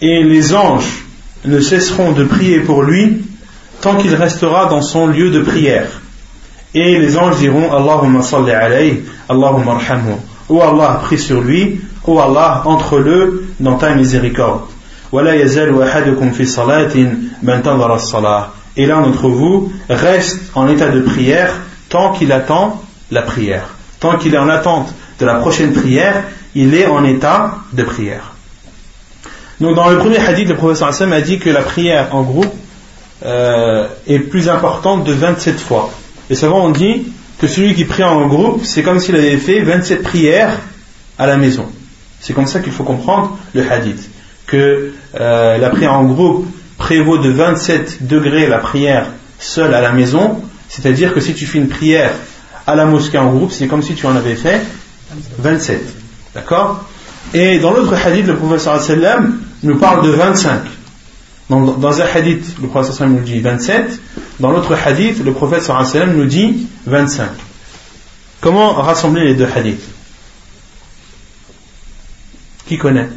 Et 0.00 0.22
les 0.22 0.54
anges 0.54 1.04
ne 1.44 1.60
cesseront 1.60 2.12
de 2.12 2.24
prier 2.24 2.60
pour 2.60 2.82
lui 2.82 3.22
tant 3.80 3.96
qu'il 3.96 4.14
restera 4.14 4.66
dans 4.66 4.82
son 4.82 5.06
lieu 5.06 5.30
de 5.30 5.40
prière. 5.40 5.88
Et 6.74 6.98
les 6.98 7.16
anges 7.18 7.38
diront 7.38 7.72
Allahumma 7.72 8.22
salli 8.22 8.52
alayhi, 8.52 9.00
Allahumma 9.28 9.76
arhamhu. 9.76 10.14
Oh 10.48 10.62
Allah, 10.62 11.00
prie 11.02 11.18
sur 11.18 11.40
lui, 11.40 11.80
oh 12.06 12.20
Allah, 12.20 12.62
entre-le 12.64 13.48
dans 13.58 13.76
ta 13.76 13.92
miséricorde. 13.94 14.60
Et 15.12 15.16
l'un 18.86 19.00
d'entre 19.00 19.28
vous 19.28 19.72
reste 19.88 20.40
en 20.54 20.68
état 20.68 20.88
de 20.88 21.00
prière 21.00 21.52
tant 21.88 22.12
qu'il 22.12 22.30
attend 22.30 22.80
la 23.10 23.22
prière. 23.22 23.74
Tant 23.98 24.16
qu'il 24.16 24.34
est 24.34 24.38
en 24.38 24.48
attente 24.48 24.94
de 25.18 25.26
la 25.26 25.34
prochaine 25.34 25.72
prière, 25.72 26.22
il 26.54 26.74
est 26.74 26.86
en 26.86 27.04
état 27.04 27.56
de 27.72 27.82
prière. 27.82 28.34
Donc 29.60 29.74
dans 29.74 29.90
le 29.90 29.98
premier 29.98 30.18
hadith, 30.18 30.48
le 30.48 30.54
professeur 30.54 30.88
Hassan 30.88 31.12
a 31.12 31.20
dit 31.20 31.38
que 31.38 31.50
la 31.50 31.62
prière 31.62 32.14
en 32.14 32.22
groupe 32.22 32.54
euh, 33.24 33.86
est 34.06 34.18
plus 34.18 34.48
importante 34.48 35.04
de 35.04 35.12
27 35.12 35.58
fois. 35.58 35.90
Et 36.28 36.34
souvent 36.34 36.64
on 36.64 36.70
dit 36.70 37.12
que 37.38 37.46
celui 37.46 37.74
qui 37.74 37.84
prie 37.84 38.04
en 38.04 38.26
groupe, 38.26 38.64
c'est 38.64 38.82
comme 38.82 39.00
s'il 39.00 39.16
avait 39.16 39.36
fait 39.36 39.60
27 39.62 40.02
prières 40.02 40.58
à 41.18 41.26
la 41.26 41.36
maison. 41.36 41.66
C'est 42.20 42.34
comme 42.34 42.46
ça 42.46 42.60
qu'il 42.60 42.72
faut 42.72 42.84
comprendre 42.84 43.38
le 43.54 43.70
hadith. 43.70 44.10
Que 44.46 44.92
euh, 45.18 45.58
la 45.58 45.70
prière 45.70 45.94
en 45.94 46.04
groupe 46.04 46.46
prévaut 46.76 47.18
de 47.18 47.30
27 47.30 48.06
degrés 48.06 48.46
la 48.46 48.58
prière 48.58 49.06
seule 49.38 49.74
à 49.74 49.80
la 49.80 49.92
maison. 49.92 50.42
C'est-à-dire 50.68 51.14
que 51.14 51.20
si 51.20 51.34
tu 51.34 51.46
fais 51.46 51.58
une 51.58 51.68
prière 51.68 52.12
à 52.66 52.74
la 52.74 52.84
mosquée 52.84 53.18
en 53.18 53.32
groupe, 53.32 53.52
c'est 53.52 53.66
comme 53.66 53.82
si 53.82 53.94
tu 53.94 54.06
en 54.06 54.16
avais 54.16 54.34
fait 54.34 54.60
27. 55.38 55.82
D'accord? 56.34 56.84
Et 57.34 57.58
dans 57.58 57.72
l'autre 57.72 57.94
hadith, 57.94 58.26
le 58.26 58.36
professeur 58.36 58.80
sallam 58.80 59.40
nous 59.62 59.76
parle 59.76 60.04
de 60.04 60.10
25. 60.10 60.60
Dans, 61.50 62.00
un 62.00 62.06
hadith, 62.14 62.58
le 62.62 62.68
prophète 62.68 62.94
sallam 62.94 63.16
nous 63.16 63.24
dit 63.24 63.40
27. 63.40 64.00
Dans 64.38 64.52
l'autre 64.52 64.72
hadith, 64.72 65.24
le 65.24 65.32
prophète 65.32 65.62
sallam 65.62 66.16
nous 66.16 66.26
dit 66.26 66.68
25. 66.86 67.28
Comment 68.40 68.74
rassembler 68.74 69.24
les 69.24 69.34
deux 69.34 69.48
hadiths? 69.52 69.82
Qui 72.66 72.78
connaît? 72.78 73.08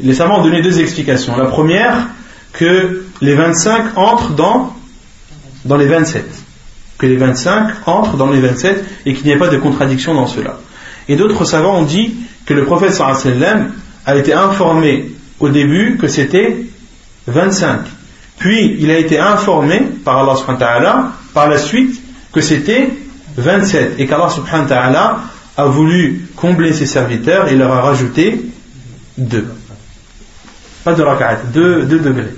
Les 0.00 0.14
savants 0.14 0.40
ont 0.40 0.42
donné 0.42 0.62
deux 0.62 0.80
explications. 0.80 1.36
La 1.36 1.44
première, 1.44 2.08
que 2.52 3.04
les 3.20 3.34
25 3.36 3.96
entrent 3.96 4.32
dans, 4.32 4.74
dans 5.64 5.76
les 5.76 5.86
27. 5.86 6.24
Que 6.98 7.06
les 7.06 7.16
25 7.16 7.86
entrent 7.86 8.16
dans 8.16 8.30
les 8.30 8.40
27 8.40 8.84
et 9.06 9.14
qu'il 9.14 9.26
n'y 9.26 9.30
ait 9.30 9.38
pas 9.38 9.48
de 9.48 9.58
contradiction 9.58 10.12
dans 10.14 10.26
cela. 10.26 10.58
Et 11.06 11.14
d'autres 11.14 11.44
savants 11.44 11.78
ont 11.78 11.84
dit 11.84 12.16
que 12.46 12.52
le 12.52 12.64
prophète 12.64 12.94
sallam 12.94 13.74
a 14.04 14.16
été 14.16 14.32
informé 14.34 15.14
au 15.44 15.50
début 15.50 15.98
que 16.00 16.08
c'était 16.08 16.56
25. 17.26 17.80
Puis 18.38 18.76
il 18.80 18.90
a 18.90 18.98
été 18.98 19.18
informé 19.18 19.80
par 20.04 20.18
Allah 20.18 20.36
subhanahu 20.36 20.60
wa 20.60 20.66
ta'ala 20.66 21.12
par 21.34 21.48
la 21.48 21.58
suite 21.58 22.00
que 22.32 22.40
c'était 22.40 22.88
27 23.36 23.94
et 23.98 24.06
qu'Allah 24.06 24.30
subhanahu 24.30 24.62
wa 24.62 24.68
ta'ala 24.68 25.20
a 25.56 25.64
voulu 25.66 26.28
combler 26.34 26.72
ses 26.72 26.86
serviteurs 26.86 27.48
et 27.48 27.56
leur 27.56 27.72
a 27.72 27.82
rajouté 27.82 28.40
2. 29.18 29.46
Pas 30.82 30.94
de 30.94 31.02
raka'at, 31.02 31.36
2 31.52 31.84
degrés. 31.84 32.34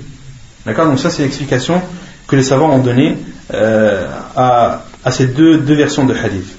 D'accord? 0.65 0.87
Donc 0.87 0.99
ça 0.99 1.09
c'est 1.09 1.23
l'explication 1.23 1.81
que 2.27 2.35
les 2.35 2.43
savants 2.43 2.71
ont 2.71 2.79
donnée 2.79 3.17
euh, 3.53 4.05
à, 4.35 4.81
ces 5.11 5.27
deux, 5.27 5.57
deux 5.59 5.75
versions 5.75 6.05
de 6.05 6.13
hadith. 6.13 6.53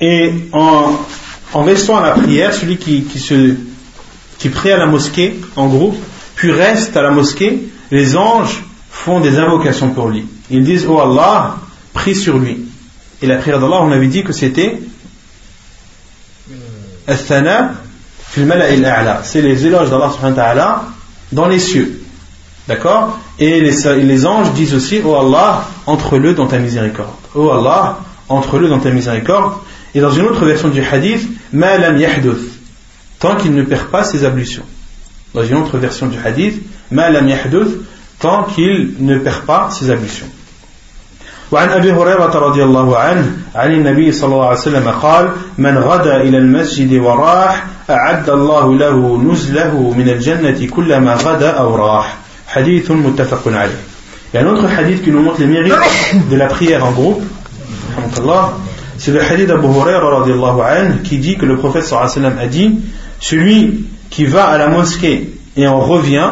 Et 0.00 0.32
en, 0.52 0.92
en 1.54 1.62
restant 1.62 1.96
à 1.98 2.02
la 2.02 2.12
prière, 2.12 2.52
celui 2.52 2.76
qui, 2.76 3.02
qui, 3.02 3.18
se, 3.18 3.54
qui 4.38 4.48
prie 4.48 4.70
à 4.70 4.76
la 4.76 4.86
mosquée 4.86 5.40
en 5.56 5.68
groupe, 5.68 5.96
puis 6.34 6.52
reste 6.52 6.96
à 6.96 7.02
la 7.02 7.10
mosquée, 7.10 7.68
les 7.90 8.16
anges 8.16 8.62
font 8.90 9.20
des 9.20 9.38
invocations 9.38 9.90
pour 9.90 10.08
lui. 10.08 10.26
Ils 10.50 10.64
disent 10.64 10.86
Oh 10.88 11.00
Allah, 11.00 11.56
prie 11.94 12.14
sur 12.14 12.38
lui. 12.38 12.64
Et 13.22 13.26
la 13.26 13.36
prière 13.36 13.60
d'Allah, 13.60 13.78
on 13.82 13.90
avait 13.90 14.06
dit 14.06 14.22
que 14.22 14.32
c'était 14.32 14.80
c'est 19.24 19.40
les 19.40 19.66
éloges 19.66 19.90
d'Allah 19.90 20.82
dans 21.32 21.48
les 21.48 21.58
cieux. 21.58 22.02
D'accord? 22.68 23.18
Et 23.38 23.60
les, 23.60 24.02
les, 24.02 24.26
anges 24.26 24.52
disent 24.52 24.74
aussi 24.74 25.00
Oh 25.04 25.16
Allah, 25.16 25.64
entre-le 25.86 26.34
dans 26.34 26.46
ta 26.46 26.58
miséricorde. 26.58 27.08
Oh 27.34 27.50
Allah, 27.50 28.00
entre-le 28.28 28.68
dans 28.68 28.78
ta 28.78 28.90
miséricorde. 28.90 29.54
Et 29.95 30.01
dans 30.01 30.11
une 30.11 30.25
autre 30.25 30.45
version 30.45 30.69
du 30.69 30.81
hadith, 30.81 31.27
ma 31.51 31.77
lam 31.77 31.97
yahduth. 31.97 32.53
tant 33.19 33.35
qu'il 33.35 33.53
ne 33.53 33.63
perd 33.63 33.87
pas 33.87 34.03
ses 34.03 34.25
ablutions. 34.25 34.65
Dans 35.33 35.43
une 35.43 35.55
autre 35.55 35.77
version 35.77 36.07
du 36.07 36.17
hadith, 36.23 36.61
ma 36.91 37.09
lam 37.09 37.29
tant 38.19 38.43
qu'il 38.43 38.95
ne 38.99 39.17
perd 39.17 39.41
pas 39.41 39.69
ses 39.71 39.89
ablutions. 39.89 40.27
وعن 41.51 41.69
أبي 41.69 41.91
هريرة 41.91 42.35
رضي 42.35 42.63
الله 42.63 42.97
عنه 42.97 43.31
عن 43.55 43.71
النبي 43.71 44.11
صلى 44.11 44.33
الله 44.33 44.45
عليه 44.45 44.59
وسلم 44.59 44.89
قال 44.89 45.31
من 45.57 45.77
غدا 45.77 46.21
إلى 46.21 46.37
المسجد 46.37 46.93
وراح 46.93 47.65
أعد 47.89 48.29
الله 48.29 48.77
له 48.77 49.21
نزله 49.31 49.93
من 49.97 50.09
الجنة 50.09 50.67
كلما 50.67 51.13
غدا 51.13 51.49
أو 51.49 51.75
راح 51.75 52.17
حديث 52.47 52.91
متفق 52.91 53.43
عليه 53.47 53.81
Il 54.33 54.37
y 54.37 54.39
a 54.39 54.47
un 54.47 54.47
autre 54.47 54.65
hadith 54.65 55.03
qui 55.03 55.11
nous 55.11 55.21
montre 55.21 55.41
les 55.41 55.45
mérites 55.45 55.73
de 56.27 56.35
la 56.35 56.47
prière 56.47 56.83
en 56.83 56.91
groupe. 56.91 57.21
C'est 58.98 59.12
le 59.12 59.22
hadith 59.22 59.46
d'Abu 59.46 59.68
Huraira 59.68 60.24
qui 61.04 61.18
dit 61.18 61.36
que 61.36 61.46
le 61.46 61.56
prophète 61.56 61.84
sallam 61.84 62.36
a 62.38 62.46
dit 62.46 62.78
Celui 63.20 63.86
qui 64.10 64.24
va 64.26 64.46
à 64.46 64.58
la 64.58 64.68
mosquée 64.68 65.32
et 65.56 65.66
en 65.66 65.80
revient, 65.80 66.30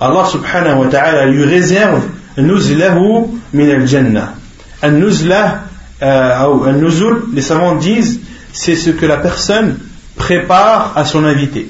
Allah 0.00 0.24
subhanahu 0.24 0.84
wa 0.84 0.86
ta'ala 0.86 1.26
lui 1.26 1.44
réserve 1.44 2.02
nuzlahu 2.38 3.26
min 3.52 3.68
al-jannah. 3.68 4.34
An-nuzlah, 4.82 5.62
euh, 6.02 6.72
nuzul 6.72 7.24
les 7.34 7.42
savants 7.42 7.74
disent, 7.74 8.20
c'est 8.52 8.76
ce 8.76 8.90
que 8.90 9.06
la 9.06 9.18
personne 9.18 9.78
prépare 10.16 10.92
à 10.96 11.04
son 11.04 11.24
invité. 11.24 11.68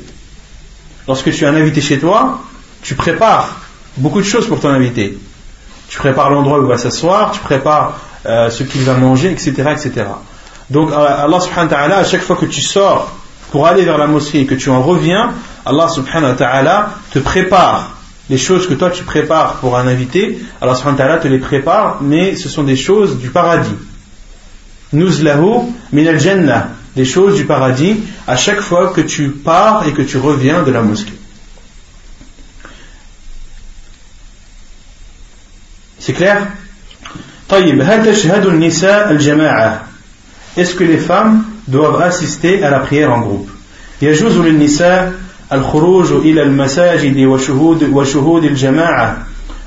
Lorsque 1.09 1.33
tu 1.33 1.45
as 1.45 1.49
un 1.49 1.57
invité 1.57 1.81
chez 1.81 1.99
toi, 1.99 2.43
tu 2.83 2.95
prépares 2.95 3.61
beaucoup 3.97 4.21
de 4.21 4.27
choses 4.27 4.47
pour 4.47 4.61
ton 4.61 4.69
invité. 4.69 5.19
Tu 5.89 5.99
prépares 5.99 6.31
l'endroit 6.31 6.61
où 6.61 6.63
il 6.63 6.69
va 6.69 6.79
s'asseoir, 6.79 7.33
tu 7.33 7.41
prépares 7.41 7.99
euh, 8.27 8.51
ce 8.51 8.63
qu'il 8.63 8.83
va 8.83 8.95
manger, 8.95 9.31
etc., 9.31 9.53
etc. 9.73 10.07
Donc 10.69 10.91
euh, 10.91 10.95
Allah 10.95 11.41
subhanahu 11.41 11.71
wa 11.71 11.77
ta'ala, 11.77 11.99
à 11.99 12.05
chaque 12.05 12.23
fois 12.23 12.37
que 12.37 12.47
tu 12.47 12.61
sors 12.61 13.11
pour 13.51 13.67
aller 13.67 13.85
vers 13.85 13.99
la 13.99 14.07
mosquée 14.07 14.41
et 14.41 14.47
que 14.47 14.55
tu 14.55 14.71
en 14.71 14.83
reviens, 14.83 15.33
Allah 15.65 15.89
subhanahu 15.89 16.31
wa 16.31 16.37
ta'ala 16.37 16.91
te 17.13 17.19
prépare 17.19 17.97
les 18.29 18.39
choses 18.39 18.69
que 18.69 18.75
toi 18.75 18.91
tu 18.91 19.03
prépares 19.03 19.55
pour 19.55 19.77
un 19.77 19.89
invité, 19.89 20.39
Allah 20.61 20.75
subhanahu 20.75 20.99
wa 20.99 21.05
ta'ala 21.05 21.19
te 21.19 21.29
les 21.29 21.39
prépare, 21.39 21.99
mais 22.01 22.37
ce 22.37 22.49
sont 22.49 22.63
des 22.63 22.77
choses 22.77 23.19
du 23.19 23.31
paradis. 23.31 23.75
Nuzlahu 24.93 25.73
min 25.93 26.07
al-jannah, 26.07 26.69
des 26.95 27.05
choses 27.05 27.37
du 27.37 27.45
paradis 27.45 27.97
à 28.27 28.37
chaque 28.37 28.61
fois 28.61 28.93
que 28.93 29.01
tu 29.01 29.31
pars 29.31 29.87
et 29.87 29.93
que 29.93 30.03
tu 30.03 30.19
reviens 30.19 30.63
de 30.63 30.71
la 30.71 30.83
mosquée. 30.83 31.15
C'est 35.99 36.15
clair? 36.15 36.47
Est-ce 40.58 40.76
que 40.76 40.84
les 40.84 40.98
femmes 40.98 41.44
doivent 41.68 42.02
assister 42.02 42.64
à 42.64 42.70
la 42.70 42.80
prière 42.80 43.14
en 43.14 43.20
groupe 43.20 43.50
يجوز 44.02 44.38
للنساء 44.38 45.14
الخروج 45.54 46.12
إلى 46.12 46.42
المساجد 46.44 47.18
وشهود, 47.18 47.84
وشهود 47.84 48.44
الجماعة 48.44 49.18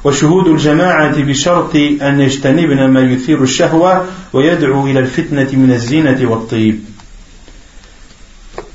وشهود 0.04 0.46
الجماعة 0.46 1.22
بشرط 1.22 1.76
أن 1.76 2.20
يجتنبن 2.20 2.90
ما 2.90 3.00
يثير 3.00 3.42
الشهوة 3.42 4.04
ويدعو 4.32 4.86
إلى 4.86 5.00
الفتنة 5.00 5.48
من 5.52 5.72
الزينة 5.72 6.30
والطيب 6.30 6.80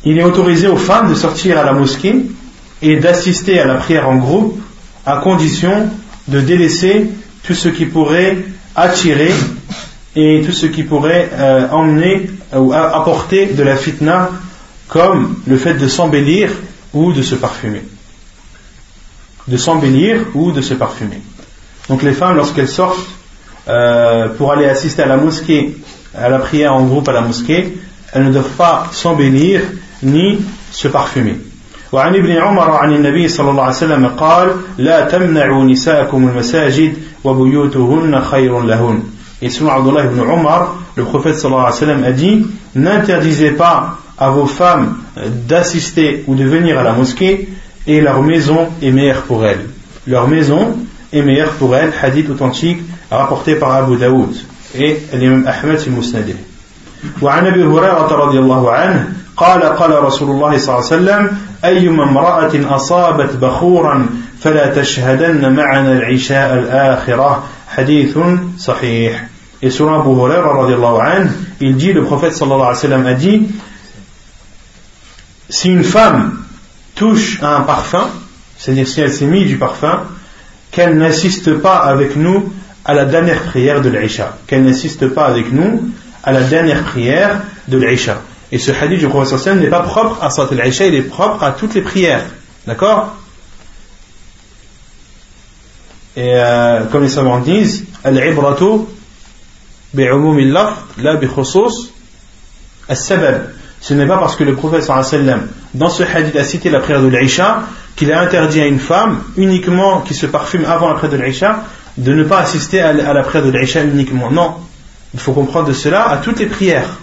Il 0.06 0.18
est 0.18 0.24
autorisé 0.24 0.68
aux 0.68 0.76
femmes 0.76 1.10
de 1.10 1.16
sortir 1.16 1.58
à 1.58 1.64
la 1.64 1.72
mosquée 1.72 2.26
et 2.82 2.98
d'assister 2.98 3.60
à 3.60 3.66
la 3.66 3.76
prière 3.76 4.10
en 4.10 4.18
groupe 4.18 4.60
à 5.06 5.18
condition 5.18 5.90
de 6.28 6.42
délaisser 6.42 7.10
tout 7.44 7.54
ce 7.54 7.70
qui 7.70 7.86
pourrait 7.86 8.38
attirer 8.79 9.33
et 10.17 10.43
tout 10.45 10.53
ce 10.53 10.67
qui 10.67 10.83
pourrait 10.83 11.31
euh, 11.33 11.69
emmener 11.71 12.31
ou 12.55 12.73
apporter 12.73 13.47
de 13.47 13.63
la 13.63 13.77
fitna 13.77 14.31
comme 14.89 15.37
le 15.47 15.57
fait 15.57 15.75
de 15.75 15.87
s'embellir 15.87 16.51
ou 16.93 17.13
de 17.13 17.23
se 17.23 17.35
parfumer. 17.35 17.83
De 19.47 19.57
s'embellir 19.57 20.27
ou 20.35 20.53
de 20.53 20.61
se 20.61 20.75
parfumer. 20.75 21.21
Donc 21.89 22.03
les 22.03 22.13
femmes, 22.13 22.37
lorsqu'elles 22.37 22.69
sortent 22.69 23.07
euh, 23.69 24.29
pour 24.29 24.53
aller 24.53 24.67
assister 24.67 25.03
à 25.03 25.07
la 25.07 25.17
mosquée, 25.17 25.77
à 26.15 26.29
la 26.29 26.39
prière 26.39 26.75
en 26.75 26.85
groupe 26.85 27.09
à 27.09 27.13
la 27.13 27.21
mosquée, 27.21 27.79
elles 28.13 28.25
ne 28.25 28.33
doivent 28.33 28.57
pas 28.57 28.89
s'embellir 28.93 29.61
ni 30.03 30.39
se 30.73 30.89
parfumer. 30.89 31.37
وعن 31.93 32.15
ابن 32.15 32.31
عمر 32.31 32.71
عن 32.71 32.93
النبي 32.93 33.29
صلى 33.29 33.51
الله 33.51 33.63
عليه 33.63 33.77
وسلم 33.77 34.07
قال 34.07 34.51
لا 34.79 35.01
تمنعوا 35.01 35.65
نساءكم 35.65 36.29
المساجد 36.29 36.95
وبيوتهن 37.25 38.21
خير 38.21 38.61
لهن 38.61 39.03
Et 39.41 39.51
selon 39.51 39.71
Abdullah 39.71 40.07
ibn 40.07 40.19
Omar, 40.19 40.75
le 40.97 41.05
prophète 41.05 41.39
sallallahu 41.39 41.67
alayhi 41.67 41.75
wa 41.75 41.87
sallam 41.87 42.05
a 42.05 42.11
dit 42.11 42.47
N'interdisez 42.75 43.53
pas 43.53 43.99
à 44.19 44.31
vos 44.31 44.47
femmes 44.47 44.97
d'assister 45.47 46.25
ou 46.27 46.35
de 46.35 46.45
venir 46.45 46.79
à 46.79 46.83
la 46.83 46.93
mosquée 46.93 47.49
et 47.87 48.01
leur 48.01 48.21
maison 48.23 48.69
est 48.83 48.91
meilleure 48.91 49.23
pour 49.23 49.45
elles. 49.47 49.67
Leur 50.07 50.27
maison 50.27 50.77
est 51.13 51.23
meilleure 51.23 51.53
pour 51.53 51.77
elles, 51.77 51.93
hadith 52.03 52.29
authentique 52.31 52.83
rapporté 53.11 53.55
par 53.55 53.73
Abu 53.73 53.97
Daoud 53.97 54.35
et 54.75 54.99
l'imam 55.15 55.47
Ahmed 55.47 55.79
مسنده. 55.89 56.35
وعن 57.23 57.47
ابي 57.47 57.65
هريره 57.65 58.13
رضي 58.13 58.39
الله 58.39 58.71
عنه 58.71 59.13
قال 59.37 59.63
قال 59.63 59.93
الله 59.93 60.09
صلى 60.09 60.31
الله 60.31 60.49
عليه 60.49 60.79
وسلم 60.79 61.39
ايما 61.65 62.05
امراه 62.05 62.51
اصابت 62.77 63.37
بخورا 63.37 64.07
فلا 64.41 64.75
تشهدن 64.75 65.53
معنا 65.53 65.93
العشاء 65.93 66.55
الاخره 66.55 67.45
حديث 67.69 68.19
صحيح 68.59 69.29
Et 69.61 69.71
sur 69.71 69.93
Abu 69.93 70.11
Huraira 70.11 70.53
radiallahu 70.53 71.01
anhu, 71.01 71.31
il 71.61 71.77
dit, 71.77 71.93
le 71.93 72.05
prophète 72.05 72.33
sallallahu 72.33 72.61
alayhi 72.61 72.77
wa 72.77 72.81
sallam 72.81 73.07
a 73.07 73.15
dit, 73.15 73.49
si 75.49 75.69
une 75.69 75.83
femme 75.83 76.45
touche 76.95 77.43
à 77.43 77.57
un 77.57 77.61
parfum, 77.63 78.09
c'est-à-dire 78.57 78.87
si 78.87 79.01
elle 79.01 79.13
s'est 79.13 79.27
mise 79.27 79.49
du 79.49 79.57
parfum, 79.57 80.03
qu'elle 80.71 80.97
n'assiste 80.97 81.55
pas 81.55 81.79
avec 81.79 82.15
nous 82.15 82.53
à 82.85 82.95
la 82.95 83.05
dernière 83.05 83.43
prière 83.43 83.83
de 83.83 83.89
l'Aïcha. 83.89 84.37
Qu'elle 84.47 84.65
n'assiste 84.65 85.09
pas 85.09 85.27
avec 85.27 85.53
nous 85.53 85.91
à 86.23 86.33
la 86.33 86.43
dernière 86.43 86.85
prière 86.85 87.41
de 87.67 87.79
l'Aïcha. 87.79 88.21
Et 88.51 88.59
ce 88.59 88.71
hadith 88.71 88.99
du 88.99 89.09
prophète 89.09 89.47
n'est 89.57 89.69
pas 89.69 89.81
propre 89.81 90.23
à 90.23 90.31
Salat 90.31 90.63
al 90.65 90.73
il 90.73 90.95
est 90.95 91.03
propre 91.03 91.43
à 91.43 91.53
toutes 91.53 91.75
les 91.75 91.83
prières. 91.83 92.25
D'accord? 92.67 93.17
Et 96.17 96.33
euh, 96.35 96.85
comme 96.91 97.03
les 97.03 97.09
savants 97.09 97.39
disent, 97.39 97.85
al-ibratu 98.05 98.87
bi'umum 99.95 100.39
al-laf, 100.39 100.73
la 100.99 101.17
bi 101.17 101.29
al-sabab. 102.89 103.51
Ce 103.81 103.95
n'est 103.95 104.07
pas 104.07 104.19
parce 104.19 104.35
que 104.35 104.43
le 104.45 104.57
prophète 104.57 104.91
dans 105.75 105.89
ce 105.89 106.03
hadith 106.03 106.35
a 106.35 106.43
cité 106.43 106.71
la 106.71 106.81
prière 106.81 107.01
de 107.01 107.07
l'Aïcha 107.07 107.63
qu'il 107.95 108.13
a 108.13 108.21
interdit 108.21 108.61
à 108.61 108.67
une 108.67 108.81
femme 108.81 109.23
uniquement 109.37 110.01
qui 110.01 110.15
se 110.15 110.27
parfume 110.27 110.65
avant 110.65 110.89
la 110.89 110.95
prière 110.95 111.13
de 111.13 111.17
l'Aïcha 111.19 111.65
de 111.97 112.13
ne 112.13 112.25
pas 112.25 112.41
assister 112.41 112.81
à 112.81 112.93
la 112.93 113.23
prière 113.23 113.45
de 113.45 113.51
l'Aïcha 113.51 113.85
uniquement. 113.85 114.31
Non, 114.31 114.55
il 115.15 115.21
faut 115.21 115.33
comprendre 115.33 115.69
de 115.69 115.73
cela 115.73 116.09
à 116.09 116.17
toutes 116.17 116.41
les 116.41 116.47
prières. 116.47 116.99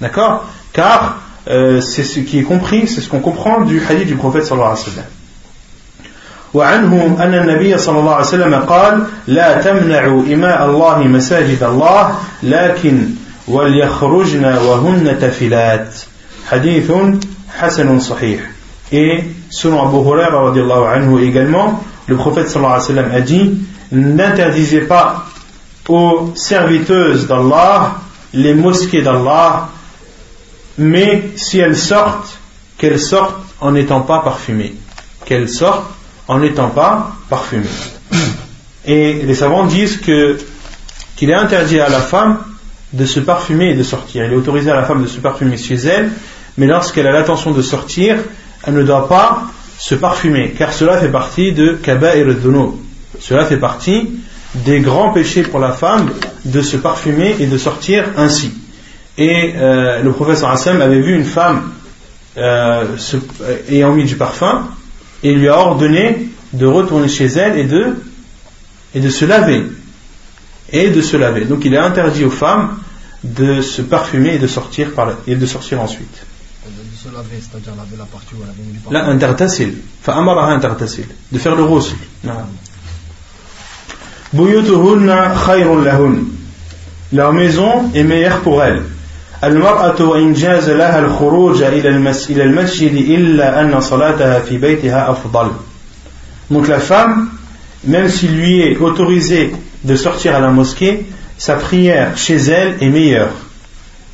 D'accord? 0.00 0.44
Car 0.77 1.21
euh, 1.49 1.81
c'est 1.81 2.03
ce 2.03 2.19
qui 2.19 2.39
est 2.39 2.43
compris, 2.43 2.87
c'est 2.87 3.01
ce 3.01 3.09
qu'on 3.09 3.19
comprend 3.19 3.61
du 3.61 3.81
hadith 3.87 4.07
du 4.07 4.15
prophète 4.15 4.45
sallallahu 4.45 4.71
alayhi 4.71 4.85
wa 4.85 4.91
sallam. 4.93 5.09
وعنه 6.53 7.17
أن 7.19 7.33
النبي 7.33 7.77
صلى 7.77 7.99
الله 7.99 8.13
عليه 8.13 8.25
وسلم 8.25 8.55
قال 8.55 9.03
لا 9.27 9.61
تمنعوا 9.61 10.23
إماء 10.33 10.65
الله 10.65 10.97
مساجد 10.99 11.63
الله 11.63 12.15
لكن 12.43 13.09
وليخرجن 13.47 14.45
وهن 14.45 15.17
تفلات 15.21 15.95
حديث 16.49 16.91
حسن 17.59 17.99
صحيح 17.99 18.39
et 18.91 19.23
selon 19.49 19.81
Abu 19.81 19.97
Huraira 19.97 20.43
radiallahu 20.49 20.85
anhu 20.85 21.23
également 21.25 21.83
le 22.07 22.15
prophète 22.15 22.49
sallallahu 22.49 22.73
alayhi 22.73 22.89
wa 22.89 22.95
sallam 22.95 23.11
a 23.15 23.21
dit 23.21 23.51
n'interdisez 23.91 24.81
pas 24.81 25.25
aux 25.89 26.31
serviteuses 26.35 27.27
d'Allah 27.27 27.95
les 28.33 28.53
mosquées 28.53 29.01
d'Allah 29.01 29.69
mais 30.78 31.30
si 31.36 31.58
elles 31.58 31.76
sortent 31.76 32.38
qu'elles 32.78 33.00
sortent 33.00 33.44
en 33.60 33.72
n'étant 33.72 34.00
pas 34.00 34.20
parfumées 34.20 34.74
qu'elles 35.24 35.48
sortent 35.48 35.90
en 36.28 36.38
n'étant 36.38 36.70
pas 36.70 37.12
parfumées 37.28 37.66
et 38.86 39.14
les 39.14 39.34
savants 39.34 39.66
disent 39.66 39.98
que 39.98 40.38
qu'il 41.16 41.30
est 41.30 41.34
interdit 41.34 41.80
à 41.80 41.88
la 41.88 41.98
femme 41.98 42.38
de 42.92 43.04
se 43.04 43.20
parfumer 43.20 43.70
et 43.70 43.74
de 43.74 43.82
sortir. 43.82 44.24
Il 44.24 44.32
est 44.32 44.36
autorisé 44.36 44.70
à 44.70 44.76
la 44.76 44.84
femme 44.84 45.02
de 45.02 45.08
se 45.08 45.18
parfumer 45.18 45.56
chez 45.56 45.74
elle, 45.74 46.10
mais 46.56 46.66
lorsqu'elle 46.66 47.06
a 47.06 47.12
l'intention 47.12 47.50
de 47.50 47.60
sortir, 47.60 48.16
elle 48.64 48.74
ne 48.74 48.84
doit 48.84 49.08
pas 49.08 49.42
se 49.78 49.94
parfumer, 49.94 50.54
car 50.56 50.72
cela 50.72 50.98
fait 50.98 51.08
partie 51.08 51.52
de 51.52 51.72
Kaba'ir 51.72 52.26
al 52.26 52.36
Cela 53.20 53.44
fait 53.44 53.56
partie 53.56 54.10
des 54.54 54.80
grands 54.80 55.12
péchés 55.12 55.42
pour 55.42 55.60
la 55.60 55.72
femme 55.72 56.10
de 56.44 56.62
se 56.62 56.76
parfumer 56.76 57.36
et 57.40 57.46
de 57.46 57.58
sortir 57.58 58.04
ainsi 58.16 58.52
et 59.18 59.52
euh, 59.56 60.00
le 60.00 60.12
professeur 60.12 60.48
Hassan 60.50 60.80
avait 60.80 61.00
vu 61.00 61.14
une 61.14 61.24
femme 61.24 61.72
euh, 62.36 62.84
euh, 63.42 63.56
ayant 63.68 63.92
mis 63.92 64.04
du 64.04 64.14
parfum 64.14 64.68
et 65.24 65.34
lui 65.34 65.48
a 65.48 65.58
ordonné 65.58 66.28
de 66.52 66.66
retourner 66.66 67.08
chez 67.08 67.26
elle 67.26 67.58
et 67.58 67.64
de, 67.64 67.96
et 68.94 69.00
de 69.00 69.08
se 69.08 69.24
laver. 69.24 69.64
Et 70.72 70.90
de 70.90 71.02
se 71.02 71.16
laver. 71.16 71.46
Donc 71.46 71.64
il 71.64 71.76
a 71.76 71.84
interdit 71.84 72.24
aux 72.24 72.30
femmes 72.30 72.78
de 73.24 73.60
se 73.60 73.82
parfumer 73.82 74.36
et 74.36 74.38
de 74.38 74.46
sortir, 74.46 74.92
par 74.92 75.06
la, 75.06 75.14
et 75.26 75.34
de 75.34 75.46
sortir 75.46 75.80
ensuite. 75.80 76.24
De 76.64 76.96
se 76.96 77.12
laver, 77.12 77.40
c'est-à-dire 77.40 77.72
laver 77.76 77.96
la 77.98 78.04
partie 78.04 78.34
où 78.34 78.38
elle 78.44 78.50
avait 78.50 78.62
mis 78.62 78.72
du 78.72 78.78
parfum. 78.78 78.92
Là, 78.92 79.10
De 81.32 81.38
faire 81.38 81.56
le 81.56 81.64
rose. 81.64 81.96
Buyutuhunna 84.32 85.34
maison 87.32 87.90
est 87.94 88.04
meilleure 88.04 88.40
pour 88.42 88.62
elles. 88.62 88.84
المرأة 89.44 90.02
وإن 90.04 90.32
جاز 90.32 90.70
لها 90.70 90.98
الخروج 90.98 91.62
إلى 91.62 91.88
المسجد 92.44 92.94
إلا 92.94 93.60
أن 93.60 93.80
صلاتها 93.80 94.38
في 94.40 94.58
بيتها 94.58 95.10
أفضل 95.10 95.50
Donc 96.50 96.66
la 96.66 96.80
femme, 96.80 97.28
même 97.84 98.08
s'il 98.08 98.36
lui 98.36 98.62
est 98.62 98.78
autorisé 98.78 99.52
de 99.84 99.96
sortir 99.96 100.34
à 100.34 100.40
la 100.40 100.48
mosquée, 100.48 101.04
sa 101.36 101.56
prière 101.56 102.16
chez 102.16 102.36
elle 102.36 102.76
est 102.80 102.88
meilleure 102.88 103.30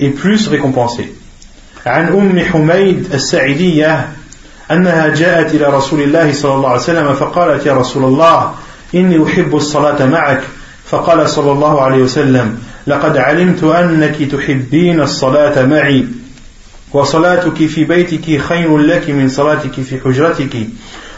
et 0.00 0.10
plus 0.10 0.48
récompensée. 0.48 1.14
عن 1.86 2.08
أم 2.08 2.40
حميد 2.40 3.14
السعيدية 3.14 4.08
أنها 4.70 5.08
جاءت 5.08 5.54
إلى 5.54 5.66
رسول 5.66 6.00
الله 6.00 6.32
صلى 6.32 6.54
الله 6.54 6.68
عليه 6.68 6.80
وسلم 6.80 7.14
فقالت 7.14 7.66
يا 7.66 7.72
رسول 7.72 8.04
الله 8.04 8.54
إني 8.94 9.24
أحب 9.24 9.56
الصلاة 9.56 10.06
معك 10.06 10.40
فقال 10.86 11.28
صلى 11.30 11.52
الله 11.52 11.80
عليه 11.82 12.02
وسلم 12.02 12.58
لقد 12.86 13.16
علمت 13.16 13.64
أنك 13.64 14.16
تحبين 14.32 15.00
الصلاة 15.00 15.66
معي 15.66 16.04
وصلاتك 16.92 17.66
في 17.66 17.84
بيتك 17.84 18.40
خير 18.40 18.78
لك 18.78 19.10
من 19.10 19.28
صلاتك 19.28 19.72
في 19.72 20.00
حجرتك 20.04 20.66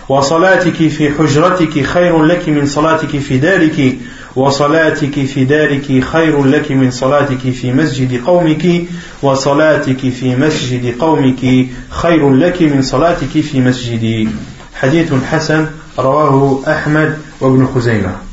وصلاتك 0.09 0.89
في 0.89 1.11
حجرتك 1.11 1.83
خير 1.83 2.23
لك 2.23 2.49
من 2.49 2.67
صلاتك 2.67 3.19
في 3.19 3.39
دارك 3.39 3.97
وصلاتك 4.37 5.25
في 5.25 5.45
دارك 5.45 6.05
خير 6.05 6.45
لك 6.45 6.71
من 6.71 6.91
صلاتك 6.91 7.51
في 7.51 7.73
مسجد 7.73 8.25
قومك 8.25 8.83
وصلاتك 9.23 9.99
في 9.99 10.37
مسجد 10.37 10.99
قومك 10.99 11.67
خير 11.91 12.35
لك 12.35 12.63
من 12.63 12.83
صلاتك 12.83 13.41
في 13.41 13.61
مسجدي. 13.61 14.29
حديث 14.75 15.13
حسن 15.31 15.67
رواه 15.99 16.61
أحمد 16.69 17.19
وابن 17.41 17.67
خزيمة. 17.75 18.26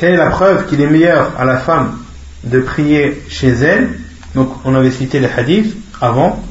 Quelle 0.00 0.14
est 0.14 0.16
la 0.16 0.30
preuve 0.30 0.66
qu'il 0.66 0.80
est 0.80 0.86
meilleur 0.86 1.32
à 1.38 1.44
la 1.44 1.58
femme 1.58 1.98
de 2.42 2.60
prier 2.60 3.20
chez 3.28 3.48
elle 3.48 3.90
Donc, 4.34 4.48
on 4.64 4.74
avait 4.74 4.90
cité 4.90 5.20
les 5.20 5.28
hadiths 5.28 5.76
avant, 6.00 6.42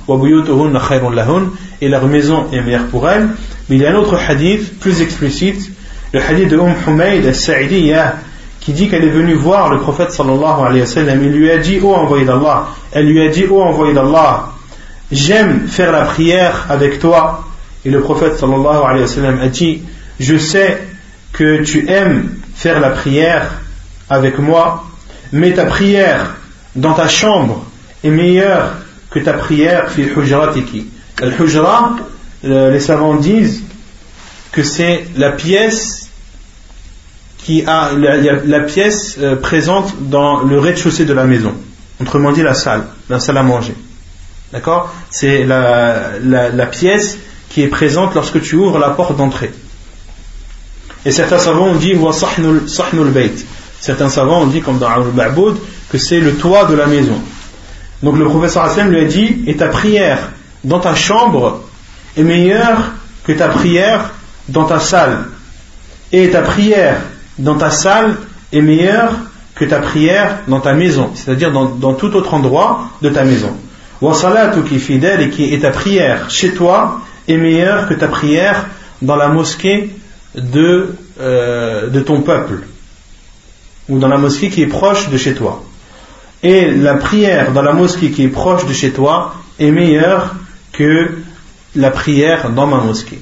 et 1.81 1.89
leur 1.89 2.05
maison 2.05 2.45
est 2.53 2.61
meilleure 2.61 2.85
pour 2.85 3.09
elle. 3.09 3.29
Mais 3.67 3.77
il 3.77 3.81
y 3.81 3.87
a 3.87 3.89
un 3.89 3.95
autre 3.95 4.15
hadith 4.15 4.79
plus 4.79 5.01
explicite, 5.01 5.71
le 6.13 6.21
hadith 6.21 6.47
de 6.47 6.57
Umm 6.57 6.75
Humayd 6.87 7.25
al-Sa'idiyah, 7.25 8.17
qui 8.59 8.71
dit 8.71 8.87
qu'elle 8.87 9.05
est 9.05 9.09
venue 9.09 9.33
voir 9.33 9.71
le 9.71 9.79
prophète 9.79 10.11
sallallahu 10.11 10.67
alayhi 10.67 10.81
wa 10.81 10.85
sallam. 10.85 11.23
Il 11.23 11.31
lui 11.31 11.49
a 11.49 11.57
dit, 11.57 11.79
oh 11.81 11.95
envoyé 11.95 12.25
d'Allah, 12.25 12.67
elle 12.91 13.07
lui 13.07 13.19
a 13.19 13.29
dit, 13.29 13.45
oh 13.49 13.63
envoyé 13.63 13.95
d'Allah, 13.95 14.51
j'aime 15.11 15.67
faire 15.67 15.91
la 15.91 16.03
prière 16.03 16.67
avec 16.69 16.99
toi. 16.99 17.45
Et 17.83 17.89
le 17.89 18.01
prophète 18.01 18.37
sallallahu 18.37 18.83
alayhi 18.85 19.01
wa 19.01 19.07
sallam 19.07 19.39
a 19.41 19.47
dit, 19.47 19.81
je 20.19 20.37
sais 20.37 20.83
que 21.33 21.63
tu 21.63 21.89
aimes 21.89 22.38
faire 22.59 22.81
la 22.81 22.89
prière 22.89 23.51
avec 24.09 24.37
moi, 24.37 24.83
mais 25.31 25.53
ta 25.53 25.65
prière 25.65 26.35
dans 26.75 26.93
ta 26.93 27.07
chambre 27.07 27.65
est 28.03 28.09
meilleure 28.09 28.73
que 29.09 29.19
ta 29.19 29.31
prière 29.31 29.89
fi 29.89 30.01
hujratiki. 30.01 30.87
Al-hujra, 31.21 31.95
euh, 32.43 32.69
les 32.69 32.81
savants 32.81 33.15
disent 33.15 33.63
que 34.51 34.61
c'est 34.61 35.05
la 35.15 35.31
pièce 35.31 36.09
qui 37.37 37.63
a 37.65 37.91
la, 37.93 38.59
pièce 38.59 39.15
euh, 39.19 39.37
présente 39.37 40.09
dans 40.09 40.41
le 40.41 40.59
rez-de-chaussée 40.59 41.05
de 41.05 41.13
la 41.13 41.23
maison. 41.23 41.53
Autrement 42.01 42.33
dit, 42.33 42.43
la 42.43 42.55
salle, 42.55 42.83
la 43.07 43.21
salle 43.21 43.37
à 43.37 43.43
manger. 43.43 43.75
D'accord? 44.51 44.93
C'est 45.09 45.45
la, 45.45 46.19
la, 46.21 46.65
pièce 46.65 47.17
qui 47.49 47.61
est 47.61 47.67
présente 47.67 48.15
lorsque 48.15 48.41
tu 48.41 48.55
ouvres 48.55 48.79
la 48.79 48.89
porte 48.89 49.15
d'entrée. 49.15 49.51
Et 51.05 51.11
certains 51.11 51.37
savants 51.37 51.67
ont 51.67 51.75
dit 51.75 51.95
Certains 53.79 54.09
savants 54.09 54.41
ont 54.41 54.47
dit, 54.47 54.61
comme 54.61 54.79
dans 54.79 54.89
Al-Ba'boud, 54.89 55.57
que 55.89 55.97
c'est 55.97 56.19
le 56.19 56.35
toit 56.35 56.65
de 56.65 56.75
la 56.75 56.87
maison. 56.87 57.19
Donc 58.03 58.17
le 58.17 58.25
professeur 58.25 58.63
Hassan 58.63 58.89
lui 58.89 58.99
a 58.99 59.05
dit 59.05 59.43
Et 59.47 59.55
ta 59.55 59.67
prière 59.67 60.29
dans 60.63 60.79
ta 60.79 60.95
chambre 60.95 61.61
est 62.17 62.23
meilleure 62.23 62.91
que 63.23 63.31
ta 63.31 63.47
prière 63.47 64.11
dans 64.49 64.65
ta 64.65 64.79
salle. 64.79 65.25
Et 66.11 66.29
ta 66.29 66.41
prière 66.41 67.01
dans 67.37 67.55
ta 67.55 67.69
salle 67.69 68.17
est 68.51 68.61
meilleure 68.61 69.13
que 69.55 69.65
ta 69.65 69.79
prière 69.79 70.39
dans 70.47 70.61
ta 70.61 70.73
maison, 70.73 71.11
c'est-à-dire 71.13 71.51
dans, 71.51 71.93
tout 71.93 72.15
autre 72.15 72.33
endroit 72.33 72.89
de 73.01 73.09
ta 73.09 73.25
maison. 73.25 73.55
qui 74.67 74.79
fidèle 74.79 75.21
et 75.21 75.29
qui 75.29 75.53
est 75.53 75.59
ta 75.59 75.71
prière 75.71 76.29
chez 76.29 76.53
toi 76.53 77.01
est 77.27 77.37
meilleure 77.37 77.87
que 77.87 77.93
ta 77.93 78.07
prière 78.07 78.67
dans 79.01 79.17
la 79.17 79.27
mosquée 79.27 79.93
de, 80.35 80.95
euh, 81.19 81.87
de 81.87 81.99
ton 81.99 82.21
peuple 82.21 82.63
ou 83.89 83.97
dans 83.97 84.07
la 84.07 84.17
mosquée 84.17 84.49
qui 84.49 84.61
est 84.61 84.67
proche 84.67 85.09
de 85.09 85.17
chez 85.17 85.33
toi. 85.33 85.63
Et 86.43 86.71
la 86.71 86.95
prière 86.95 87.51
dans 87.51 87.63
la 87.63 87.73
mosquée 87.73 88.11
qui 88.11 88.23
est 88.23 88.29
proche 88.29 88.65
de 88.65 88.73
chez 88.73 88.91
toi 88.91 89.33
est 89.59 89.71
meilleure 89.71 90.35
que 90.71 91.17
la 91.75 91.91
prière 91.91 92.49
dans 92.51 92.67
ma 92.67 92.77
mosquée. 92.77 93.19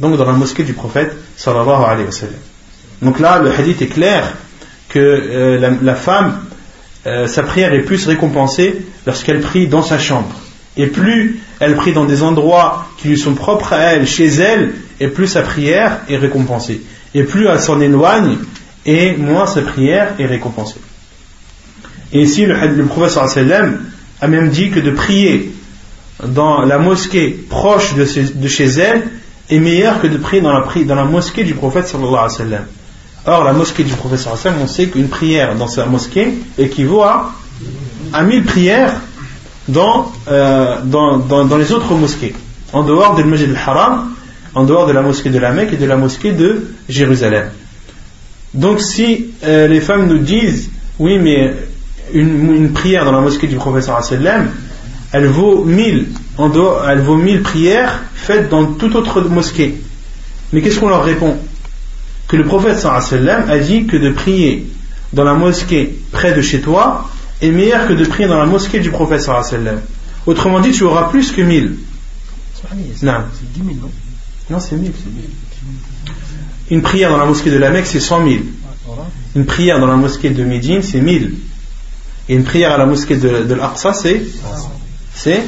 Donc 0.00 0.16
dans 0.16 0.24
la 0.24 0.32
mosquée 0.32 0.64
du 0.64 0.72
prophète 0.72 1.16
sallallahu 1.36 1.84
alayhi 1.84 2.06
wa 2.06 2.12
sallam. 2.12 2.40
Donc 3.02 3.20
là, 3.20 3.38
le 3.38 3.52
hadith 3.52 3.82
est 3.82 3.88
clair 3.88 4.34
que 4.88 4.98
euh, 4.98 5.76
la, 5.82 5.94
femme, 5.94 6.40
euh, 7.06 7.26
sa 7.26 7.42
prière 7.42 7.72
est 7.74 7.82
plus 7.82 8.06
récompensée 8.06 8.84
lorsqu'elle 9.06 9.40
prie 9.40 9.68
dans 9.68 9.82
sa 9.82 9.98
chambre. 9.98 10.34
Et 10.76 10.86
plus 10.86 11.40
elle 11.60 11.76
prie 11.76 11.92
dans 11.92 12.04
des 12.04 12.22
endroits 12.22 12.88
qui 12.96 13.08
lui 13.08 13.18
sont 13.18 13.34
propres 13.34 13.72
à 13.72 13.78
elle, 13.78 14.06
chez 14.06 14.26
elle, 14.26 14.74
et 15.00 15.08
plus 15.08 15.26
sa 15.26 15.42
prière 15.42 16.00
est 16.08 16.16
récompensée. 16.16 16.82
Et 17.14 17.24
plus 17.24 17.46
elle 17.46 17.60
s'en 17.60 17.80
éloigne, 17.80 18.36
et 18.86 19.16
moins 19.16 19.46
sa 19.46 19.62
prière 19.62 20.14
est 20.18 20.26
récompensée. 20.26 20.80
Et 22.12 22.22
ici, 22.22 22.46
le, 22.46 22.54
le 22.54 22.84
professeur 22.84 23.26
a 24.20 24.28
même 24.28 24.48
dit 24.48 24.70
que 24.70 24.80
de 24.80 24.90
prier 24.90 25.52
dans 26.22 26.62
la 26.62 26.78
mosquée 26.78 27.30
proche 27.48 27.94
de, 27.94 28.48
chez 28.48 28.66
elle 28.66 29.02
est 29.50 29.58
meilleur 29.58 30.00
que 30.00 30.06
de 30.06 30.16
prier 30.16 30.42
dans 30.42 30.94
la, 30.94 31.04
mosquée 31.04 31.44
du 31.44 31.54
prophète 31.54 31.88
sallallahu 31.88 32.14
alayhi 32.14 32.52
wa. 32.52 32.58
Or, 33.26 33.44
la 33.44 33.52
mosquée 33.52 33.84
du 33.84 33.92
prophète 33.94 34.20
sallallahu 34.20 34.46
alayhi 34.46 34.62
on 34.62 34.66
sait 34.66 34.86
qu'une 34.86 35.08
prière 35.08 35.54
dans 35.56 35.66
sa 35.66 35.86
mosquée 35.86 36.34
équivaut 36.58 37.02
à, 37.02 37.32
1000 38.22 38.44
prières 38.44 39.00
dans, 39.68 40.12
euh, 40.28 40.80
dans, 40.84 41.56
les 41.56 41.72
autres 41.72 41.94
mosquées, 41.94 42.34
en 42.72 42.82
dehors 42.82 43.14
du 43.16 43.24
Masjid 43.24 43.50
al-Haram, 43.50 44.13
en 44.54 44.64
dehors 44.64 44.86
de 44.86 44.92
la 44.92 45.02
mosquée 45.02 45.30
de 45.30 45.38
la 45.38 45.52
Mecque 45.52 45.72
et 45.72 45.76
de 45.76 45.86
la 45.86 45.96
mosquée 45.96 46.32
de 46.32 46.64
Jérusalem. 46.88 47.48
Donc, 48.54 48.80
si 48.80 49.30
euh, 49.42 49.66
les 49.66 49.80
femmes 49.80 50.06
nous 50.06 50.18
disent, 50.18 50.70
oui, 50.98 51.18
mais 51.18 51.54
une, 52.12 52.72
prière 52.72 53.04
dans 53.04 53.12
la 53.12 53.20
mosquée 53.20 53.48
du 53.48 53.56
professeur 53.56 54.02
sallam, 54.04 54.50
elle 55.12 55.26
vaut 55.26 55.64
mille, 55.64 56.06
en 56.38 56.48
dehors, 56.48 56.88
elle 56.88 57.00
vaut 57.00 57.16
mille 57.16 57.42
prières 57.42 58.02
faites 58.14 58.48
dans 58.48 58.66
toute 58.66 58.94
autre 58.94 59.20
mosquée. 59.22 59.80
Mais 60.52 60.62
qu'est-ce 60.62 60.78
qu'on 60.78 60.88
leur 60.88 61.04
répond? 61.04 61.36
Que 62.28 62.36
le 62.36 62.44
prophète 62.44 62.78
sallam 62.78 63.50
a 63.50 63.58
dit 63.58 63.86
que 63.86 63.96
de 63.96 64.10
prier 64.10 64.66
dans 65.12 65.24
la 65.24 65.34
mosquée 65.34 65.98
près 66.12 66.32
de 66.32 66.42
chez 66.42 66.60
toi 66.60 67.10
est 67.42 67.50
meilleur 67.50 67.88
que 67.88 67.92
de 67.92 68.04
prier 68.04 68.28
dans 68.28 68.38
la 68.38 68.46
mosquée 68.46 68.78
du 68.78 68.90
prophète 68.90 69.22
sallam. 69.22 69.80
Autrement 70.26 70.60
dit, 70.60 70.70
tu 70.70 70.84
auras 70.84 71.08
plus 71.08 71.32
que 71.32 71.42
mille. 71.42 71.74
Non. 73.02 73.12
C'est 73.32 73.62
non? 73.62 73.90
Non, 74.50 74.60
c'est 74.60 74.76
mille. 74.76 74.92
Une 76.70 76.82
prière 76.82 77.10
dans 77.10 77.16
la 77.16 77.24
mosquée 77.24 77.50
de 77.50 77.56
la 77.56 77.70
Mecque, 77.70 77.86
c'est 77.86 78.00
cent 78.00 78.20
mille. 78.20 78.44
Une 79.34 79.46
prière 79.46 79.80
dans 79.80 79.86
la 79.86 79.96
mosquée 79.96 80.30
de 80.30 80.44
Médine, 80.44 80.82
c'est 80.82 81.00
mille. 81.00 81.34
Et 82.28 82.34
une 82.34 82.44
prière 82.44 82.72
à 82.72 82.78
la 82.78 82.86
mosquée 82.86 83.16
de, 83.16 83.42
de 83.44 83.54
l'Aqsa, 83.54 83.92
c'est 83.92 84.22
c'est 85.14 85.42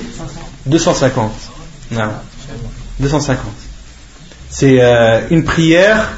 250. 0.67 1.33
Non. 1.93 2.03
250. 3.01 3.47
C'est 4.49 4.81
une 5.31 5.45
prière 5.45 6.13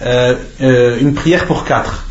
une 0.00 1.14
prière 1.14 1.46
pour 1.46 1.64
quatre. 1.64 2.04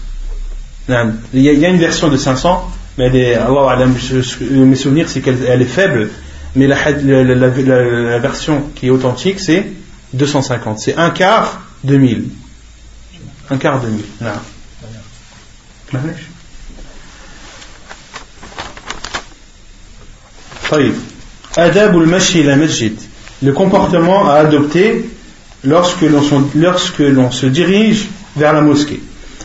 Non. 0.89 1.13
Il, 1.33 1.41
y 1.41 1.65
a, 1.65 1.69
une 1.69 1.79
version 1.79 2.07
de 2.07 2.15
500, 2.17 2.71
mais 2.97 3.09
des, 3.09 3.33
Allah, 3.33 3.85
mes 3.85 4.75
souvenirs, 4.75 5.09
c'est 5.09 5.21
qu'elle 5.21 5.43
elle 5.45 5.61
est 5.61 5.65
faible. 5.65 6.09
Mais 6.54 6.66
la, 6.66 6.76
la, 6.90 7.24
la, 7.24 7.34
la, 7.34 8.18
version 8.18 8.70
qui 8.74 8.88
est 8.88 8.90
authentique, 8.90 9.40
c'est 9.40 9.66
250. 10.12 10.78
C'est 10.80 10.96
un 10.96 11.10
quart 11.10 11.62
de 11.82 11.96
mille. 11.96 12.26
Un 13.50 13.56
quart 13.56 13.80
de 13.80 13.88
mille. 13.88 14.04
Non. 14.20 14.30
Le 23.42 23.52
comportement 23.52 24.30
à 24.30 24.34
adopter 24.34 25.10
lorsque 25.64 26.02
l'on 26.02 27.30
se 27.30 27.46
dirige 27.46 28.08
vers 28.36 28.52
la 28.52 28.60
mosquée. 28.60 29.00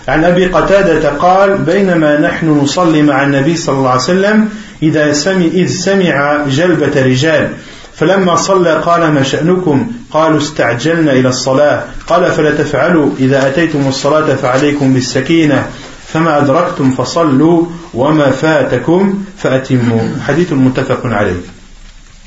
عن 0.08 0.24
أبي 0.24 0.46
قتادة 0.46 1.10
قال 1.10 1.58
بينما 1.58 2.20
نحن 2.20 2.50
نصلي 2.50 3.02
مع 3.02 3.24
النبي 3.24 3.56
صلى 3.56 3.76
الله 3.76 3.90
عليه 3.90 4.02
وسلم 4.02 4.50
إذا 4.83 5.13
سمع 5.13 5.45
إذ 5.45 5.67
سمع 5.67 6.47
جلبة 6.49 7.03
رجال 7.03 7.51
فلما 7.95 8.37
صلى 8.37 8.81
قال 8.81 9.13
ما 9.13 9.23
شأنكم؟ 9.23 9.87
قالوا 10.11 10.39
استعجلنا 10.39 11.13
إلى 11.13 11.29
الصلاة. 11.29 11.85
قال 12.07 12.33
فلا 12.33 12.51
تفعلوا 12.51 13.11
إذا 13.19 13.49
أتيتم 13.49 13.89
الصلاة 13.89 14.35
فعليكم 14.35 14.95
بالسكينة 14.95 15.67
فما 16.07 16.39
أدركتم 16.39 16.91
فصلوا 16.91 17.67
وما 17.95 18.31
فاتكم 18.31 19.25
فأتموا. 19.39 20.01
حديث 20.27 20.53
متفق 20.53 21.07
عليه. 21.07 21.41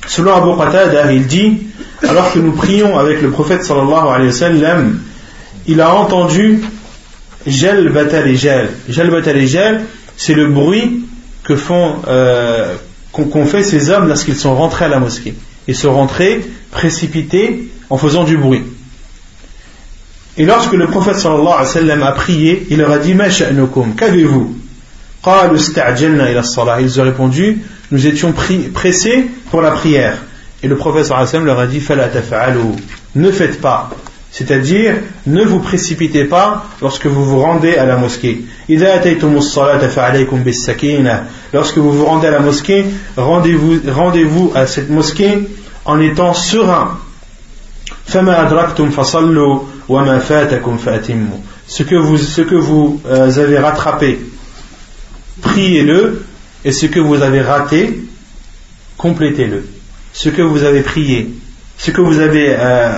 Selon 0.06 0.34
Abu 0.34 0.56
Qatada, 0.56 1.12
il 1.12 1.26
dit 1.26 1.66
alors 2.08 2.32
que 2.32 2.38
nous 2.38 2.52
prions 2.52 2.96
avec 2.98 3.22
le 3.22 3.30
prophète 3.30 3.64
sallallahu 3.64 4.08
alayhi 4.08 4.28
wa 4.28 4.32
sallam, 4.32 5.00
il 5.66 5.80
a 5.80 5.92
entendu 5.94 6.62
Jal 7.46 7.88
Batarijal. 7.88 8.68
Jal 8.88 9.10
Batarijal, 9.10 9.82
c'est 10.16 10.34
le 10.34 10.46
bruit 10.46 11.05
que 11.46 11.54
font, 11.56 11.94
euh, 12.08 12.74
qu'ont 13.12 13.46
fait 13.46 13.62
ces 13.62 13.90
hommes 13.90 14.08
lorsqu'ils 14.08 14.36
sont 14.36 14.54
rentrés 14.54 14.86
à 14.86 14.88
la 14.88 14.98
mosquée. 14.98 15.34
Ils 15.68 15.76
sont 15.76 15.94
rentrés 15.94 16.44
précipités 16.72 17.70
en 17.88 17.96
faisant 17.96 18.24
du 18.24 18.36
bruit. 18.36 18.64
Et 20.36 20.44
lorsque 20.44 20.72
le 20.72 20.86
prophète 20.86 21.16
sallallahu 21.16 21.46
alayhi 21.46 21.60
wa 21.60 21.64
sallam 21.64 22.02
a 22.02 22.12
prié, 22.12 22.66
il 22.68 22.78
leur 22.78 22.90
a 22.90 22.98
dit 22.98 23.14
Ma 23.14 23.28
qu'avez-vous? 23.28 24.56
Ils 26.80 27.00
ont 27.00 27.04
répondu 27.04 27.62
Nous 27.90 28.06
étions 28.06 28.34
pressés 28.74 29.26
pour 29.50 29.62
la 29.62 29.70
prière. 29.70 30.18
Et 30.62 30.68
le 30.68 30.76
prophète 30.76 31.06
sallallahu 31.06 31.28
alayhi 31.28 31.46
leur 31.46 31.58
a 31.60 31.66
dit 31.66 31.80
Fala 31.80 32.10
Ne 33.14 33.30
faites 33.30 33.60
pas. 33.60 33.90
C'est-à-dire, 34.36 34.96
ne 35.26 35.42
vous 35.44 35.60
précipitez 35.60 36.24
pas 36.24 36.66
lorsque 36.82 37.06
vous 37.06 37.24
vous 37.24 37.38
rendez 37.40 37.76
à 37.76 37.86
la 37.86 37.96
mosquée. 37.96 38.44
Lorsque 38.68 38.98
vous 41.78 41.92
vous 41.92 42.04
rendez 42.04 42.26
à 42.26 42.30
la 42.32 42.40
mosquée, 42.40 42.84
rendez-vous 43.16 43.80
rendez 43.90 44.28
à 44.54 44.66
cette 44.66 44.90
mosquée 44.90 45.48
en 45.86 46.00
étant 46.00 46.34
serein. 46.34 46.98
Ce 48.06 48.18
que 51.82 51.96
vous, 51.96 52.18
ce 52.18 52.42
que 52.42 52.56
vous 52.56 53.00
euh, 53.06 53.38
avez 53.38 53.58
rattrapé, 53.58 54.20
priez-le, 55.40 56.26
et 56.62 56.72
ce 56.72 56.84
que 56.84 57.00
vous 57.00 57.22
avez 57.22 57.40
raté, 57.40 58.02
complétez-le. 58.98 59.64
Ce 60.12 60.28
que 60.28 60.42
vous 60.42 60.62
avez 60.62 60.82
prié, 60.82 61.30
ce 61.77 61.91
que 61.91 62.01
vous 62.01 62.19
avez 62.19 62.55
euh, 62.57 62.89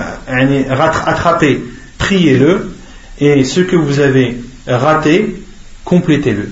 attrapé, 1.06 1.62
priez-le, 1.98 2.70
et 3.18 3.44
ce 3.44 3.60
que 3.60 3.76
vous 3.76 4.00
avez 4.00 4.36
raté, 4.66 5.36
complétez-le. 5.84 6.48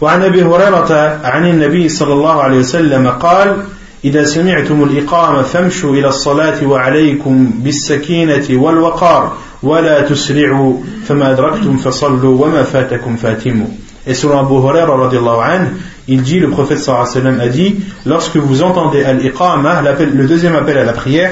وعن 0.00 0.22
ابي 0.22 0.42
هريره 0.42 1.20
عن 1.24 1.46
النبي 1.46 1.88
صلى 1.88 2.12
الله 2.12 2.42
عليه 2.42 2.58
وسلم 2.58 3.08
قال 3.08 3.56
إذا 4.04 4.24
سمعتم 4.24 4.82
الإقامة 4.82 5.42
فامشوا 5.42 5.94
إلى 5.94 6.08
الصلاة 6.08 6.66
وعليكم 6.66 7.50
بالسكينة 7.56 8.46
والوقار 8.50 9.36
ولا 9.62 10.02
تسرعوا 10.08 10.76
فما 11.04 11.30
أدركتم 11.30 11.76
فصلوا 11.76 12.46
وما 12.46 12.62
فاتكم 12.62 13.16
فاتموا 13.16 13.66
Et 14.06 14.14
selon 14.14 14.38
Abu 14.38 14.54
Huraira 14.54 14.96
radiallahu 14.96 15.40
anhu, 15.40 15.76
il 16.07 16.21
dit, 16.21 16.39
le 16.39 16.49
prophète 16.49 16.79
sallallahu 16.79 17.17
alayhi 17.17 17.41
a 17.41 17.49
dit, 17.49 17.75
lorsque 18.05 18.37
vous 18.37 18.63
entendez 18.63 19.03
al-iqama, 19.03 19.81
le 19.81 20.27
deuxième 20.27 20.55
appel 20.55 20.77
à 20.77 20.83
la 20.83 20.93
prière, 20.93 21.31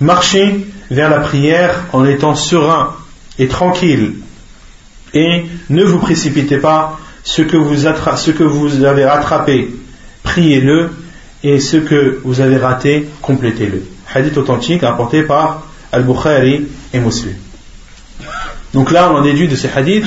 marchez 0.00 0.66
vers 0.90 1.10
la 1.10 1.20
prière 1.20 1.84
en 1.92 2.04
étant 2.04 2.34
serein 2.34 2.96
et 3.38 3.48
tranquille. 3.48 4.14
Et 5.14 5.44
ne 5.68 5.84
vous 5.84 5.98
précipitez 5.98 6.58
pas 6.58 6.98
ce 7.22 7.42
que 7.42 7.56
vous, 7.56 7.76
ce 7.76 8.30
que 8.30 8.44
vous 8.44 8.84
avez 8.84 9.04
rattrapé 9.04 9.70
priez-le, 10.22 10.90
et 11.42 11.58
ce 11.58 11.78
que 11.78 12.20
vous 12.24 12.40
avez 12.40 12.58
raté, 12.58 13.08
complétez-le. 13.22 13.82
Hadith 14.14 14.36
authentique 14.36 14.82
apporté 14.82 15.22
par 15.22 15.66
Al-Bukhari 15.90 16.66
et 16.92 17.00
Muslim. 17.00 17.34
Donc 18.74 18.90
là, 18.90 19.10
on 19.10 19.16
en 19.16 19.22
déduit 19.22 19.48
de 19.48 19.56
ces 19.56 19.70
hadiths 19.74 20.06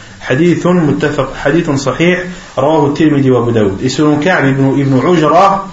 حديث 0.20 0.66
متفق 0.66 1.34
حديث 1.36 1.70
صحيح 1.70 2.24
رواه 2.58 2.86
الترمذي 2.86 3.30
وابو 3.30 3.50
داود 3.50 3.80
et 3.82 3.88
selon 3.88 4.18
Ka'b 4.18 4.46
ibn, 4.46 4.78
ibn 4.78 4.98
Ujra 4.98 5.68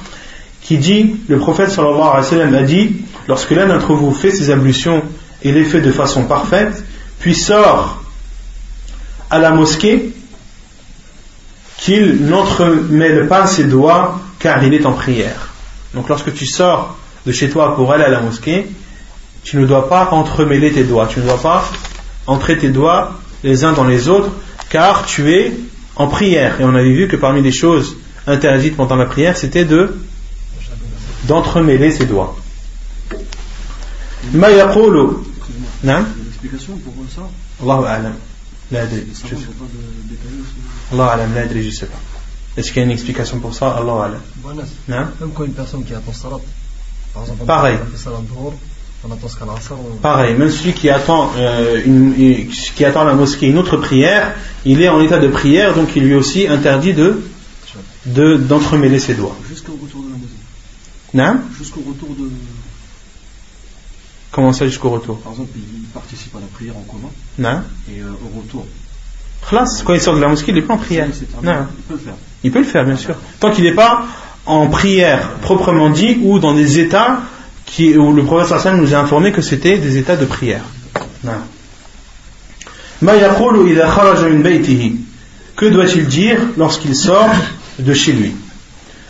qui 0.61 0.77
dit 0.77 1.15
le 1.27 1.37
prophète 1.39 1.71
sallallahu 1.71 2.01
alayhi 2.01 2.17
wa 2.17 2.23
sallam 2.23 2.55
a 2.55 2.63
dit 2.63 2.95
lorsque 3.27 3.51
l'un 3.51 3.67
d'entre 3.67 3.93
vous 3.93 4.13
fait 4.13 4.31
ses 4.31 4.51
ablutions 4.51 5.01
et 5.43 5.51
les 5.51 5.65
fait 5.65 5.81
de 5.81 5.91
façon 5.91 6.25
parfaite 6.25 6.83
puis 7.19 7.35
sort 7.35 8.03
à 9.29 9.39
la 9.39 9.51
mosquée 9.51 10.13
qu'il 11.77 12.27
n'entremêle 12.27 13.27
pas 13.27 13.47
ses 13.47 13.65
doigts 13.65 14.19
car 14.39 14.63
il 14.63 14.73
est 14.73 14.85
en 14.85 14.93
prière. 14.93 15.49
Donc 15.93 16.07
lorsque 16.09 16.33
tu 16.33 16.45
sors 16.45 16.97
de 17.25 17.31
chez 17.31 17.49
toi 17.49 17.75
pour 17.75 17.91
aller 17.91 18.03
à 18.03 18.09
la 18.09 18.21
mosquée, 18.21 18.67
tu 19.43 19.57
ne 19.57 19.65
dois 19.65 19.89
pas 19.89 20.09
entremêler 20.11 20.71
tes 20.71 20.83
doigts, 20.83 21.07
tu 21.07 21.19
ne 21.19 21.25
dois 21.25 21.41
pas 21.41 21.65
entrer 22.27 22.57
tes 22.57 22.69
doigts 22.69 23.19
les 23.44 23.64
uns 23.64 23.72
dans 23.72 23.84
les 23.84 24.08
autres 24.08 24.30
car 24.68 25.06
tu 25.06 25.32
es 25.32 25.52
en 25.96 26.08
prière. 26.08 26.60
Et 26.60 26.64
on 26.64 26.74
avait 26.74 26.92
vu 26.92 27.08
que 27.08 27.16
parmi 27.16 27.42
les 27.42 27.52
choses 27.52 27.96
interdites 28.26 28.76
pendant 28.76 28.96
la 28.96 29.06
prière, 29.06 29.36
c'était 29.36 29.64
de 29.64 29.96
d'entremêler 31.24 31.90
ses 31.92 32.06
doigts. 32.06 32.36
Ma 34.32 34.50
yaqulu. 34.50 35.18
Explication 35.84 36.78
pour 36.78 36.94
ça 37.14 37.28
Allahu 37.62 37.84
a'lam. 37.84 38.14
Allah 40.92 41.06
alam, 41.06 41.34
la 41.34 41.62
je 41.62 41.70
sais 41.70 41.86
pas. 41.86 41.98
Est-ce 42.56 42.68
qu'il 42.68 42.78
y 42.78 42.80
a 42.80 42.84
une 42.84 42.90
explication 42.90 43.40
pour 43.40 43.54
ça? 43.54 43.76
Allah 43.76 44.04
alam. 44.04 44.20
Même 44.88 45.30
quand 45.34 45.44
une 45.44 45.52
personne 45.52 45.84
qui 45.84 45.94
attend 45.94 46.12
salat, 46.12 46.38
par 47.14 47.22
exemple, 47.22 47.44
pareil. 47.46 47.78
Pareil, 50.02 50.34
même 50.34 50.50
celui 50.50 50.72
qui 50.72 50.90
attend, 50.90 51.30
euh, 51.36 51.80
une, 51.84 52.48
qui 52.48 52.84
attend 52.84 53.04
la 53.04 53.14
mosquée 53.14 53.46
une 53.46 53.58
autre 53.58 53.76
prière, 53.76 54.34
il 54.64 54.82
est 54.82 54.88
en 54.88 55.00
état 55.00 55.18
de 55.18 55.28
prière, 55.28 55.74
donc 55.74 55.94
il 55.94 56.04
lui 56.04 56.14
aussi 56.14 56.48
interdit 56.48 56.94
de 56.94 57.22
d'entremêler 58.06 58.98
ses 58.98 59.14
doigts. 59.14 59.36
Jusqu'au 59.48 59.72
retour 59.72 60.02
de 60.02 60.08
la 60.08 60.14
maison. 60.14 60.28
Non 61.14 61.40
Jusqu'au 61.56 61.80
retour 61.80 62.08
de. 62.18 62.30
Comment 64.32 64.52
ça 64.52 64.66
jusqu'au 64.66 64.90
retour? 64.90 65.20
Par 65.20 65.32
exemple, 65.32 65.50
il 65.56 65.84
participe 65.88 66.34
à 66.34 66.40
la 66.40 66.46
prière 66.46 66.76
en 66.76 66.82
commun. 66.82 67.10
Non. 67.38 67.62
Et 67.90 68.00
euh, 68.00 68.10
au 68.24 68.40
retour. 68.40 68.66
quand 69.84 69.94
il 69.94 70.00
sort 70.00 70.16
de 70.16 70.20
la 70.20 70.28
mosquée, 70.28 70.52
il 70.52 70.54
n'est 70.56 70.62
pas 70.62 70.74
en 70.74 70.78
prière. 70.78 71.06
Non. 71.42 71.66
Il 71.76 71.82
peut 71.82 71.94
le 71.94 71.98
faire. 71.98 72.14
Il 72.44 72.52
peut 72.52 72.58
le 72.58 72.64
faire, 72.64 72.84
bien 72.84 72.96
sûr. 72.96 73.14
Tant 73.40 73.50
qu'il 73.50 73.64
n'est 73.64 73.74
pas 73.74 74.04
en 74.46 74.68
prière 74.68 75.32
proprement 75.40 75.90
dit 75.90 76.18
ou 76.22 76.38
dans 76.38 76.54
des 76.54 76.78
états 76.78 77.20
qui, 77.68 77.96
où 77.96 78.12
le 78.12 78.24
prophète 78.24 78.52
Hassan 78.52 78.80
nous 78.80 78.94
a 78.94 78.98
informé 78.98 79.30
que 79.30 79.42
c'était 79.42 79.78
des 79.78 79.98
états 79.98 80.16
de 80.16 80.24
prière. 80.24 80.62
Que 85.56 85.66
doit-il 85.66 86.06
dire 86.06 86.38
lorsqu'il 86.56 86.96
sort 86.96 87.34
de 87.78 87.94
chez 87.94 88.12
lui? 88.12 88.34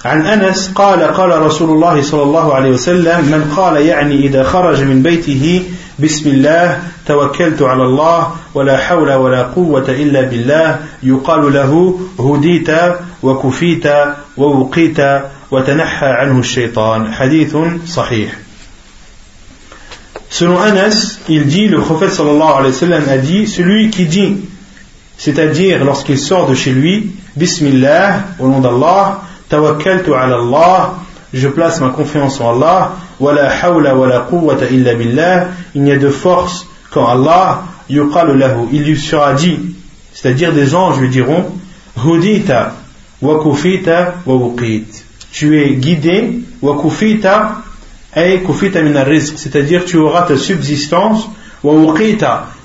عن 0.04 0.26
أنس 0.26 0.70
قال 0.74 1.02
قال 1.02 1.42
رسول 1.42 1.70
الله 1.70 2.02
صلى 2.02 2.22
الله 2.22 2.54
عليه 2.54 2.70
وسلم 2.70 3.24
من 3.24 3.52
قال 3.56 3.76
يعني 3.76 4.14
إذا 4.14 4.42
خرج 4.42 4.82
من 4.82 5.02
بيته 5.02 5.62
بسم 5.98 6.30
الله 6.30 6.82
توكلت 7.06 7.62
على 7.62 7.82
الله 7.82 8.30
ولا 8.54 8.76
حول 8.76 9.12
ولا 9.12 9.42
قوة 9.42 9.88
إلا 9.88 10.22
بالله 10.22 10.78
يقال 11.02 11.52
له 11.52 12.00
هديت 12.20 12.70
وكفيت 13.22 13.86
ووقيت 14.36 15.00
وتنحى 15.50 16.06
عنه 16.06 16.38
الشيطان 16.38 17.12
حديث 17.12 17.56
صحيح 17.86 18.47
Selon 20.30 20.58
Anas, 20.58 21.18
il 21.28 21.46
dit, 21.46 21.68
le 21.68 21.80
prophète 21.80 22.10
sallallahu 22.10 22.52
alayhi 22.58 22.72
wa 22.72 22.78
sallam 22.78 23.04
a 23.08 23.16
dit, 23.16 23.46
celui 23.46 23.90
qui 23.90 24.06
dit, 24.06 24.36
c'est-à-dire 25.16 25.84
lorsqu'il 25.84 26.18
sort 26.18 26.46
de 26.48 26.54
chez 26.54 26.70
lui, 26.70 27.10
Bismillah, 27.36 28.24
au 28.38 28.48
nom 28.48 28.60
d'Allah, 28.60 29.22
tawakkaltu 29.48 30.12
ala 30.12 30.36
Allah, 30.36 30.94
je 31.32 31.48
place 31.48 31.80
ma 31.80 31.90
confiance 31.90 32.40
en 32.40 32.50
Allah, 32.50 32.92
wala 33.20 33.50
hawla 33.50 33.94
wala 33.94 34.20
quwwata 34.20 34.66
illa 34.70 34.94
billah, 34.94 35.48
il 35.74 35.82
n'y 35.82 35.92
a 35.92 35.98
de 35.98 36.10
force 36.10 36.66
qu'en 36.90 37.06
Allah, 37.06 37.64
yuqalu 37.88 38.42
il 38.72 38.84
lui 38.84 38.98
sera 38.98 39.32
dit, 39.34 39.58
c'est-à-dire 40.12 40.52
des 40.52 40.74
anges 40.74 41.00
lui 41.00 41.08
diront, 41.08 41.46
hudita 41.96 42.74
wa 43.22 43.42
kufita 43.42 44.14
wa 44.26 44.34
wuqit. 44.34 44.86
tu 45.32 45.58
es 45.60 45.74
guidé, 45.74 46.40
wa 46.62 46.76
kufita 46.80 47.62
c'est-à-dire 48.14 49.84
tu 49.84 49.96
auras 49.96 50.22
ta 50.22 50.36
subsistance, 50.36 51.28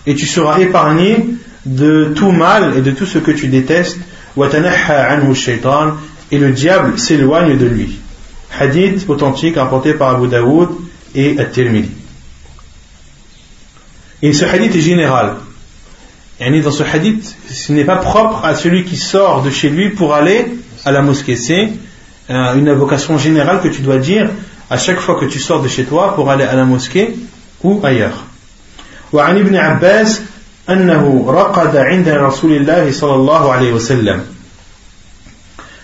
et 0.05 0.15
tu 0.15 0.25
seras 0.25 0.59
épargné 0.59 1.25
de 1.65 2.13
tout 2.15 2.31
mal 2.31 2.77
et 2.77 2.81
de 2.81 2.91
tout 2.91 3.05
ce 3.05 3.19
que 3.19 3.31
tu 3.31 3.47
détestes, 3.47 3.99
et 6.31 6.37
le 6.37 6.51
diable 6.51 6.99
s'éloigne 6.99 7.57
de 7.57 7.65
lui. 7.65 7.99
Hadith 8.59 9.05
authentique 9.07 9.55
rapporté 9.55 9.93
par 9.93 10.15
Abu 10.15 10.27
Daoud 10.27 10.69
et 11.15 11.39
At-Tirmidhi. 11.39 11.89
Et 14.21 14.31
ce 14.31 14.45
hadith 14.45 14.75
est 14.75 14.81
général. 14.81 15.35
Et 16.39 16.61
dans 16.61 16.71
ce 16.71 16.83
hadith, 16.83 17.35
ce 17.49 17.71
n'est 17.73 17.83
pas 17.83 17.97
propre 17.97 18.45
à 18.45 18.55
celui 18.55 18.85
qui 18.85 18.95
sort 18.95 19.43
de 19.43 19.49
chez 19.49 19.69
lui 19.69 19.89
pour 19.89 20.13
aller 20.13 20.45
à 20.85 20.91
la 20.91 21.01
mosquée. 21.01 21.35
C'est 21.35 21.69
euh, 22.29 22.55
une 22.55 22.69
invocation 22.69 23.17
générale 23.17 23.61
que 23.61 23.67
tu 23.67 23.81
dois 23.81 23.97
dire 23.97 24.29
à 24.73 24.77
chaque 24.77 24.99
fois 24.99 25.19
que 25.19 25.25
tu 25.25 25.39
sors 25.39 25.61
de 25.61 25.67
chez 25.67 25.85
toi 25.85 26.15
pour 26.15 26.31
aller 26.31 26.45
à 26.45 26.55
la 26.55 26.65
mosquée 26.65 27.15
ou 27.63 27.79
ailleurs. 27.83 28.25
وعن 29.13 29.37
ابن 29.37 29.55
عباس 29.55 30.21
أنه 30.69 31.25
رقد 31.29 31.77
عند 31.77 32.09
رسول 32.09 32.51
الله 32.53 32.91
صلى 32.91 33.15
الله 33.15 33.53
عليه 33.53 33.73
وسلم 33.73 34.23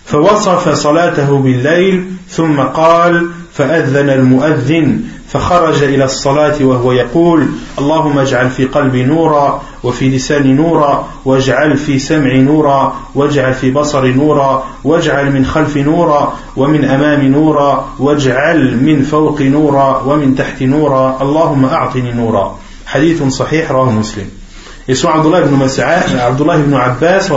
فوصف 0.06 0.70
صلاته 0.70 1.38
بالليل 1.38 2.06
ثم 2.30 2.60
قال 2.60 3.30
فأذن 3.54 4.10
المؤذن 4.10 5.02
فخرج 5.30 5.84
إلى 5.84 6.04
الصلاة 6.04 6.56
وهو 6.62 6.92
يقول 6.92 7.48
اللهم 7.80 8.20
اجعل 8.20 8.50
في 8.50 8.66
قلبي 8.66 9.04
نورا 9.04 9.62
وفي 9.84 10.10
لساني 10.10 10.54
نورا 10.54 11.08
واجعل 11.26 11.78
في 11.78 12.00
سمعي 12.00 12.42
نورا 12.42 12.94
واجعل 13.16 13.54
في 13.54 13.72
بصري 13.72 14.14
نورا 14.14 14.64
واجعل 14.84 15.32
من 15.32 15.46
خلفي 15.46 15.84
نورا 15.84 16.34
ومن 16.58 16.86
أمامي 16.86 17.30
نورا 17.30 17.90
واجعل 18.00 18.84
من 18.84 19.02
فوقي 19.02 19.50
نورا 19.50 20.02
ومن 20.06 20.36
تحت 20.36 20.64
نورا. 20.64 21.18
اللهم 21.22 21.66
أعطني 21.66 22.12
نورا. 22.12 22.60
حديث 22.88 23.24
صحيح 23.24 23.72
رواه 23.72 23.92
مسلم. 23.92 24.28
Et 24.88 24.96
sur 24.96 25.10
Abdullah 25.12 25.42
ibn 25.42 25.54
Abdullah 25.62 26.58
ibn 26.58 26.74
Abbas, 26.74 27.30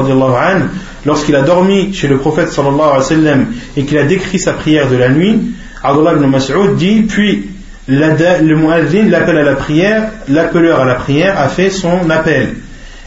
lorsqu'il 1.05 1.37
a 1.37 1.43
dormi 1.43 1.93
chez 1.93 2.09
le 2.09 2.17
prophète 2.17 2.51
sallallahu 2.51 2.81
alayhi 2.81 2.97
wa 2.97 3.03
sallam 3.03 3.47
et 3.77 3.85
qu'il 3.85 3.99
a 3.99 4.05
décrit 4.05 4.39
sa 4.39 4.55
prière 4.55 4.89
de 4.89 4.97
la 4.97 5.11
nuit, 5.11 5.39
Abdullah 5.83 6.15
ibn 6.15 6.25
Mas'ud 6.29 6.77
dit, 6.77 7.03
puis 7.03 7.51
le 7.89 8.55
muazzin, 8.55 9.09
l'appel 9.09 9.39
à 9.39 9.43
la 9.43 9.55
prière, 9.55 10.11
l'appeleur 10.29 10.81
à 10.81 10.85
la 10.85 10.95
prière 10.95 11.39
a 11.39 11.49
fait 11.49 11.71
son 11.71 12.09
appel. 12.11 12.57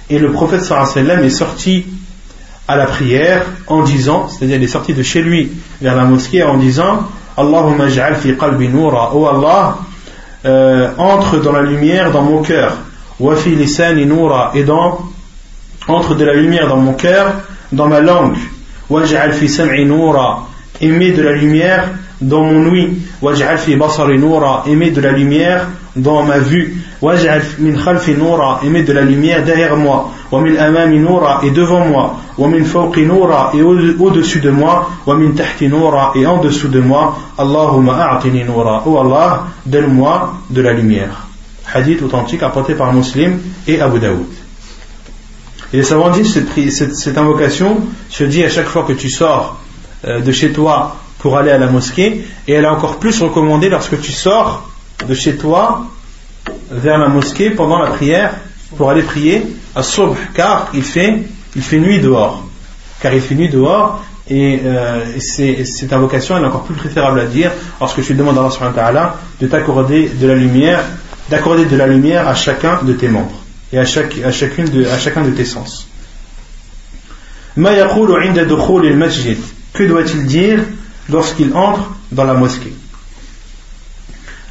Et 0.10 0.20
le 0.20 0.32
prophète 0.32 0.70
wa 0.70 0.86
sallam 0.86 1.24
est 1.24 1.30
sorti 1.30 1.86
à 2.68 2.76
la 2.76 2.86
prière 2.86 3.44
en 3.68 3.84
disant, 3.84 4.28
c'est-à-dire 4.28 4.58
il 4.58 4.64
est 4.64 4.68
sorti 4.68 4.94
de 4.94 5.04
chez 5.04 5.22
lui 5.22 5.52
vers 5.82 5.96
la 5.96 6.04
mosquée 6.04 6.44
en 6.44 6.58
disant, 6.58 7.08
Allahumma 7.38 7.90
ja'al 7.90 8.16
fi 8.16 8.36
qalbi 8.36 8.70
oh 8.74 9.28
Allah, 9.28 9.78
euh, 10.46 10.90
entre 10.98 11.38
dans 11.38 11.52
la 11.52 11.62
lumière 11.62 12.12
dans 12.12 12.22
mon 12.22 12.42
cœur. 12.42 12.78
Wafi 13.20 13.56
lisani 13.56 14.06
noura, 14.06 14.52
et 14.56 14.64
dans, 14.64 15.00
entre 15.88 16.16
de 16.16 16.26
la 16.26 16.34
lumière 16.34 16.68
dans 16.68 16.78
mon 16.78 16.94
cœur, 16.94 17.34
dans 17.72 17.88
ma 17.88 18.00
langue. 18.00 18.38
Waj'al 18.90 19.34
fi 19.34 19.50
sam'i 19.50 19.86
noura, 19.86 20.48
et 20.82 20.88
de 20.88 21.22
la 21.22 21.32
lumière 21.32 21.90
dans 22.22 22.44
mon 22.44 22.70
ouïe. 22.70 22.98
Et 23.24 24.92
de 24.92 25.02
la 25.02 25.12
lumière 25.12 25.68
dans 25.96 26.24
ma 26.24 26.40
vue. 26.40 26.78
Et 27.02 27.06
de 28.84 28.94
la 28.94 29.02
lumière 29.02 29.44
derrière 29.44 29.76
moi. 29.76 30.12
Et 31.44 31.52
devant 31.52 31.86
moi. 31.86 32.20
Et 32.38 33.62
au-dessus 33.62 34.40
de 34.40 34.50
moi. 34.50 34.90
Et 36.16 36.26
en 36.26 36.38
dessous 36.42 36.68
de 36.70 36.80
moi. 36.80 37.18
Allahumma 37.38 38.12
a'tini 38.12 38.44
noura. 38.44 38.84
Oh 38.86 39.00
Allah, 39.00 39.46
donne-moi 39.66 40.34
de 40.50 40.62
la 40.62 40.74
lumière 40.74 41.26
hadith 41.74 42.02
authentique 42.02 42.44
apporté 42.44 42.76
par 42.76 42.94
Muslim 42.94 43.40
et 43.68 43.82
Abu 43.82 44.00
Daoud. 44.00 44.26
Et 45.74 45.78
les 45.78 45.84
savants 45.84 46.10
disent 46.10 46.34
cette, 46.34 46.72
cette, 46.72 46.96
cette, 46.96 47.18
invocation 47.18 47.82
se 48.10 48.24
dit 48.24 48.44
à 48.44 48.50
chaque 48.50 48.68
fois 48.68 48.84
que 48.84 48.94
tu 48.94 49.10
sors 49.10 49.60
euh, 50.06 50.22
de 50.22 50.32
chez 50.32 50.52
toi 50.52 50.96
pour 51.26 51.40
aller 51.40 51.50
à 51.50 51.58
la 51.58 51.66
mosquée, 51.66 52.24
et 52.48 52.54
elle 52.54 52.66
est 52.66 52.68
encore 52.68 53.00
plus 53.00 53.20
recommandée 53.20 53.68
lorsque 53.68 54.00
tu 54.00 54.12
sors 54.12 54.70
de 55.08 55.16
chez 55.16 55.38
toi 55.38 55.88
vers 56.70 57.00
la 57.00 57.08
mosquée 57.08 57.50
pendant 57.50 57.80
la 57.80 57.88
prière 57.90 58.36
pour 58.78 58.92
aller 58.92 59.02
prier 59.02 59.42
à 59.74 59.82
Subh, 59.82 60.16
car 60.36 60.70
il 60.76 60.84
fait, 60.84 61.24
il 61.56 61.64
fait 61.64 61.80
nuit 61.80 62.00
dehors. 62.00 62.44
Car 63.02 63.12
il 63.12 63.22
fait 63.22 63.34
nuit 63.34 63.50
dehors, 63.50 64.06
et 64.30 64.60
euh, 64.66 65.04
cette 65.20 65.92
invocation 65.92 66.38
est 66.38 66.46
encore 66.46 66.62
plus 66.62 66.76
préférable 66.76 67.20
à 67.20 67.26
dire 67.26 67.52
lorsque 67.80 68.04
tu 68.04 68.14
demandes 68.14 68.38
à 68.38 68.86
Allah 68.86 69.16
de 69.42 69.48
t'accorder 69.48 70.08
de 70.10 70.28
la 70.28 70.36
lumière 70.36 70.84
d'accorder 71.32 71.66
de 71.66 71.76
la 71.76 71.88
lumière 71.88 72.28
à 72.28 72.36
chacun 72.36 72.84
de 72.84 72.94
tes 72.94 73.08
membres 73.08 73.42
et 73.74 73.80
à, 73.80 73.86
chaque, 73.86 74.16
à, 74.24 74.32
chacune 74.32 74.66
de, 74.66 74.86
à 74.86 75.00
chacun 75.00 75.24
de 75.24 75.32
tes 75.32 75.46
sens. 75.46 75.88
Que 79.74 79.84
doit-il 79.86 80.28
dire 80.28 80.60
lorsqu'il 81.10 81.54
entre 81.54 81.92
dans 82.12 82.24
la 82.26 82.34
mosquée 82.34 82.74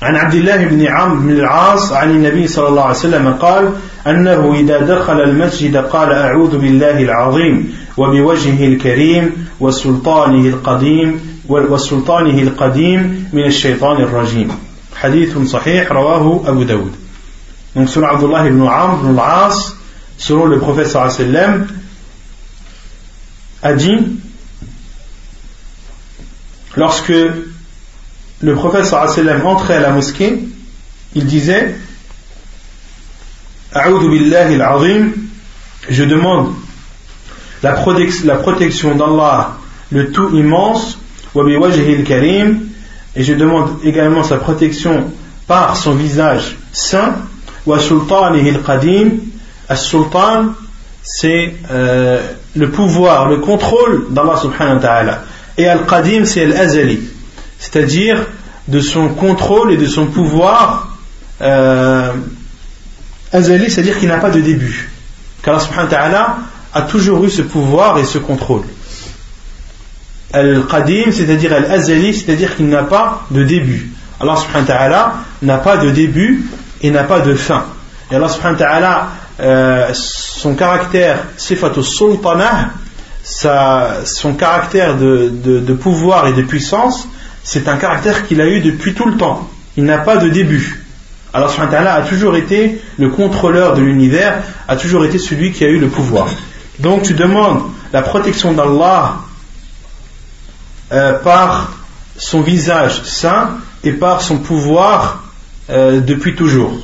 عن 0.02 0.16
عبد 0.16 0.34
الله 0.34 0.64
بن 0.64 0.86
عمرو 0.86 1.20
بن 1.20 1.30
العاص 1.30 1.92
عن 1.92 2.10
النبي 2.10 2.48
صلى 2.48 2.68
الله 2.68 2.82
عليه 2.82 2.96
وسلم 2.96 3.32
قال 3.40 3.72
أنه 4.06 4.54
إذا 4.54 4.80
دخل 4.80 5.20
المسجد 5.20 5.76
قال 5.76 6.12
أعوذ 6.12 6.58
بالله 6.58 6.98
العظيم 7.08 7.74
وبوجهه 7.96 8.66
الكريم 8.66 9.48
وسلطانه 9.60 10.48
القديم 10.48 11.20
وسلطانه 11.48 12.42
القديم 12.42 13.28
من 13.32 13.44
الشيطان 13.44 13.96
الرجيم 14.02 14.48
Hadith 14.94 15.34
sahih, 15.50 15.84
rawahu 15.88 16.46
Abu 16.46 16.64
Daoud. 16.64 16.92
Donc 17.74 17.88
selon 17.88 18.08
Abdullah 18.08 18.46
ibn 18.46 18.62
Amr 18.62 19.00
ibn 19.00 19.18
al-As, 19.18 19.74
selon 20.16 20.46
le 20.46 20.58
prophète 20.58 20.86
sallam, 20.86 21.66
a 23.60 23.72
dit, 23.72 23.98
lorsque 26.76 27.12
le 28.42 28.54
prophète 28.54 28.84
sallam 28.84 29.46
entrait 29.46 29.76
à 29.76 29.80
la 29.80 29.90
mosquée, 29.90 30.38
il 31.14 31.26
disait, 31.26 31.76
je 35.88 36.04
demande 36.04 36.54
la, 37.62 37.72
protection 37.72 38.94
d'Allah, 38.94 39.56
le 39.90 40.12
tout 40.12 40.30
immense, 40.34 40.98
al-karim, 41.34 42.60
et 43.16 43.22
je 43.22 43.34
demande 43.34 43.78
également 43.84 44.22
sa 44.22 44.36
protection 44.36 45.10
par 45.46 45.76
son 45.76 45.94
visage 45.94 46.56
saint. 46.72 47.16
Wa 47.66 47.78
al-qadim. 47.78 49.10
As-sultan, 49.66 50.52
c'est 51.02 51.54
euh, 51.70 52.20
le 52.54 52.70
pouvoir, 52.70 53.28
le 53.28 53.38
contrôle 53.38 54.08
d'Allah 54.10 54.36
subhanahu 54.36 54.76
wa 54.76 54.82
ta'ala. 54.82 55.22
Et 55.56 55.68
al-qadim, 55.68 56.24
c'est 56.24 56.44
al-azali. 56.44 57.00
C'est-à-dire 57.58 58.26
de 58.68 58.80
son 58.80 59.08
contrôle 59.10 59.72
et 59.72 59.76
de 59.76 59.86
son 59.86 60.06
pouvoir 60.06 60.96
euh, 61.40 62.12
azali, 63.32 63.70
c'est-à-dire 63.70 63.98
qu'il 63.98 64.08
n'a 64.08 64.18
pas 64.18 64.30
de 64.30 64.40
début. 64.40 64.90
Car 65.42 65.60
subhanahu 65.60 65.90
wa 65.90 65.90
ta'ala 65.90 66.36
a 66.72 66.82
toujours 66.82 67.24
eu 67.24 67.30
ce 67.30 67.42
pouvoir 67.42 67.98
et 67.98 68.04
ce 68.04 68.18
contrôle. 68.18 68.62
Al-Qadim, 70.32 71.12
c'est-à-dire 71.12 71.52
Al-Azali, 71.52 72.12
c'est-à-dire 72.12 72.56
qu'il 72.56 72.68
n'a 72.68 72.82
pas 72.82 73.22
de 73.30 73.44
début. 73.44 73.92
Allah 74.20 74.36
subhanahu 74.36 74.66
ta'ala 74.66 75.14
n'a 75.42 75.58
pas 75.58 75.76
de 75.76 75.90
début 75.90 76.44
et 76.82 76.90
n'a 76.90 77.04
pas 77.04 77.20
de 77.20 77.34
fin. 77.34 77.66
Et 78.10 78.16
Allah 78.16 78.28
subhanahu 78.28 78.58
wa 78.60 78.66
ta'ala, 78.66 79.08
euh, 79.40 79.90
son 79.92 80.54
caractère 80.54 81.18
sifatul 81.36 81.84
sultanah, 81.84 82.70
son 83.24 84.34
caractère 84.34 84.96
de, 84.96 85.72
pouvoir 85.74 86.26
et 86.28 86.32
de 86.32 86.42
puissance, 86.42 87.08
c'est 87.42 87.68
un 87.68 87.76
caractère 87.76 88.26
qu'il 88.26 88.40
a 88.40 88.46
eu 88.46 88.60
depuis 88.60 88.94
tout 88.94 89.06
le 89.06 89.16
temps. 89.16 89.48
Il 89.76 89.84
n'a 89.84 89.98
pas 89.98 90.18
de 90.18 90.28
début. 90.28 90.84
Allah 91.32 91.48
subhanahu 91.48 91.86
a 91.86 92.02
toujours 92.02 92.36
été 92.36 92.80
le 92.96 93.08
contrôleur 93.08 93.74
de 93.74 93.82
l'univers, 93.82 94.42
a 94.68 94.76
toujours 94.76 95.04
été 95.04 95.18
celui 95.18 95.52
qui 95.52 95.64
a 95.64 95.68
eu 95.68 95.78
le 95.78 95.88
pouvoir. 95.88 96.28
Donc 96.78 97.02
tu 97.02 97.14
demandes 97.14 97.62
la 97.92 98.02
protection 98.02 98.52
d'Allah 98.52 99.16
euh, 100.92 101.14
par 101.14 101.72
son 102.16 102.40
visage 102.42 103.02
saint 103.02 103.58
et 103.82 103.92
par 103.92 104.22
son 104.22 104.38
pouvoir 104.38 105.24
euh, 105.70 106.00
depuis 106.00 106.36
toujours. 106.36 106.78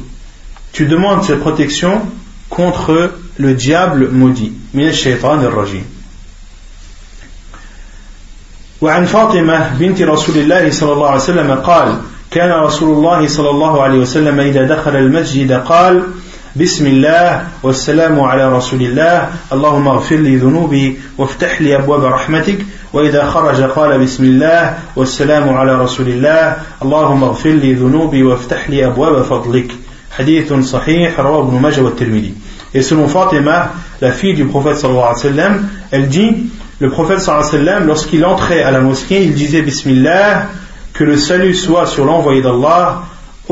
Tu 0.73 0.87
demandes 0.87 1.23
cette 1.23 1.41
protection 1.41 2.03
contre 2.49 3.13
le 3.39 3.55
diable 3.55 4.09
maudit. 4.11 4.53
وعن 8.81 9.05
فاطمة 9.05 9.77
بنت 9.79 10.03
رسول 10.03 10.37
الله 10.37 10.71
صلى 10.71 10.93
الله 10.93 11.09
عليه 11.09 11.21
وسلم 11.21 11.51
قال 11.55 11.97
كان 12.31 12.51
رسول 12.51 12.97
الله 12.97 13.29
صلى 13.29 13.51
الله 13.51 13.83
عليه 13.83 13.99
وسلم 13.99 14.41
إذا 14.41 14.65
دخل 14.65 14.97
المسجد 14.97 15.53
قال 15.53 16.03
بسم 16.57 16.87
الله 16.87 17.47
والسلام 17.63 18.21
على 18.21 18.53
رسول 18.53 18.83
الله 18.83 19.29
اللهم 19.53 19.89
اغفر 19.89 20.17
لي 20.17 20.37
ذنوبي 20.37 20.99
وافتح 21.19 21.63
لي 21.63 21.77
أبواب 21.77 22.05
رحمتك 22.05 22.59
وإذا 22.93 23.25
خرج 23.25 23.63
قال 23.63 23.99
بسم 23.99 24.25
الله 24.25 24.75
والسلام 24.97 25.49
على 25.49 25.75
رسول 25.75 26.09
الله 26.09 26.57
اللهم 26.83 27.25
اغفر 27.25 27.51
لي 27.51 27.75
ذنوبي 27.75 28.23
وافتح 28.23 28.71
لي 28.71 28.87
أبواب 28.87 29.23
فضلك. 29.23 29.71
حديث 30.19 30.53
صحيح 30.53 31.21
رواه 31.21 31.49
ابن 31.49 31.61
ماجه 31.61 31.81
والترمذي. 31.81 32.35
Et 32.75 32.83
selon 32.83 33.09
Fatima, 33.09 33.71
la 34.01 34.13
fille 34.13 34.35
du 34.35 34.45
prophète 34.47 34.77
sallallahu 34.77 35.03
alayhi 35.03 35.27
wa 35.27 35.31
sallam, 35.31 35.69
elle 35.91 36.09
dit, 36.09 36.51
le 36.81 36.89
prophète 36.89 37.21
sallallahu 37.21 37.47
alayhi 37.47 37.65
wa 37.65 37.73
sallam, 37.73 37.87
lorsqu'il 37.87 38.25
entrait 38.25 38.63
à 38.63 38.71
la 38.71 38.81
mosquée, 38.81 39.23
il 39.23 39.35
disait 39.35 39.61
Bismillah, 39.61 40.47
que 40.95 41.05
le 41.05 41.19
salut 41.19 41.55
soit 41.55 41.87
sur 41.87 42.07
l'envoyé 42.07 42.41
d'Allah, 42.41 43.03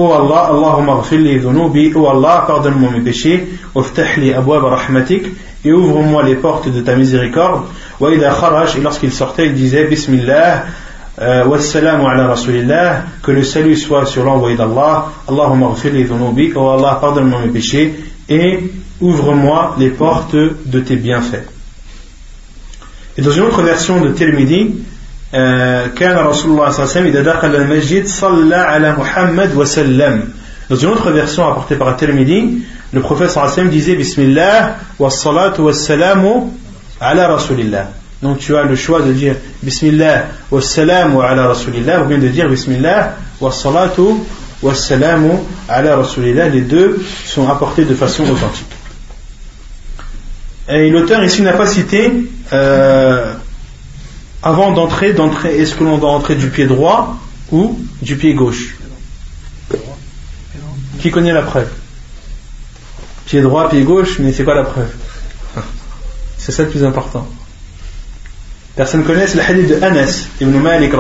Oh 0.01 0.13
Allah, 0.13 0.51
Allahumma 0.51 1.03
li 1.11 1.39
dhunubi, 1.39 1.93
Oh 1.95 2.09
Allah, 2.09 2.45
pardonne-moi 2.47 2.91
mes 2.91 3.01
péchés, 3.01 3.49
abwab 3.75 4.65
rahmatik, 4.65 5.27
et 5.65 5.73
ouvre-moi 5.73 6.23
les 6.23 6.37
portes 6.37 6.69
de 6.69 6.81
ta 6.81 6.95
miséricorde. 6.95 7.65
Wa 8.01 8.15
idha 8.15 8.31
kharaj, 8.31 8.77
et 8.77 8.81
lorsqu'il 8.81 9.13
sortait, 9.13 9.47
il 9.47 9.55
disait 9.55 9.85
Bismillah, 9.85 10.65
euh, 11.21 11.45
wassalamu 11.47 12.07
ala 12.07 12.29
rasulillah, 12.29 13.03
que 13.23 13.33
le 13.33 13.43
salut 13.43 13.77
soit 13.77 14.07
sur 14.07 14.25
l'envoyé 14.25 14.57
d'Allah, 14.57 15.09
Allahumma 15.29 15.75
li 15.85 16.05
dhunubi, 16.05 16.53
Oh 16.55 16.71
Allah, 16.71 16.97
pardonne-moi 16.99 17.41
mes 17.45 17.53
péchés, 17.53 17.95
et 18.29 18.71
ouvre-moi 19.01 19.75
les 19.79 19.91
portes 19.91 20.35
de 20.35 20.81
tes 20.81 20.97
bienfaits. 20.97 21.58
Et 23.18 23.22
dans 23.22 23.32
une 23.32 23.44
autre 23.44 23.62
version 23.62 24.02
de 24.02 24.10
Tirmidhi, 24.10 24.76
كان 25.96 26.18
رسول 26.18 26.52
الله 26.52 26.70
صلى 26.70 26.70
الله 26.70 26.70
عليه 26.70 26.84
وسلم 26.84 27.06
إذا 27.06 27.22
دخل 27.22 27.56
المسجد 27.56 28.08
صلى 28.08 28.56
على 28.56 28.92
محمد 28.92 29.56
وسلم 29.56 30.30
Dans 30.70 30.76
une 30.76 30.90
autre 30.90 31.12
version 31.12 31.50
apportée 31.50 31.76
par 31.76 31.98
Tirmidhi, 31.98 32.60
le 32.94 33.02
prophète 33.02 33.30
sallallahu 33.32 33.52
alayhi 33.52 33.52
wa 33.52 33.56
sallam 33.56 33.70
disait 33.70 33.96
Bismillah 33.96 34.76
wa 34.98 35.10
salatu 35.10 35.62
wa 35.62 35.74
salamu 35.74 36.52
ala 37.02 37.28
rasulillah. 37.28 37.90
Donc 38.22 38.38
tu 38.40 38.56
as 38.56 38.64
le 38.64 38.76
choix 38.76 39.02
de 39.02 39.12
dire 39.12 39.36
Bismillah 39.62 40.26
wa 40.52 40.62
salamu 40.62 41.20
ala 41.22 41.48
rasulillah 41.48 42.02
ou 42.04 42.06
bien 42.06 42.18
de 42.18 42.28
dire 42.28 42.48
Bismillah 42.48 43.16
wa 43.42 43.52
salatu 43.52 44.24
wa 44.62 44.74
salamu 44.74 45.32
ala 45.68 45.98
rasulillah. 45.98 46.48
Les 46.48 46.62
deux 46.62 47.02
sont 47.26 47.50
apportés 47.50 47.84
de 47.84 47.94
façon 47.94 48.24
authentique. 48.24 48.68
Et 50.70 50.90
l'auteur 50.90 51.24
ici 51.24 51.42
n'a 51.42 51.54
pas 51.54 51.68
cité 51.68 52.10
euh, 52.52 53.34
avant 54.42 54.72
d'entrer, 54.72 55.14
d'entrer, 55.14 55.58
est-ce 55.60 55.76
que 55.76 55.84
l'on 55.84 55.98
doit 55.98 56.12
entrer 56.12 56.36
du 56.36 56.50
pied 56.50 56.66
droit 56.66 57.18
ou 57.52 57.80
du 58.02 58.16
pied 58.16 58.34
gauche 58.34 58.76
Qui 61.00 61.12
connaît 61.12 61.34
la 61.34 61.42
preuve 61.42 61.70
Pied 63.26 63.42
droit, 63.42 63.70
pied 63.70 63.84
gauche, 63.84 64.20
mais 64.20 64.34
c'est 64.34 64.44
quoi 64.44 64.56
la 64.56 64.64
preuve 64.64 64.92
C'est 66.38 66.52
ça 66.52 66.64
le 66.64 66.70
plus 66.70 66.84
important. 66.84 67.28
Personne 68.76 69.02
ne 69.02 69.06
connaît 69.06 69.28
le 69.34 69.42
hadith 69.42 69.68
de 69.68 69.84
Anas 69.84 70.26
ibn 70.42 70.58
Malik 70.58 70.94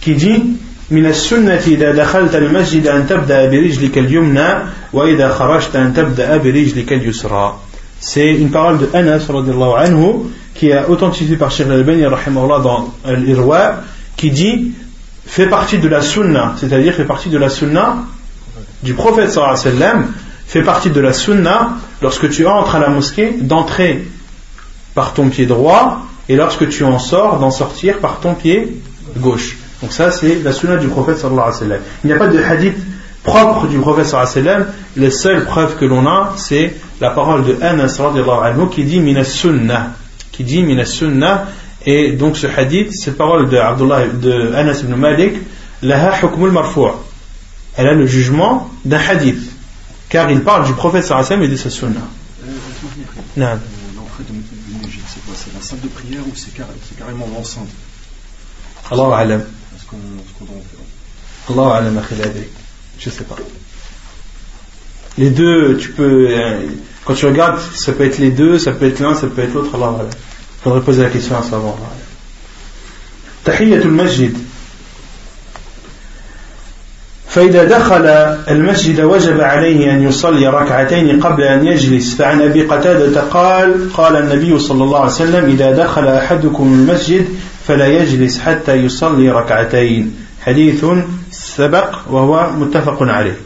qui 0.00 0.14
dit 0.14 0.56
من 0.90 1.06
السنة 1.06 1.62
إذا 1.66 1.92
دخلت 1.92 2.34
المسجد 2.34 2.86
أن 2.86 3.06
تبدأ 3.06 3.50
برجلك 3.50 3.98
اليمنى 3.98 4.48
وإذا 4.92 5.28
خرجت 5.28 5.76
أن 5.76 5.94
تبدأ 5.94 6.36
برجلك 6.36 6.92
اليسرى 6.92 7.58
c'est 8.01 8.33
une 8.33 8.49
parole 8.49 8.79
de 8.79 8.89
Anas 8.93 9.27
anhu, 9.29 10.13
qui 10.55 10.69
est 10.69 10.85
authentifiée 10.85 11.37
par 11.37 11.51
Sheikh 11.51 11.67
al-Albani 11.67 12.01
dans 12.01 12.93
l'Irwa, 13.05 13.75
qui 14.17 14.31
dit 14.31 14.73
fait 15.25 15.47
partie 15.47 15.77
de 15.77 15.87
la 15.87 16.01
sunna, 16.01 16.55
c'est-à-dire 16.57 16.93
fait 16.93 17.05
partie 17.05 17.29
de 17.29 17.37
la 17.37 17.49
sunna 17.49 17.99
du 18.83 18.95
prophète 18.95 19.29
sallallahu 19.29 19.57
alayhi 19.59 19.75
wa 19.75 19.79
sallam, 19.79 20.07
fait 20.47 20.63
partie 20.63 20.89
de 20.89 20.99
la 20.99 21.13
sunna 21.13 21.77
lorsque 22.01 22.29
tu 22.29 22.47
entres 22.47 22.75
à 22.75 22.79
la 22.79 22.89
mosquée 22.89 23.35
d'entrer 23.39 24.03
par 24.95 25.13
ton 25.13 25.29
pied 25.29 25.45
droit 25.45 26.01
et 26.27 26.35
lorsque 26.35 26.67
tu 26.69 26.83
en 26.83 26.97
sors 26.97 27.39
d'en 27.39 27.51
sortir 27.51 27.99
par 27.99 28.19
ton 28.19 28.33
pied 28.33 28.81
gauche. 29.17 29.57
Donc 29.81 29.93
ça 29.93 30.11
c'est 30.11 30.41
la 30.43 30.51
sunna 30.51 30.77
du 30.77 30.87
prophète 30.87 31.19
sallallahu 31.19 31.39
alayhi 31.41 31.53
wa 31.53 31.59
sallam. 31.59 31.81
Il 32.03 32.07
n'y 32.07 32.13
a 32.13 32.17
pas 32.17 32.27
de 32.27 32.39
hadith 32.39 32.77
propre 33.23 33.67
du 33.67 33.79
prophète 33.79 34.15
les 34.95 35.11
seules 35.11 35.45
preuves 35.45 35.77
que 35.77 35.85
l'on 35.85 36.07
a 36.07 36.33
c'est 36.37 36.75
la 36.99 37.11
parole 37.11 37.45
de 37.45 37.57
Anas 37.61 37.99
anhu 37.99 38.69
qui 38.69 38.83
dit 38.83 38.99
minas 38.99 39.25
sunnah 39.25 39.93
qui 40.31 40.43
dit 40.43 40.63
minas 40.63 40.85
sunnah. 40.85 41.47
Et 41.85 42.11
donc 42.11 42.37
ce 42.37 42.47
hadith 42.47 42.91
cette 42.93 43.17
parole 43.17 43.49
de 43.49 43.57
Abdullah 43.57 44.07
de 44.07 44.53
Anas 44.53 44.79
ibn 44.81 44.95
Malik 44.95 45.33
laha 45.81 46.25
hukmul 46.25 46.51
marfu' 46.51 46.93
elle 47.75 47.87
a 47.87 47.93
le 47.93 48.05
jugement 48.05 48.69
d'un 48.85 48.99
hadith 48.99 49.41
car 50.09 50.29
il 50.29 50.41
parle 50.41 50.65
du 50.65 50.73
prophète 50.73 51.05
sallallahu 51.05 51.45
et 51.45 51.47
de 51.47 51.55
sa 51.55 51.69
sunnah. 51.69 52.07
Non 53.37 53.45
l'entrée 53.95 54.23
de 54.23 54.33
c'est 55.07 55.25
quoi? 55.25 55.33
C'est 55.35 55.53
la 55.53 55.61
salle 55.61 55.79
de 55.81 55.87
prière 55.87 56.21
ou 56.25 56.31
c'est 56.35 56.55
carrément 56.97 57.27
l'enceinte? 57.33 57.69
Allah 58.91 59.17
alam. 59.17 59.43
Allah 61.49 61.75
alam 61.75 62.01
je 63.00 63.10
sais 63.10 63.24
pas 63.24 63.36
les 65.18 65.30
deux 65.30 65.76
tu 65.76 65.90
peux 65.90 66.28
euh, 66.30 66.60
quand 67.06 67.14
tu 67.14 67.26
regardes, 67.26 67.60
ça 67.74 67.92
peut 67.92 68.04
être 68.04 68.18
les 68.18 68.30
deux, 68.30 68.58
ça 68.58 68.72
peut 68.72 68.86
être 68.86 68.98
l'un, 68.98 69.14
ça 69.14 69.28
peut 69.28 69.42
être 69.42 69.54
l'autre. 69.54 69.70
Allah 69.76 69.94
Il 70.02 70.62
faudrait 70.64 70.80
poser 70.80 71.04
la 71.04 71.10
question 71.10 71.36
à 71.36 71.42
savoir. 71.42 71.76
تحية 73.44 73.76
المسجد 73.76 74.34
فإذا 77.28 77.64
دخل 77.64 78.06
المسجد 78.50 79.00
وجب 79.00 79.40
عليه 79.40 79.92
أن 79.92 80.02
يصلي 80.02 80.48
ركعتين 80.48 81.20
قبل 81.20 81.42
أن 81.42 81.66
يجلس 81.66 82.14
فعن 82.14 82.42
أبي 82.42 82.62
قتادة 82.62 83.20
قال 83.20 83.92
قال 83.92 84.16
النبي 84.16 84.58
صلى 84.58 84.84
الله 84.84 84.98
عليه 84.98 85.12
وسلم 85.12 85.44
إذا 85.44 85.72
دخل 85.72 86.08
أحدكم 86.08 86.72
المسجد 86.72 87.26
فلا 87.68 87.86
يجلس 87.86 88.38
حتى 88.38 88.74
يصلي 88.74 89.30
ركعتين 89.30 90.14
حديث 90.40 90.84
سبق 91.50 92.08
وهو 92.10 92.50
متفق 92.52 93.02
عليه 93.02 93.36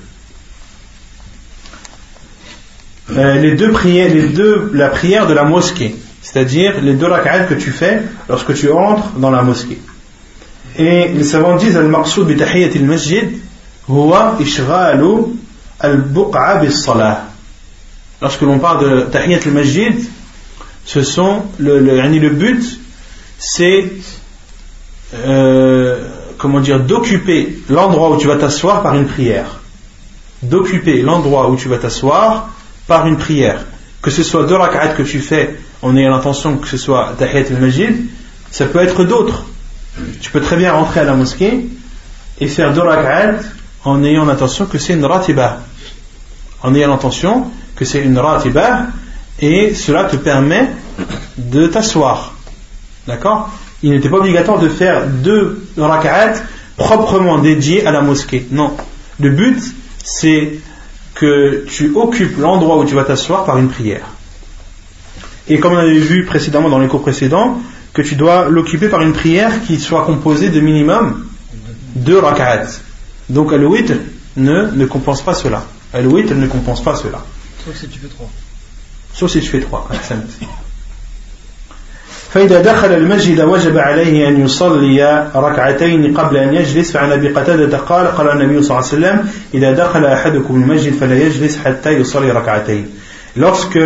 Euh, 3.16 3.40
les 3.40 3.56
deux 3.56 3.72
prières, 3.72 4.08
les 4.14 4.28
deux, 4.28 4.70
la 4.72 4.88
prière 4.88 5.26
de 5.26 5.34
la 5.34 5.42
mosquée, 5.42 5.96
c'est-à-dire 6.22 6.80
les 6.80 6.94
deux 6.94 7.06
rak'at 7.08 7.40
que 7.40 7.54
tu 7.54 7.72
fais 7.72 8.02
lorsque 8.28 8.54
tu 8.54 8.70
entres 8.70 9.10
dans 9.16 9.32
la 9.32 9.42
mosquée. 9.42 9.80
Et 10.78 11.08
les 11.08 11.24
savants 11.24 11.56
disent 11.56 11.76
al-maqsoud 11.76 12.28
bi 12.28 12.36
tahiyyat 12.36 12.70
al-masjid 12.76 13.28
huwa 13.88 14.36
ishghalu 14.38 15.34
al-buq'a 15.80 16.58
bis-salah. 16.60 17.24
Lorsque 18.22 18.42
l'on 18.42 18.60
parle 18.60 18.84
de 18.84 19.00
tahiyyat 19.10 19.40
al-masjid, 19.44 19.94
ce 20.84 21.02
sont 21.02 21.42
le, 21.58 21.80
le, 21.80 22.00
le 22.00 22.30
but 22.30 22.62
c'est 23.40 23.90
euh, 25.14 25.98
comment 26.37 26.59
dire 26.59 26.79
d'occuper 26.79 27.59
l'endroit 27.69 28.11
où 28.11 28.17
tu 28.17 28.27
vas 28.27 28.35
t'asseoir 28.35 28.83
par 28.83 28.95
une 28.95 29.05
prière. 29.05 29.59
D'occuper 30.41 31.01
l'endroit 31.01 31.49
où 31.49 31.55
tu 31.55 31.67
vas 31.67 31.77
t'asseoir 31.77 32.49
par 32.87 33.07
une 33.07 33.17
prière, 33.17 33.65
que 34.01 34.11
ce 34.11 34.23
soit 34.23 34.45
deux 34.45 34.55
rak'at 34.55 34.89
que 34.89 35.03
tu 35.03 35.19
fais 35.19 35.55
en 35.81 35.95
ayant 35.95 36.11
l'intention 36.11 36.57
que 36.57 36.67
ce 36.67 36.77
soit 36.77 37.13
tahiyat 37.17 37.47
al-majid, 37.49 38.05
ça 38.51 38.65
peut 38.65 38.79
être 38.79 39.03
d'autres. 39.03 39.45
Tu 40.21 40.31
peux 40.31 40.41
très 40.41 40.57
bien 40.57 40.73
rentrer 40.73 40.99
à 41.01 41.03
la 41.05 41.15
mosquée 41.15 41.67
et 42.39 42.47
faire 42.47 42.73
deux 42.73 42.81
rak'at 42.81 43.39
en 43.83 44.03
ayant 44.03 44.25
l'intention 44.25 44.65
que 44.65 44.77
c'est 44.77 44.93
une 44.93 45.05
ratibah. 45.05 45.59
En 46.63 46.73
ayant 46.75 46.89
l'intention 46.89 47.51
que 47.75 47.85
c'est 47.85 48.01
une 48.01 48.17
ratibah 48.17 48.87
et 49.39 49.73
cela 49.73 50.05
te 50.05 50.15
permet 50.15 50.69
de 51.37 51.67
t'asseoir. 51.67 52.33
D'accord? 53.07 53.49
Il 53.83 53.91
n'était 53.91 54.09
pas 54.09 54.17
obligatoire 54.17 54.59
de 54.59 54.69
faire 54.69 55.07
deux 55.07 55.67
rak'at 55.77 56.33
proprement 56.77 57.37
dédiés 57.39 57.85
à 57.85 57.91
la 57.91 58.01
mosquée. 58.01 58.47
Non. 58.51 58.75
Le 59.19 59.29
but, 59.29 59.61
c'est 60.03 60.59
que 61.13 61.65
tu 61.67 61.93
occupes 61.95 62.37
l'endroit 62.37 62.77
où 62.77 62.85
tu 62.85 62.95
vas 62.95 63.03
t'asseoir 63.03 63.45
par 63.45 63.57
une 63.57 63.69
prière. 63.69 64.05
Et 65.47 65.59
comme 65.59 65.73
on 65.73 65.77
avait 65.77 65.97
vu 65.97 66.25
précédemment 66.25 66.69
dans 66.69 66.79
les 66.79 66.87
cours 66.87 67.01
précédents, 67.01 67.61
que 67.93 68.01
tu 68.01 68.15
dois 68.15 68.49
l'occuper 68.49 68.89
par 68.89 69.01
une 69.01 69.13
prière 69.13 69.63
qui 69.63 69.79
soit 69.79 70.03
composée 70.05 70.49
de 70.49 70.59
minimum 70.59 71.27
deux 71.95 72.19
rak'at. 72.19 72.67
Donc 73.29 73.53
al-witr 73.53 73.95
ne, 74.35 74.71
ne 74.71 74.85
compense 74.85 75.21
pas 75.21 75.33
cela. 75.33 75.63
Al-witr 75.93 76.35
ne 76.35 76.47
compense 76.47 76.83
pas 76.83 76.95
cela. 76.95 77.23
Sauf 77.63 77.75
si 77.77 77.87
tu 77.87 77.99
fais 77.99 78.07
trois. 78.07 78.29
Sauf 79.13 79.31
si 79.31 79.39
tu 79.39 79.47
fais 79.47 79.61
trois 79.61 79.87
فإذا 82.34 82.62
دخل 82.62 82.92
المسجد 82.92 83.40
وجب 83.40 83.78
عليه 83.78 84.28
أن 84.28 84.44
يصلي 84.44 85.30
ركعتين 85.34 86.16
قبل 86.16 86.36
أن 86.36 86.54
يجلس 86.54 86.92
فعن 86.92 87.12
أبي 87.12 87.28
قتادة 87.28 87.78
قال 87.78 88.06
قال 88.06 88.30
النبي 88.30 88.62
صلى 88.62 88.78
الله 88.78 88.88
عليه 88.88 88.98
وسلم 89.06 89.28
إذا 89.54 89.72
دخل 89.72 90.04
أحدكم 90.04 90.54
المسجد 90.54 90.92
فلا 90.94 91.14
يجلس 91.14 91.58
حتى 91.58 91.90
يصلي 91.90 92.30
ركعتين 92.30 92.86
lorsque 93.36 93.78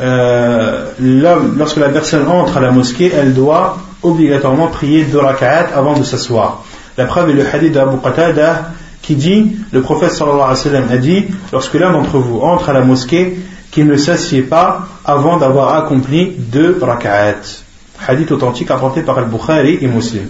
euh, 0.00 0.84
lorsque 1.00 1.76
la 1.76 1.88
personne 1.88 2.26
entre 2.28 2.58
à 2.58 2.60
la 2.60 2.70
mosquée 2.70 3.12
elle 3.14 3.34
doit 3.34 3.78
obligatoirement 4.02 4.68
prier 4.68 5.04
deux 5.04 5.18
rak'at 5.18 5.68
avant 5.74 5.98
de 5.98 6.04
s'asseoir 6.04 6.64
la 6.96 7.06
preuve 7.06 7.30
est 7.30 7.34
le 7.34 7.44
hadith 7.52 7.72
d'Abu 7.72 7.98
Qatada 8.02 8.70
qui 9.02 9.14
dit 9.14 9.56
le 9.72 9.80
prophète 9.80 10.12
sallallahu 10.12 10.40
alayhi 10.40 10.50
wa 10.50 10.56
sallam 10.56 10.84
a 10.90 10.96
dit 10.96 11.24
lorsque 11.52 11.74
l'un 11.74 11.92
d'entre 11.92 12.18
vous 12.18 12.40
entre 12.40 12.70
à 12.70 12.72
la 12.72 12.82
mosquée 12.82 13.38
qu'il 13.70 13.86
ne 13.86 13.96
s'assied 13.96 14.42
pas 14.42 14.88
avant 15.04 15.36
d'avoir 15.36 15.74
accompli 15.74 16.32
deux 16.36 16.78
rak'at 16.80 17.63
Hadith 18.07 18.31
authentique 18.31 18.71
apporté 18.71 19.01
par 19.01 19.17
Al-Bukhari 19.17 19.79
et 19.81 19.87
Muslim. 19.87 20.27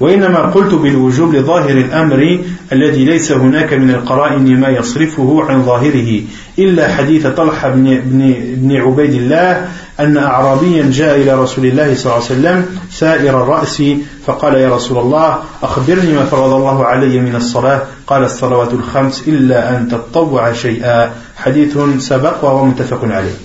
وإنما 0.00 0.38
قلت 0.54 0.74
بالوجوب 0.74 1.34
لظاهر 1.34 1.70
الأمر 1.70 2.38
الذي 2.72 3.04
ليس 3.04 3.32
هناك 3.32 3.72
من 3.72 3.90
القرائن 3.90 4.60
ما 4.60 4.68
يصرفه 4.68 5.44
عن 5.48 5.62
ظاهره 5.62 6.22
إلا 6.58 6.94
حديث 6.94 7.26
طلحة 7.26 7.68
بن, 7.68 8.00
بن, 8.04 8.34
بن 8.56 8.76
عبيد 8.76 9.14
الله 9.14 9.68
أن 10.00 10.16
أعرابيا 10.16 10.90
جاء 10.90 11.16
إلى 11.16 11.42
رسول 11.42 11.66
الله 11.66 11.94
صلى 11.94 12.12
الله 12.12 12.24
عليه 12.24 12.24
وسلم 12.24 12.66
سائر 12.90 13.42
الرأس 13.42 13.82
فقال 14.26 14.54
يا 14.54 14.76
رسول 14.76 14.98
الله 14.98 15.38
أخبرني 15.62 16.12
ما 16.12 16.24
فرض 16.24 16.52
الله 16.52 16.84
علي 16.84 17.20
من 17.20 17.34
الصلاة؟ 17.34 17.82
قال 18.06 18.24
الصلوات 18.24 18.72
الخمس 18.72 19.28
إلا 19.28 19.76
أن 19.76 19.88
تطوع 19.88 20.52
شيئا. 20.52 21.10
حديث 21.36 21.78
سبق 21.98 22.44
وهو 22.44 22.64
متفق 22.64 23.04
عليه. 23.04 23.36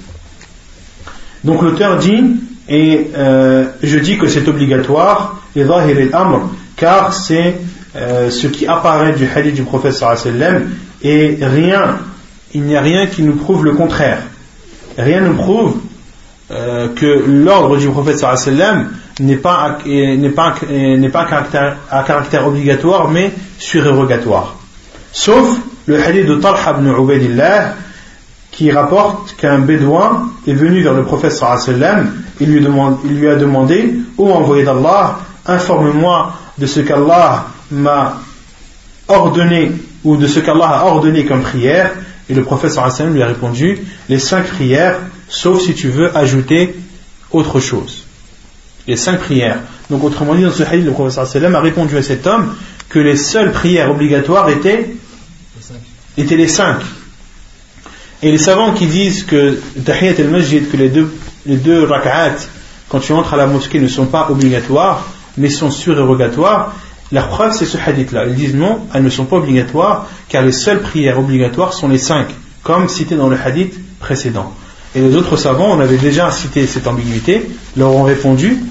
Donc 1.43 1.61
l'auteur 1.61 1.97
dit, 1.97 2.23
et 2.67 3.07
euh, 3.15 3.65
je 3.81 3.99
dis 3.99 4.17
que 4.17 4.27
c'est 4.27 4.47
obligatoire, 4.47 5.41
et 5.55 5.63
al-amr, 5.63 6.49
car 6.75 7.13
c'est 7.13 7.55
euh, 7.95 8.29
ce 8.29 8.47
qui 8.47 8.65
apparaît 8.67 9.13
du 9.13 9.27
hadith 9.27 9.55
du 9.55 9.63
prophète 9.63 9.93
sallam, 9.93 10.69
et 11.01 11.37
rien, 11.41 11.99
il 12.53 12.63
n'y 12.63 12.75
a 12.75 12.81
rien 12.81 13.07
qui 13.07 13.23
nous 13.23 13.35
prouve 13.35 13.65
le 13.65 13.73
contraire. 13.73 14.19
Rien 14.97 15.21
ne 15.21 15.33
prouve 15.33 15.77
euh, 16.51 16.89
que 16.95 17.23
l'ordre 17.27 17.77
du 17.77 17.89
prophète 17.89 18.17
sallam 18.17 18.91
n'est 19.19 19.35
pas, 19.35 19.79
n'est 19.85 20.29
pas, 20.29 20.55
n'est 20.69 21.09
pas 21.09 21.27
à 21.91 22.03
caractère 22.03 22.47
obligatoire, 22.47 23.09
mais 23.09 23.31
surérogatoire. 23.59 24.55
Sauf 25.11 25.59
le 25.85 26.01
hadith 26.01 26.25
de 26.25 26.35
Talha 26.35 26.77
ibn 26.77 26.87
Ubaidillah, 26.89 27.75
qui 28.51 28.71
rapporte 28.71 29.35
qu'un 29.35 29.59
bédouin 29.59 30.29
est 30.47 30.53
venu 30.53 30.81
vers 30.81 30.93
le 30.93 31.03
prophète 31.03 31.33
sallam 31.33 32.22
il 32.43 33.17
lui, 33.19 33.27
a 33.27 33.35
demandé 33.35 33.95
Ô 34.17 34.31
envoyé 34.31 34.63
d'Allah, 34.63 35.19
informe-moi 35.45 36.33
de 36.57 36.65
ce 36.65 36.81
qu'Allah 36.81 37.47
m'a 37.71 38.19
ordonné 39.07 39.71
ou 40.03 40.17
de 40.17 40.27
ce 40.27 40.39
qu'Allah 40.39 40.81
a 40.81 40.85
ordonné 40.85 41.25
comme 41.25 41.41
prière. 41.41 41.91
Et 42.29 42.33
le 42.33 42.43
prophète 42.43 42.71
sallam 42.71 43.13
lui 43.13 43.21
a 43.21 43.27
répondu 43.27 43.79
Les 44.09 44.19
cinq 44.19 44.45
prières, 44.45 44.99
sauf 45.27 45.61
si 45.61 45.73
tu 45.73 45.89
veux 45.89 46.15
ajouter 46.15 46.75
autre 47.31 47.59
chose. 47.59 48.05
Les 48.87 48.95
cinq 48.95 49.19
prières. 49.19 49.59
Donc, 49.89 50.03
autrement 50.03 50.35
dit, 50.35 50.43
dans 50.43 50.51
ce 50.51 50.63
hadith, 50.63 50.85
le 50.85 50.91
prophète 50.91 51.25
sallam 51.25 51.55
a 51.55 51.61
répondu 51.61 51.97
à 51.97 52.03
cet 52.03 52.27
homme 52.27 52.55
que 52.89 52.99
les 52.99 53.17
seules 53.17 53.51
prières 53.51 53.91
obligatoires 53.91 54.49
étaient, 54.49 54.95
étaient 56.17 56.37
les 56.37 56.47
cinq. 56.47 56.77
Et 58.21 58.31
les 58.31 58.37
savants 58.37 58.73
qui 58.73 58.87
disent 58.87 59.23
que 59.23 59.59
Tahiyat 59.83 60.15
al-Masjid, 60.19 60.69
que 60.69 60.77
les 60.77 60.87
deux, 60.87 61.11
les 61.45 61.57
deux 61.57 61.83
rak'at, 61.83 62.35
quand 62.89 62.99
tu 62.99 63.13
entres 63.13 63.33
à 63.33 63.37
la 63.37 63.47
mosquée, 63.47 63.79
ne 63.79 63.87
sont 63.87 64.05
pas 64.05 64.27
obligatoires, 64.29 65.07
mais 65.37 65.49
sont 65.49 65.71
surérogatoires, 65.71 66.75
la 67.11 67.23
preuve 67.23 67.53
c'est 67.53 67.65
ce 67.65 67.77
hadith-là. 67.77 68.25
Ils 68.27 68.35
disent 68.35 68.55
non, 68.55 68.87
elles 68.93 69.03
ne 69.03 69.09
sont 69.09 69.25
pas 69.25 69.37
obligatoires, 69.37 70.07
car 70.29 70.43
les 70.43 70.51
seules 70.51 70.81
prières 70.81 71.19
obligatoires 71.19 71.73
sont 71.73 71.87
les 71.87 71.97
cinq, 71.97 72.27
comme 72.63 72.89
cité 72.89 73.15
dans 73.15 73.29
le 73.29 73.37
hadith 73.37 73.75
précédent. 73.99 74.53
Et 74.95 75.01
les 75.01 75.15
autres 75.15 75.37
savants, 75.37 75.71
on 75.71 75.79
avait 75.79 75.97
déjà 75.97 76.31
cité 76.31 76.67
cette 76.67 76.87
ambiguïté, 76.87 77.49
leur 77.75 77.91
ont 77.91 78.03
répondu. 78.03 78.63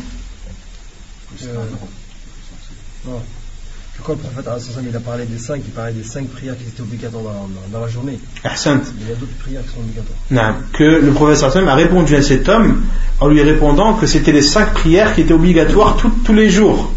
Pourquoi 4.05 4.25
le 4.25 4.43
prophète 4.43 4.83
il 4.85 4.97
a 4.97 4.99
parlé 4.99 5.27
des 5.27 5.39
cinq, 5.39 5.63
il 5.65 5.71
parlait 5.71 5.93
des 5.93 6.03
cinq 6.03 6.27
prières 6.27 6.57
qui 6.59 6.65
étaient 6.65 6.81
obligatoires 6.81 7.23
dans, 7.71 7.81
la 7.81 7.87
journée. 7.87 8.19
Il 8.45 8.49
y 8.49 9.13
a 9.13 9.15
d'autres 9.15 9.33
prières 9.39 9.63
qui 9.63 9.69
sont 9.69 9.79
obligatoires. 9.79 10.57
que 10.73 10.83
le 10.83 11.13
prophète 11.13 11.45
a 11.69 11.75
répondu 11.77 12.17
à 12.17 12.23
cet 12.23 12.49
homme 12.49 12.83
en 13.21 13.29
lui 13.29 13.41
répondant 13.43 13.95
que 13.95 14.09
c'était 14.09 14.33
les 14.33 14.43
cinq 14.43 14.73
prières 14.73 15.15
qui 15.15 15.21
étaient 15.21 15.33
obligatoires 15.33 15.97
tous 16.25 16.33
les 16.33 16.51
jours. 16.51 16.91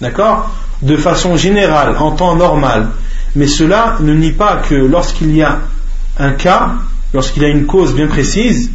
D'accord? 0.00 0.52
De 0.82 0.96
façon 0.96 1.36
générale, 1.36 1.94
en 1.96 2.10
temps 2.10 2.34
normal. 2.34 2.88
Mais 3.36 3.46
cela 3.46 3.98
ne 4.00 4.12
nie 4.12 4.32
pas 4.32 4.56
que 4.56 4.74
lorsqu'il 4.74 5.36
y 5.36 5.42
a 5.42 5.60
un 6.18 6.32
cas, 6.32 6.72
lorsqu'il 7.14 7.44
y 7.44 7.46
a 7.46 7.48
une 7.48 7.66
cause 7.66 7.94
bien 7.94 8.08
précise, 8.08 8.70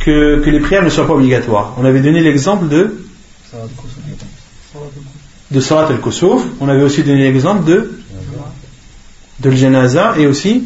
que, 0.00 0.40
que 0.40 0.50
les 0.50 0.58
prières 0.58 0.82
ne 0.82 0.90
soient 0.90 1.06
pas 1.06 1.14
obligatoires. 1.14 1.74
On 1.78 1.84
avait 1.84 2.00
donné 2.00 2.20
l'exemple 2.20 2.66
de 2.66 2.96
de 5.50 5.60
Salat 5.60 5.88
al-Kusuf. 5.88 6.42
On 6.60 6.68
avait 6.68 6.82
aussi 6.82 7.02
donné 7.02 7.22
l'exemple 7.22 7.64
de 7.64 7.92
de 9.40 9.50
l'Janaza 9.50 10.14
et 10.16 10.26
aussi 10.26 10.64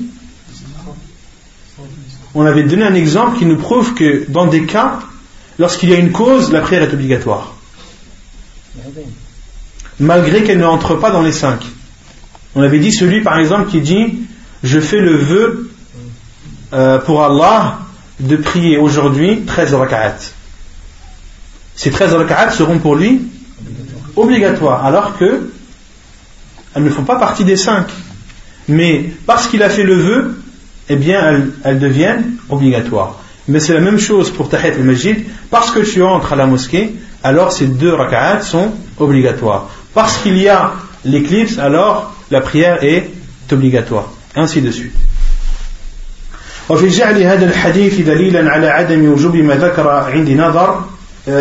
on 2.34 2.46
avait 2.46 2.62
donné 2.62 2.84
un 2.84 2.94
exemple 2.94 3.38
qui 3.38 3.46
nous 3.46 3.56
prouve 3.56 3.94
que 3.94 4.24
dans 4.28 4.46
des 4.46 4.64
cas, 4.64 5.00
lorsqu'il 5.58 5.88
y 5.88 5.94
a 5.94 5.98
une 5.98 6.12
cause, 6.12 6.52
la 6.52 6.60
prière 6.60 6.82
est 6.82 6.92
obligatoire. 6.92 7.54
Malgré 9.98 10.44
qu'elle 10.44 10.58
ne 10.58 10.64
entre 10.64 10.94
pas 10.94 11.10
dans 11.10 11.22
les 11.22 11.32
cinq. 11.32 11.66
On 12.54 12.62
avait 12.62 12.78
dit 12.78 12.92
celui 12.92 13.20
par 13.20 13.38
exemple 13.38 13.70
qui 13.70 13.80
dit 13.80 14.20
Je 14.62 14.80
fais 14.80 15.00
le 15.00 15.16
vœu 15.16 15.70
euh, 16.72 16.98
pour 16.98 17.24
Allah 17.24 17.80
de 18.20 18.36
prier 18.36 18.78
aujourd'hui 18.78 19.42
13 19.44 19.74
rak'at. 19.74 20.16
Ces 21.74 21.90
13 21.90 22.14
rak'at 22.14 22.50
seront 22.50 22.78
pour 22.78 22.94
lui 22.94 23.22
obligatoire, 24.19 24.85
alors 24.85 25.17
que 25.17 25.49
elles 26.75 26.83
ne 26.83 26.89
font 26.89 27.03
pas 27.03 27.15
partie 27.15 27.45
des 27.45 27.55
cinq. 27.55 27.87
Mais 28.67 29.05
parce 29.25 29.47
qu'il 29.47 29.63
a 29.63 29.69
fait 29.69 29.83
le 29.83 29.95
vœu, 29.95 30.41
eh 30.89 30.95
bien, 30.95 31.41
elles, 31.63 31.79
deviennent 31.79 32.33
obligatoires. 32.49 33.15
Mais 33.47 33.59
c'est 33.59 33.73
la 33.73 33.79
même 33.79 33.99
chose 33.99 34.31
pour 34.31 34.49
Tahit 34.49 34.71
al-Majid. 34.71 35.25
Parce 35.49 35.71
que 35.71 35.79
tu 35.79 36.01
entres 36.03 36.33
à 36.33 36.35
la 36.35 36.47
mosquée, 36.47 36.93
alors 37.23 37.51
ces 37.51 37.67
deux 37.67 37.93
rak'at 37.93 38.41
sont 38.41 38.71
obligatoires. 38.99 39.69
Parce 39.93 40.17
qu'il 40.17 40.37
y 40.37 40.49
a 40.49 40.73
l'éclipse, 41.05 41.59
alors 41.59 42.13
la 42.31 42.41
prière 42.41 42.83
est 42.83 43.09
obligatoire. 43.51 44.09
Ainsi 44.35 44.61
de 44.61 44.71
suite. 44.71 44.95
وفي 46.69 46.87
جعل 46.87 47.23
هذا 47.23 47.45
الحديث 47.45 48.01
دليلا 48.01 48.51
على 48.51 48.67
عدم 48.67 49.11
وجوب 49.11 49.35
ما 49.35 49.55
ذكر 49.55 49.87
عندي 49.87 50.35
نظر 50.35 50.85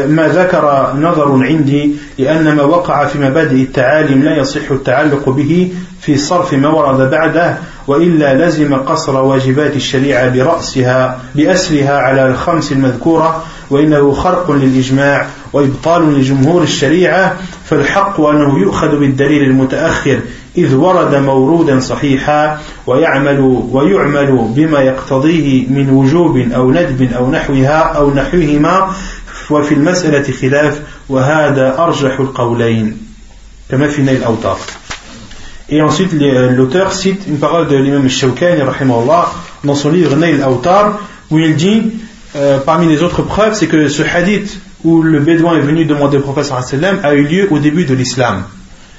ما 0.08 0.28
ذكر 0.28 0.94
نظر 0.96 1.44
عندي 1.44 1.96
لأن 2.18 2.56
ما 2.56 2.64
وقع 2.64 3.06
في 3.06 3.20
مبادئ 3.20 3.56
التعاليم 3.56 4.24
لا 4.24 4.38
يصح 4.38 4.72
التعلق 4.72 5.30
به 5.30 5.72
في 6.02 6.18
صرف 6.18 6.54
ما 6.54 6.70
ورد 6.70 7.10
بعده 7.10 7.58
وإلا 7.88 8.46
لزم 8.46 8.76
قصر 8.76 9.16
واجبات 9.24 9.76
الشريعة 9.76 10.30
برأسها 10.30 11.20
بأسرها 11.36 11.98
على 11.98 12.28
الخمس 12.28 12.72
المذكورة 12.72 13.44
وإنه 13.70 14.12
خرق 14.12 14.52
للإجماع 14.52 15.26
وإبطال 15.54 16.20
لجمهور 16.20 16.64
الشريعة 16.64 17.36
فالحق 17.66 18.22
أنه 18.22 18.60
يؤخذ 18.60 19.00
بالدليل 19.00 19.44
المتأخر 19.44 20.20
إذ 20.58 20.76
ورد 20.76 21.16
مورودا 21.16 21.80
صحيحا 21.80 22.60
ويعمل 22.88 23.40
ويعمل 23.72 24.52
بما 24.56 24.80
يقتضيه 24.80 25.68
من 25.68 25.90
وجوب 25.90 26.38
أو 26.38 26.72
ندب 26.72 27.14
أو 27.14 27.32
نحوها 27.32 27.80
أو 27.80 28.14
نحوهما 28.14 28.92
وفي 29.51 29.75
المسألة 29.75 30.33
خلاف 30.33 30.81
وهذا 31.09 31.79
أرجح 31.79 32.21
القولين 32.21 32.99
كما 33.71 33.89
في 33.89 34.03
نيل 34.03 34.17
الأوتار 34.17 34.59
Et 35.71 35.81
ensuite, 35.81 36.13
l'auteur 36.13 36.93
cite 36.93 37.23
une 37.27 37.39
parole 37.39 37.69
de 37.69 37.77
l'imam 37.77 38.07
Shawkani, 38.07 38.61
dans 39.65 39.75
son 39.75 39.91
livre 39.91 40.15
Nail 40.15 40.43
Autar, 40.47 41.01
où 41.31 41.39
il 41.39 41.57
dit, 41.57 41.91
euh, 42.37 42.59
parmi 42.59 42.87
les 42.87 43.03
autres 43.03 43.23
preuves, 43.23 43.55
c'est 43.55 43.67
que 43.67 43.89
ce 43.89 44.03
hadith 44.03 44.61
où 44.85 45.01
le 45.03 45.21
bédouin 45.21 45.57
est 45.57 45.63
venu 45.63 45.87
demander 45.87 46.19
au 46.19 46.21
prophète 46.21 46.53
a 47.03 47.15
eu 47.15 47.23
lieu 47.23 47.49
au 47.51 47.59
début 47.59 47.87
de 47.87 47.95
l'islam. 47.95 48.45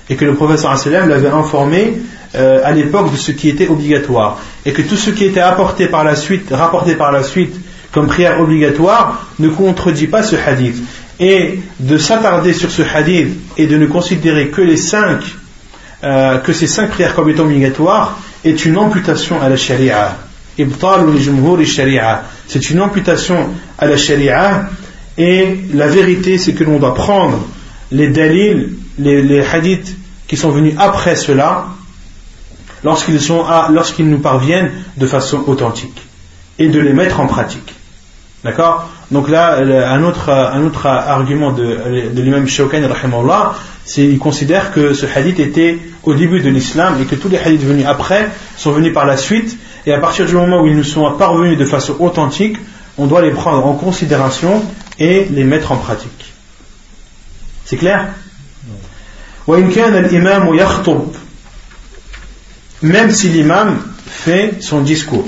Et 0.09 0.15
que 0.15 0.25
le 0.25 0.33
prophète 0.33 0.65
l'avait 0.85 1.29
informé 1.29 2.01
euh, 2.33 2.61
à 2.63 2.71
l'époque 2.71 3.11
de 3.11 3.17
ce 3.17 3.31
qui 3.31 3.49
était 3.49 3.67
obligatoire. 3.67 4.39
Et 4.65 4.73
que 4.73 4.81
tout 4.81 4.95
ce 4.95 5.11
qui 5.11 5.25
était 5.25 5.41
apporté 5.41 5.87
par 5.87 6.03
la 6.03 6.15
suite, 6.15 6.49
rapporté 6.51 6.95
par 6.95 7.11
la 7.11 7.21
suite 7.21 7.55
comme 7.92 8.06
prière 8.06 8.40
obligatoire 8.40 9.26
ne 9.38 9.48
contredit 9.48 10.06
pas 10.06 10.22
ce 10.22 10.36
hadith. 10.36 10.76
Et 11.18 11.60
de 11.78 11.98
s'attarder 11.98 12.52
sur 12.54 12.70
ce 12.70 12.82
hadith 12.82 13.36
et 13.56 13.66
de 13.66 13.76
ne 13.76 13.86
considérer 13.86 14.48
que 14.48 14.62
les 14.62 14.76
cinq, 14.76 15.20
euh, 16.02 16.38
que 16.38 16.52
ces 16.52 16.66
cinq 16.66 16.90
prières 16.90 17.14
comme 17.14 17.28
étant 17.28 17.44
obligatoires 17.44 18.18
est 18.44 18.64
une 18.64 18.78
amputation 18.78 19.40
à 19.40 19.48
la 19.48 19.56
sharia. 19.56 20.16
C'est 22.48 22.70
une 22.70 22.80
amputation 22.80 23.50
à 23.78 23.86
la 23.86 23.96
sharia 23.96 24.70
et 25.16 25.58
la 25.74 25.86
vérité 25.88 26.38
c'est 26.38 26.54
que 26.54 26.64
l'on 26.64 26.78
doit 26.78 26.94
prendre 26.94 27.46
les 27.92 28.08
dalils, 28.08 28.70
les, 28.98 29.40
hadiths 29.40 29.96
qui 30.26 30.36
sont 30.36 30.50
venus 30.50 30.74
après 30.78 31.16
cela 31.16 31.66
lorsqu'ils 32.84 33.20
lorsqu'ils 33.70 34.08
nous 34.08 34.18
parviennent 34.18 34.70
de 34.96 35.06
façon 35.06 35.44
authentique 35.46 36.02
et 36.58 36.68
de 36.68 36.78
les 36.78 36.92
mettre 36.92 37.20
en 37.20 37.26
pratique. 37.26 37.74
D'accord 38.42 38.88
Donc 39.10 39.28
là, 39.28 39.58
un 39.58 40.02
autre, 40.02 40.30
argument 40.86 41.52
de, 41.52 42.10
de 42.14 42.22
l'imam 42.22 42.46
Shawkani, 42.46 42.86
c'est 43.84 44.02
qu'il 44.02 44.18
considère 44.18 44.72
que 44.72 44.94
ce 44.94 45.04
hadith 45.06 45.38
était 45.40 45.78
au 46.04 46.14
début 46.14 46.40
de 46.40 46.48
l'islam 46.48 46.96
et 47.00 47.04
que 47.04 47.16
tous 47.16 47.28
les 47.28 47.38
hadiths 47.38 47.62
venus 47.62 47.86
après 47.86 48.30
sont 48.56 48.70
venus 48.72 48.94
par 48.94 49.04
la 49.04 49.16
suite. 49.16 49.58
Et 49.84 49.92
à 49.92 49.98
partir 49.98 50.26
du 50.26 50.34
moment 50.34 50.62
où 50.62 50.66
ils 50.66 50.76
nous 50.76 50.84
sont 50.84 51.10
parvenus 51.12 51.58
de 51.58 51.64
façon 51.64 51.96
authentique, 51.98 52.56
on 52.96 53.06
doit 53.06 53.22
les 53.22 53.30
prendre 53.30 53.66
en 53.66 53.74
considération 53.74 54.62
et 54.98 55.26
les 55.30 55.44
mettre 55.44 55.72
en 55.72 55.76
pratique. 55.76 56.32
C'est 57.64 57.76
clair? 57.76 58.08
Même 62.82 63.10
si 63.10 63.28
l'imam 63.28 63.78
fait 64.06 64.54
son 64.60 64.80
discours 64.80 65.26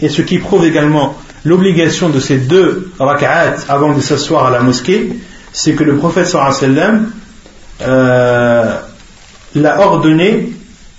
et 0.00 0.08
ce 0.08 0.22
qui 0.22 0.38
prouve 0.38 0.64
également 0.64 1.16
l'obligation 1.44 2.08
de 2.08 2.20
ces 2.20 2.38
deux 2.38 2.90
rak'at 2.98 3.56
avant 3.68 3.92
de 3.92 4.00
s'asseoir 4.00 4.46
à 4.46 4.50
la 4.50 4.60
mosquée 4.60 5.12
c'est 5.52 5.72
que 5.74 5.84
le 5.84 5.96
prophète 5.96 6.26
sallam 6.26 7.10
euh, 7.82 8.76
l'a 9.54 9.80
ordonné 9.80 10.52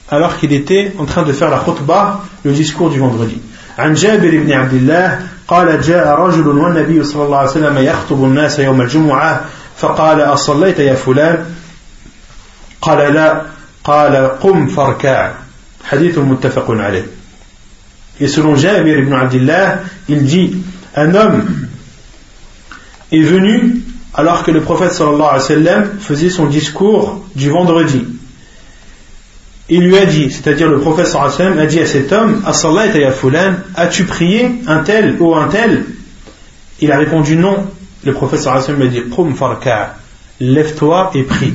alors 0.10 0.38
qu'il 0.38 0.54
était 0.54 0.94
en 1.00 1.06
train 1.06 1.24
de 1.24 1.34
faire 1.34 1.50
la 1.50 1.60
khutbah 1.60 2.24
le 2.44 2.52
discours 2.52 2.90
du 2.90 3.00
vendredi 3.00 3.42
عن 3.78 3.94
جابر 3.94 4.30
بن 4.30 4.52
عبد 4.52 4.74
الله 4.74 5.20
قال 5.48 5.82
جاء 5.82 6.20
رجل 6.20 6.48
والنبي 6.48 7.04
صلى 7.04 7.26
الله 7.26 7.38
عليه 7.38 7.50
وسلم 7.50 7.78
يخطب 7.78 8.24
الناس 8.24 8.60
يوم 8.60 8.82
الجمعة 8.82 9.42
فقال 9.78 10.22
أصليت 10.22 10.80
يا 10.80 10.96
فلان 10.96 11.46
قال 12.82 13.14
لا 13.14 13.42
قال 13.84 14.16
قم 14.40 14.68
فاركع 14.68 15.32
حديث 15.84 16.18
متفق 16.18 16.72
عليه 16.72 17.06
Et 18.20 18.28
selon 18.28 18.56
Jabir 18.56 18.98
ibn 18.98 19.14
Abdullah, 19.14 19.82
il 20.10 20.26
dit 20.26 20.58
Un 20.96 21.14
homme 21.14 21.46
est 23.12 23.22
venu 23.22 23.82
alors 24.14 24.44
que 24.44 24.52
le 24.52 24.62
prophète 24.62 24.94
sallallahu 24.94 25.22
alayhi 25.22 25.40
wa 25.40 25.40
sallam 25.40 26.00
faisait 26.00 26.30
son 26.30 26.48
discours 26.48 27.24
du 27.36 27.50
vendredi. 27.50 28.04
Il 29.70 29.84
lui 29.84 29.98
a 29.98 30.06
dit, 30.06 30.32
c'est-à-dire 30.32 30.70
le 30.70 30.80
prophète 30.80 31.06
sallallahu 31.06 31.36
alayhi 31.36 31.50
wa 31.50 31.56
sallam 31.56 31.60
a 31.60 31.66
dit 31.68 31.80
à 31.80 31.86
cet 31.86 32.12
homme 32.12 33.62
As-tu 33.76 34.06
prié 34.06 34.52
un 34.66 34.80
tel 34.80 35.18
ou 35.20 35.36
un 35.36 35.48
tel 35.48 35.86
Il 36.82 36.92
a 36.92 36.98
répondu 36.98 37.36
non. 37.36 37.68
Le 38.04 38.14
prophète 38.14 38.40
sallallahu 38.40 38.64
alayhi 38.64 38.82
wa 38.82 38.88
sallam 38.88 39.04
a 39.04 39.10
dit 39.10 39.16
Qum 39.16 39.36
farka, 39.36 39.96
lève-toi 40.40 41.12
et 41.14 41.24
prie. 41.24 41.54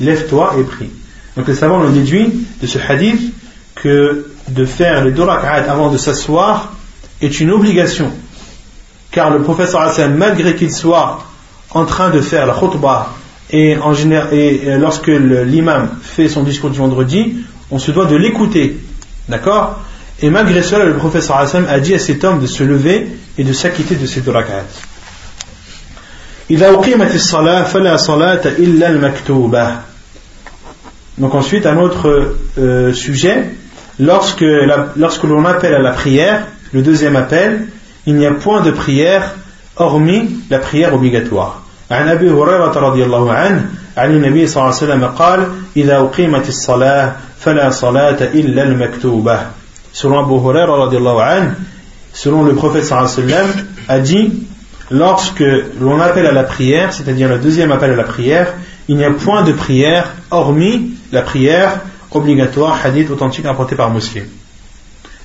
Lève-toi 0.00 0.54
et 0.60 0.62
prie. 0.62 0.90
Donc 1.39 1.47
les 1.47 1.55
savants 1.55 1.79
ont 1.79 1.89
déduit 1.89 2.29
de 2.61 2.67
ce 2.67 2.77
hadith 2.77 3.33
que 3.73 4.25
de 4.49 4.65
faire 4.65 5.05
les 5.05 5.11
deux 5.11 5.23
rak'at 5.23 5.71
avant 5.71 5.89
de 5.89 5.97
s'asseoir 5.97 6.73
est 7.21 7.39
une 7.39 7.51
obligation. 7.51 8.11
Car 9.09 9.29
le 9.29 9.41
prophète 9.41 9.69
sallallahu 9.69 10.17
malgré 10.17 10.55
qu'il 10.55 10.69
soit 10.69 11.23
en 11.69 11.85
train 11.85 12.09
de 12.09 12.19
faire 12.19 12.45
la 12.45 12.53
khutbah 12.53 13.13
et, 13.51 13.77
en 13.77 13.93
général, 13.93 14.33
et 14.33 14.77
lorsque 14.77 15.07
l'imam 15.07 15.91
fait 16.01 16.27
son 16.27 16.43
discours 16.43 16.71
du 16.71 16.79
vendredi, 16.79 17.37
on 17.71 17.79
se 17.79 17.91
doit 17.91 18.05
de 18.05 18.17
l'écouter. 18.17 18.77
D'accord? 19.29 19.79
Et 20.21 20.29
malgré 20.29 20.61
cela, 20.61 20.83
le 20.83 20.95
prophète 20.95 21.23
sallallahu 21.23 21.67
a 21.69 21.79
dit 21.79 21.93
à 21.93 21.99
cet 21.99 22.25
homme 22.25 22.41
de 22.41 22.47
se 22.47 22.63
lever 22.63 23.07
et 23.37 23.45
de 23.45 23.53
s'acquitter 23.53 23.95
de 23.95 24.05
ces 24.05 24.19
deux 24.19 24.31
rak'at. 24.31 24.65
Donc 31.18 31.34
ensuite, 31.34 31.66
un 31.66 31.78
autre 31.78 32.34
euh, 32.58 32.92
sujet, 32.92 33.50
lorsque, 34.00 34.44
lorsque 34.96 35.24
l'on 35.24 35.44
appelle 35.44 35.74
à 35.74 35.78
la 35.78 35.92
prière, 35.92 36.46
le 36.72 36.82
deuxième 36.82 37.16
appel, 37.16 37.68
il 38.06 38.16
n'y 38.16 38.26
a 38.26 38.32
point 38.32 38.62
de 38.62 38.70
prière 38.70 39.34
hormis 39.76 40.36
la 40.50 40.58
prière 40.58 40.94
obligatoire. 40.94 41.60
عن 41.90 42.08
أبي 42.08 42.30
هريرة 42.30 42.72
رضي 42.72 43.04
الله 43.04 43.32
عنه 43.32 43.66
عن 43.96 44.10
النبي 44.10 44.46
صلى 44.46 44.56
الله 44.56 44.74
عليه 44.74 44.84
وسلم 44.84 45.04
قال 45.04 45.46
إذا 45.76 45.96
أقيمت 45.98 46.48
الصلاة 46.48 47.12
فلا 47.40 47.70
صلاة 47.70 48.18
إلا 48.34 48.62
المكتوبة 48.62 49.38
Selon 49.92 50.18
Abu 50.18 50.40
Huraira 50.40 50.70
رضي 50.70 50.96
الله 50.96 51.22
عنه, 51.22 51.54
selon 52.14 52.42
le 52.42 52.54
prophète 52.54 52.84
صلى 52.84 52.98
الله 52.98 53.10
عليه 53.10 53.44
وسلم, 53.44 53.66
a 53.88 53.98
dit 53.98 54.32
lorsque 54.90 55.44
l'on 55.80 56.00
appelle 56.00 56.26
à 56.26 56.32
la 56.32 56.42
prière, 56.42 56.92
c'est-à-dire 56.92 57.28
le 57.28 57.38
deuxième 57.38 57.70
appel 57.70 57.92
à 57.92 57.96
la 57.96 58.04
prière, 58.04 58.54
il 58.88 58.96
n'y 58.96 59.04
a 59.04 59.10
point 59.10 59.42
de 59.42 59.52
prière 59.52 60.08
hormis 60.30 60.94
la 61.11 61.21
prière 61.21 61.81
obligatoire, 62.11 62.79
hadith 62.83 63.09
authentique 63.11 63.45
apporté 63.45 63.75
par 63.75 63.91
Muslim. 63.91 64.25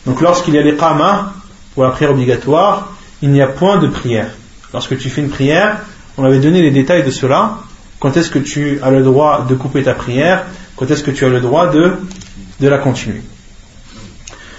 Donc 0.06 0.20
lorsqu'il 0.20 0.55
y 0.55 0.59
a 0.59 0.62
les 0.62 0.77
qama, 0.77 1.35
ou 1.77 1.82
la 1.82 1.90
prière 1.90 2.12
obligatoire, 2.12 2.93
il 3.23 3.31
n'y 3.31 3.40
a 3.40 3.47
point 3.47 3.78
de 3.78 3.89
prière. 3.89 4.28
Lorsque 4.73 4.98
tu 4.98 5.09
fais 5.09 5.23
une 5.23 5.31
prière, 5.31 5.78
on 6.19 6.24
avait 6.24 6.39
donné 6.39 6.62
les 6.62 6.70
détails 6.70 7.05
de 7.05 7.11
cela. 7.11 7.59
Quand 8.01 8.16
est-ce 8.16 8.31
que 8.31 8.39
tu 8.39 8.81
as 8.82 8.90
le 8.90 9.02
droit 9.02 9.47
de 9.48 9.55
couper 9.55 9.82
ta 9.82 9.94
prière? 9.94 10.44
Quand 10.77 10.90
est-ce 10.90 11.02
que 11.02 11.11
tu 11.11 11.24
as 11.24 11.28
le 11.28 11.40
droit 11.40 11.69
de, 11.69 11.97
de 12.61 12.69
la 12.69 12.78
continuer? 12.78 13.23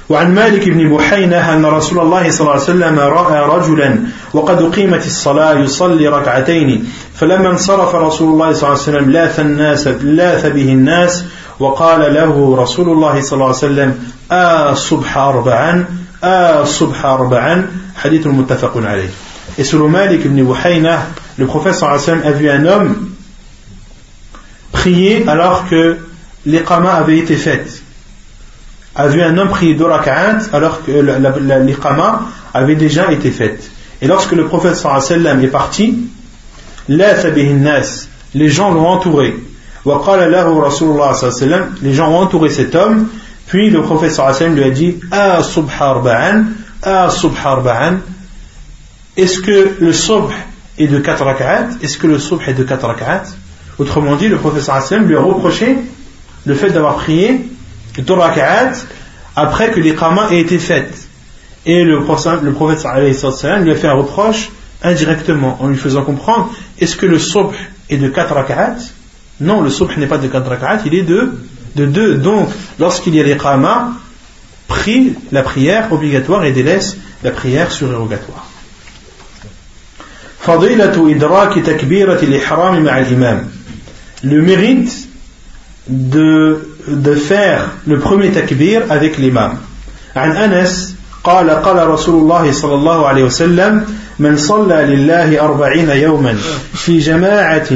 وعن 0.10 0.36
مالك 0.36 0.70
بن 0.70 0.96
بحينة 0.96 1.54
أن 1.54 1.66
رسول 1.66 2.00
الله 2.00 2.32
صلى 2.32 2.42
الله 2.42 2.52
عليه 2.52 2.64
وسلم 2.64 3.00
رأى 3.00 3.58
رجلا 3.58 4.00
وقد 4.34 4.62
أقيمت 4.62 5.06
الصلاة 5.06 5.54
يصلي 5.54 6.08
ركعتين 6.08 6.90
فلما 7.16 7.50
انصرف 7.50 7.96
رسول 7.96 8.34
الله 8.34 8.54
صلى 8.54 8.70
الله 8.70 8.82
عليه 8.82 8.98
وسلم 8.98 9.12
لاث 9.12 9.40
الناس 9.40 9.88
لاث 9.88 10.46
به 10.46 10.72
الناس 10.72 11.26
وقال 11.60 12.14
له 12.14 12.56
رسول 12.60 12.90
الله 12.90 13.22
صلى 13.22 13.34
الله 13.34 13.46
عليه 13.46 13.58
وسلم 13.58 14.00
آ 14.32 14.74
صبح 14.74 15.18
أربعا 15.18 15.86
آ 16.24 16.64
صبح 16.64 17.06
أربعا 17.06 17.68
حديث 17.96 18.28
متفق 18.28 18.78
عليه 18.78 19.10
Et 19.58 19.64
selon 19.64 19.88
Malik 19.88 20.26
ibn 20.26 20.44
Buhayna, 20.44 21.08
le 21.38 21.46
prophète 21.46 21.82
a 21.82 22.32
vu 22.32 22.50
un 22.50 22.66
homme 22.66 23.10
prier 24.74 25.24
alors 25.28 25.70
que 25.70 25.98
l'iqama 26.46 26.94
avait 26.94 27.20
été 27.20 27.36
faite. 27.36 27.85
A 28.96 29.08
vu 29.08 29.22
un 29.22 29.38
homme 29.38 29.50
prier 29.50 29.76
deux 29.76 29.86
alors 30.54 30.86
que 30.86 30.92
l'iqama 30.92 32.22
avait 32.54 32.76
déjà 32.76 33.12
été 33.12 33.32
faite. 33.32 33.70
Et 34.02 34.08
lorsque 34.08 34.32
le 34.32 34.46
prophète 34.46 34.76
est 34.76 35.48
parti, 35.48 36.08
les 36.88 38.50
gens 38.50 38.72
l'ont 38.72 38.88
entouré. 38.88 39.36
Les 39.86 39.92
gens 41.94 42.10
ont 42.10 42.18
entouré 42.18 42.50
cet 42.50 42.76
homme, 42.76 43.10
puis 43.48 43.70
le 43.70 43.82
prophète 43.82 44.18
lui 44.54 44.64
a 44.64 44.70
dit 44.70 44.96
Ah 45.12 45.44
subha 45.44 46.02
ah 46.84 47.10
subha 47.10 47.64
est-ce 49.18 49.40
que 49.40 49.76
le 49.80 49.94
subh 49.94 50.30
est 50.78 50.88
de 50.88 51.00
4 51.00 51.24
rak'at? 51.24 51.70
Est-ce 51.82 51.98
que 51.98 52.06
le 52.06 52.20
subh 52.20 52.42
est 52.48 52.54
de 52.54 52.64
4 52.64 52.86
rak'at? 52.86 53.24
Autrement 53.80 54.18
dit, 54.18 54.28
le 54.28 54.38
professeur 54.38 54.76
Hassan 54.76 55.06
lui 55.06 55.16
a 55.16 55.22
reproché 55.22 55.78
le 56.46 56.54
fait 56.54 56.70
d'avoir 56.70 56.96
prié 56.96 57.50
2 58.02 58.14
rak'at 58.14 58.74
après 59.36 59.72
que 59.72 59.80
l'iqama 59.80 60.30
ait 60.32 60.40
été 60.40 60.60
faite. 60.60 61.08
Et 61.66 61.84
le 61.84 62.02
prophète, 62.04 62.42
le 62.44 62.54
prophète 62.54 62.86
lui 63.64 63.72
a 63.72 63.76
fait 63.76 63.88
un 63.88 63.94
reproche 63.94 64.50
indirectement 64.84 65.58
en 65.62 65.68
lui 65.68 65.78
faisant 65.78 66.04
comprendre 66.04 66.54
est-ce 66.80 66.96
que 66.96 67.06
le 67.06 67.20
subh 67.20 67.54
est 67.90 67.98
de 67.98 68.08
4 68.08 68.34
rak'at? 68.34 68.76
Non, 69.42 69.62
le 69.62 69.70
subh 69.70 69.98
n'est 69.98 70.08
pas 70.08 70.18
de 70.18 70.28
4 70.28 70.48
rak'at, 70.48 70.82
il 70.86 70.94
est 70.94 71.02
de, 71.02 71.40
de 71.76 71.86
2. 71.86 72.16
Donc, 72.16 72.50
lorsqu'il 72.80 73.16
y 73.16 73.20
a 73.20 73.24
l'iqama, 73.24 73.94
prie 74.68 75.16
la 75.32 75.44
prière 75.44 75.92
obligatoire 75.92 76.46
et 76.46 76.52
délaisse 76.52 76.98
la 77.24 77.32
prière 77.32 77.72
surérogatoire. 77.72 78.48
Le 84.24 84.42
mérite 84.42 85.08
de, 85.88 86.75
de 86.88 87.16
faire 87.16 87.72
le 87.88 88.00
premier 88.00 88.32
takbir 88.32 88.84
avec 88.90 89.18
l'imam. 89.18 89.58
An 90.16 90.32
Anas, 90.32 90.96
قال 91.26 91.50
قال 91.50 91.88
رسول 91.88 92.22
الله 92.22 92.52
صلى 92.52 92.76
الله 92.76 93.08
عليه 93.08 93.24
وسلم 93.24 93.86
من 94.20 94.38
صلى 94.38 94.86
لله 94.86 95.42
أربعين 95.42 95.90
يوما 95.90 96.38
في 96.74 97.00
جماعة 97.00 97.70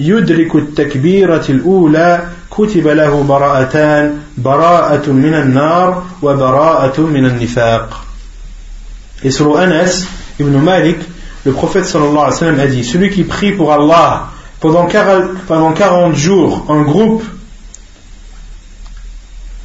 يدرك 0.00 0.54
التكبيرة 0.54 1.44
الأولى 1.48 2.22
كتب 2.50 2.88
له 2.88 3.22
براءتان 3.22 4.18
براءة 4.38 5.10
من 5.10 5.34
النار 5.34 6.02
وبراءة 6.22 7.00
من 7.00 7.24
النفاق 7.26 8.04
إسر 9.26 9.64
أنس 9.64 10.08
ابن 10.40 10.58
مالك 10.58 10.98
le 11.46 11.52
prophète 11.52 11.84
صلى 11.84 12.04
الله 12.04 12.22
عليه 12.22 12.36
وسلم 12.36 12.60
a 12.60 12.66
dit 12.66 12.84
celui 12.84 13.08
qui 13.08 13.24
prie 13.24 13.52
pour 13.52 13.72
Allah 13.72 14.28
pendant 14.60 14.86
40, 14.86 15.38
pendant 15.48 16.12
jours 16.12 16.66
en 16.68 16.82
groupe 16.82 17.24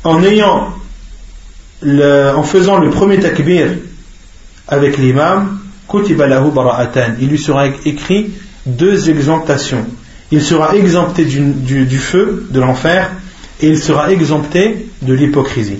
en 0.06 0.24
ayant 0.24 0.70
en 1.84 2.44
faisant 2.44 2.78
le 2.78 2.90
premier 2.90 3.20
takbir 3.20 3.68
avec 4.68 4.98
l'imam, 4.98 5.60
il 5.94 7.28
lui 7.28 7.38
sera 7.38 7.68
écrit 7.86 8.32
deux 8.66 9.10
exemptations. 9.10 9.86
Il 10.32 10.42
sera 10.42 10.76
exempté 10.76 11.26
du, 11.26 11.98
feu, 11.98 12.48
de 12.50 12.60
l'enfer, 12.60 13.12
et 13.62 13.68
il 13.68 13.78
sera 13.78 14.12
exempté 14.12 14.88
de 15.02 15.14
l'hypocrisie. 15.14 15.80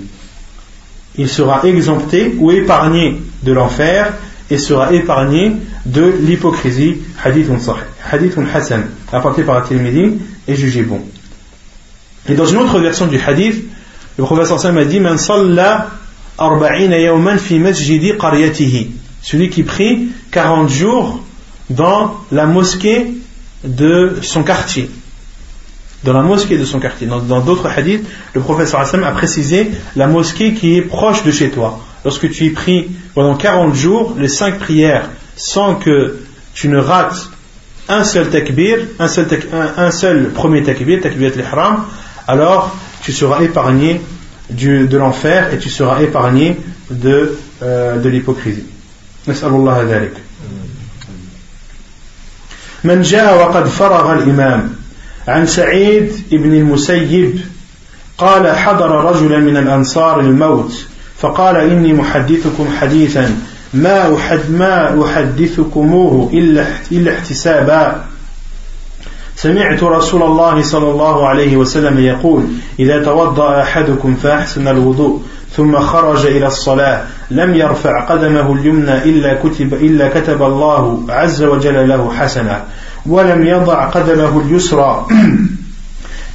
Il 1.18 1.30
sera 1.30 1.66
exempté 1.66 2.36
ou 2.38 2.52
épargné 2.52 3.22
de 3.44 3.52
l'enfer 3.52 4.14
et 4.52 4.58
sera 4.58 4.94
épargné 4.94 5.54
de 5.86 6.14
l'hypocrisie. 6.22 6.98
Hadithun 7.24 8.46
hasan, 8.54 8.82
apporté 9.12 9.44
par 9.44 9.58
At-Tirmidhi 9.58 10.20
et 10.48 10.56
jugé 10.56 10.84
bon. 10.84 11.02
Et 12.30 12.36
dans 12.36 12.46
une 12.46 12.58
autre 12.58 12.80
version 12.80 13.08
du 13.08 13.20
hadith, 13.20 13.66
le 14.18 14.24
professeur 14.24 14.60
Sam 14.60 14.78
a 14.78 14.86
dit 14.86 15.00
Man 15.00 15.18
salla 15.18 15.90
celui 19.22 19.50
qui 19.50 19.64
prie 19.64 20.10
40 20.32 20.70
jours 20.70 21.20
dans 21.70 22.16
la 22.32 22.46
mosquée 22.46 23.08
de 23.64 24.18
son 24.22 24.44
quartier 24.44 24.90
dans 26.06 26.14
la 26.14 26.22
mosquée 26.22 26.58
de 26.58 26.66
son 26.66 26.80
quartier. 26.80 27.08
Dans 27.08 27.42
d'autres 27.42 27.68
hadiths, 27.68 28.06
le 28.34 28.42
professeur 28.42 28.80
Hassan 28.80 29.04
a 29.04 29.12
précisé 29.12 29.72
la 29.96 30.08
mosquée 30.08 30.54
qui 30.54 30.78
est 30.78 30.82
proche 30.82 31.24
de 31.24 31.32
chez 31.32 31.50
toi. 31.50 31.80
Lorsque 32.06 32.30
tu 32.30 32.46
y 32.46 32.50
pries 32.52 32.92
pendant 33.16 33.36
40 33.36 33.74
jours, 33.74 34.16
les 34.18 34.28
5 34.28 34.60
prières, 34.60 35.10
sans 35.36 35.76
que 35.76 36.20
tu 36.54 36.70
ne 36.70 36.78
rates 36.78 37.30
un 37.90 38.04
seul 38.04 38.30
takbir, 38.30 38.78
un 39.00 39.08
seul, 39.08 39.28
un, 39.78 39.92
seul 39.92 40.30
premier 40.30 40.64
takbir, 40.64 41.02
takbir 41.02 41.32
l'ihram, 41.36 41.86
alors 42.28 42.76
tu 43.05 43.13
seras 43.13 43.43
épargné 43.43 44.01
du, 44.51 44.87
de 44.87 44.99
l'enfer 44.99 45.53
et 45.53 45.59
tu 45.59 45.69
seras 45.69 46.03
épargné 46.03 46.57
de, 46.91 47.37
euh, 47.63 47.99
de 47.99 48.09
l'hypocrisie. 48.09 48.67
نسأل 49.29 49.49
الله 49.49 49.83
ذلك 49.83 50.13
من 52.85 53.03
جاء 53.03 53.39
وقد 53.39 53.69
فرغ 53.69 54.13
الإمام 54.13 54.73
عن 55.29 55.47
سعيد 55.47 56.13
بن 56.31 56.55
المسيب 56.55 57.41
قال 58.19 58.57
حضر 58.57 58.91
رجلا 58.91 59.39
من 59.39 59.57
الأنصار 59.57 60.21
الموت 60.21 60.73
فقال 61.19 61.57
إني 61.57 61.93
محدثكم 61.93 62.69
حديثا 62.81 63.41
ما 63.75 64.17
أحد 64.17 64.51
ما 64.51 65.05
أحدثكموه 65.05 66.31
إلا 66.33 66.67
إلا 66.93 67.15
احتسابا 67.15 68.05
سمعت 69.36 69.84
رسول 69.84 70.24
الله 70.24 70.62
صلى 70.62 70.92
الله 70.92 71.28
عليه 71.28 71.58
وسلم 71.58 72.00
يقول 72.00 72.44
إذا 72.80 73.04
توضأ 73.04 73.62
أحدكم 73.62 74.16
فأحسن 74.16 74.68
الوضوء 74.68 75.22
ثم 75.52 75.80
خرج 75.80 76.26
إلى 76.26 76.48
الصلاة 76.48 77.04
لم 77.32 77.56
يرفع 77.56 78.06
قدمه 78.06 78.54
اليمنى 78.54 79.04
إلا 79.04 79.34
كتب 79.34 79.74
إلا 79.74 80.10
كتب 80.10 80.44
الله 80.44 81.04
عز 81.10 81.44
وجل 81.44 81.90
له 81.90 82.12
حسنة 82.14 82.64
ولم 83.06 83.48
يضع 83.48 83.86
قدمه 83.86 84.42
اليسرى 84.42 85.06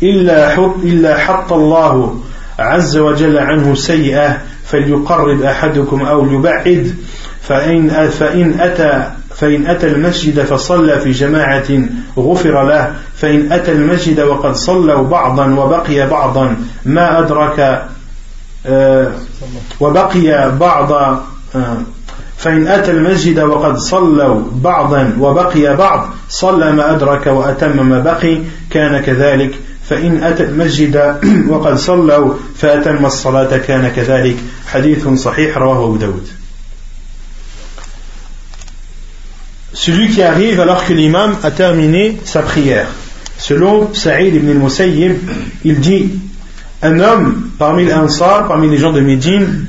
إلا 0.03 0.49
حط 0.49 0.75
إلا 0.83 1.19
حط 1.19 1.53
الله 1.53 2.21
عز 2.59 2.97
وجل 2.97 3.39
عنه 3.39 3.75
سيئة 3.75 4.39
فليقرب 4.65 5.43
أحدكم 5.43 6.03
أو 6.03 6.27
يبعد 6.27 6.95
فإن 7.43 8.09
فإن 8.09 8.61
أتى 8.61 9.11
فإن 9.41 9.67
أتى 9.67 9.87
المسجد 9.87 10.41
فصلى 10.41 11.01
في 11.01 11.11
جماعة 11.11 11.83
غفر 12.19 12.69
له. 12.69 12.95
فإن 13.17 13.53
أتى 13.53 13.73
المسجد 13.73 14.21
وقد 14.21 14.55
صلوا 14.55 15.09
بعضا 15.09 15.47
وبقي 15.47 16.09
بعضا. 16.09 16.57
ما 16.87 17.19
أدرك 17.19 17.87
آه، 18.67 19.13
وبقي 19.81 20.53
بعض 20.61 20.93
آه، 20.93 21.77
فإن 22.37 22.67
أتى 22.67 22.91
المسجد 22.91 23.41
وقد 23.41 23.77
صلوا 23.77 24.43
بعضا 24.53 25.17
وبقي 25.21 25.77
بعض. 25.77 26.09
صلى 26.29 26.73
ما 26.73 26.95
أدرك 26.95 27.27
وأتم 27.27 27.89
ما 27.89 28.01
بقي. 28.01 28.39
كان 28.71 29.01
كذلك. 29.01 29.55
فإن 29.89 30.25
أتى 30.25 30.45
المسجد 30.45 31.17
وقد 31.51 31.75
صلوا 31.75 32.35
فأتم 32.57 33.07
الصلاة. 33.07 33.57
كان 33.57 33.89
كذلك. 33.89 34.37
حديث 34.67 35.09
صحيح 35.09 35.59
رواه 35.59 35.85
أبو 35.85 35.97
داود. 35.97 36.40
Celui 39.73 40.09
qui 40.09 40.23
arrive 40.23 40.61
alors 40.61 40.85
que 40.85 40.93
l'imam 40.93 41.37
a 41.43 41.51
terminé 41.51 42.19
sa 42.25 42.43
prière. 42.43 42.89
Selon 43.39 43.95
Saïd 43.95 44.35
ibn 44.35 44.51
al-Musayyib, 44.51 45.17
il 45.65 45.81
dit 45.81 46.11
Un 46.83 46.99
homme 47.01 47.51
parmi 47.59 47.85
les 47.85 47.93
parmi 48.49 48.69
les 48.69 48.77
gens 48.77 48.93
de 48.93 49.01
Médine, 49.01 49.67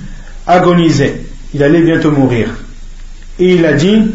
agonisait. 0.47 1.21
Il 1.53 1.63
allait 1.63 1.81
bientôt 1.81 2.11
mourir. 2.11 2.47
Et 3.39 3.53
il 3.55 3.65
a 3.65 3.73
dit 3.73 4.11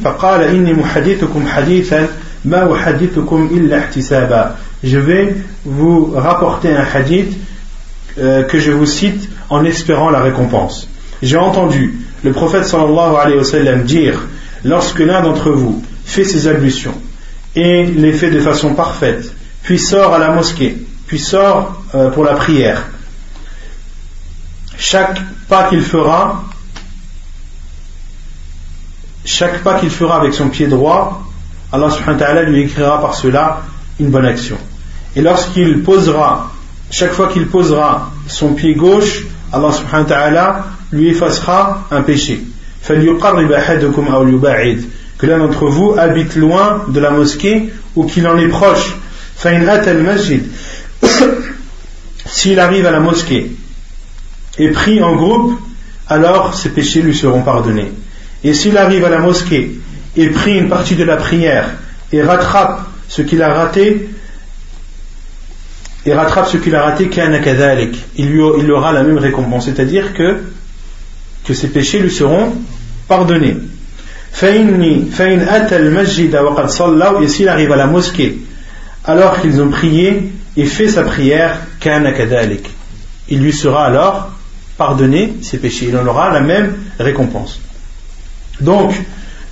Je 4.84 4.98
vais 4.98 5.36
vous 5.64 6.12
rapporter 6.14 6.74
un 6.74 6.84
hadith 6.94 7.32
euh, 8.18 8.42
que 8.44 8.58
je 8.58 8.72
vous 8.72 8.86
cite 8.86 9.28
en 9.50 9.64
espérant 9.64 10.10
la 10.10 10.20
récompense. 10.20 10.88
J'ai 11.22 11.36
entendu 11.36 11.94
le 12.24 12.32
prophète 12.32 12.64
sallallahu 12.64 13.16
alayhi 13.20 13.38
wa 13.38 13.44
sallam 13.44 13.84
dire 13.84 14.26
lorsque 14.64 15.00
l'un 15.00 15.22
d'entre 15.22 15.50
vous 15.50 15.82
fait 16.04 16.24
ses 16.24 16.48
ablutions 16.48 16.94
et 17.54 17.86
les 17.86 18.12
fait 18.12 18.30
de 18.30 18.40
façon 18.40 18.74
parfaite, 18.74 19.32
puis 19.62 19.78
sort 19.78 20.14
à 20.14 20.18
la 20.18 20.30
mosquée, 20.30 20.76
puis 21.06 21.18
sort 21.18 21.82
euh, 21.94 22.10
pour 22.10 22.24
la 22.24 22.34
prière, 22.34 22.84
chaque 24.78 25.20
pas 25.48 25.68
qu'il 25.68 25.82
fera, 25.82 26.44
chaque 29.24 29.62
pas 29.62 29.80
qu'il 29.80 29.90
fera 29.90 30.20
avec 30.20 30.34
son 30.34 30.48
pied 30.48 30.66
droit, 30.66 31.22
Allah 31.72 31.90
subhanahu 31.90 32.20
wa 32.20 32.42
lui 32.42 32.62
écrira 32.62 33.00
par 33.00 33.14
cela 33.14 33.62
une 33.98 34.10
bonne 34.10 34.26
action. 34.26 34.58
Et 35.16 35.22
lorsqu'il 35.22 35.82
posera, 35.82 36.52
chaque 36.90 37.12
fois 37.12 37.28
qu'il 37.28 37.48
posera 37.48 38.12
son 38.28 38.54
pied 38.54 38.74
gauche, 38.74 39.24
Allah 39.52 39.72
subhanahu 39.72 40.34
wa 40.34 40.64
lui 40.92 41.08
effacera 41.08 41.86
un 41.90 42.02
péché. 42.02 42.44
Que 45.18 45.26
l'un 45.26 45.38
d'entre 45.38 45.66
vous 45.66 45.94
habite 45.98 46.36
loin 46.36 46.84
de 46.88 47.00
la 47.00 47.10
mosquée 47.10 47.70
ou 47.94 48.04
qu'il 48.04 48.26
en 48.28 48.38
est 48.38 48.48
proche. 48.48 48.96
S'il 52.26 52.60
arrive 52.60 52.86
à 52.86 52.90
la 52.90 53.00
mosquée 53.00 53.50
et 54.58 54.68
prie 54.70 55.02
en 55.02 55.16
groupe, 55.16 55.58
alors 56.08 56.54
ses 56.54 56.70
péchés 56.70 57.02
lui 57.02 57.14
seront 57.14 57.42
pardonnés. 57.42 57.92
Et 58.44 58.54
s'il 58.54 58.76
arrive 58.78 59.04
à 59.04 59.10
la 59.10 59.18
mosquée 59.18 59.78
et 60.16 60.28
prie 60.28 60.58
une 60.58 60.68
partie 60.68 60.94
de 60.94 61.04
la 61.04 61.16
prière 61.16 61.70
et 62.12 62.22
rattrape 62.22 62.86
ce 63.08 63.22
qu'il 63.22 63.42
a 63.42 63.52
raté, 63.52 64.08
et 66.04 66.14
rattrape 66.14 66.46
ce 66.46 66.56
qu'il 66.56 66.74
a 66.74 66.82
raté, 66.82 67.10
il, 68.16 68.28
lui, 68.28 68.40
il 68.58 68.70
aura 68.70 68.92
la 68.92 69.02
même 69.02 69.18
récompense. 69.18 69.64
C'est-à-dire 69.64 70.14
que, 70.14 70.42
que 71.46 71.54
ses 71.54 71.68
péchés 71.68 72.00
lui 72.00 72.10
seront 72.10 72.52
pardonnés. 73.08 73.56
Et 74.42 74.64
s'il 77.28 77.48
arrive 77.48 77.72
à 77.72 77.76
la 77.76 77.86
mosquée 77.86 78.38
alors 79.04 79.40
qu'ils 79.40 79.62
ont 79.62 79.70
prié 79.70 80.32
et 80.56 80.66
fait 80.66 80.88
sa 80.88 81.02
prière, 81.02 81.60
il 83.28 83.40
lui 83.40 83.52
sera 83.52 83.86
alors 83.86 84.30
pardonné 84.76 85.34
ses 85.42 85.58
péchés. 85.58 85.86
Il 85.88 85.96
en 85.96 86.06
aura 86.06 86.32
la 86.32 86.40
même 86.40 86.74
récompense. 86.98 87.60
Donc, 88.60 88.94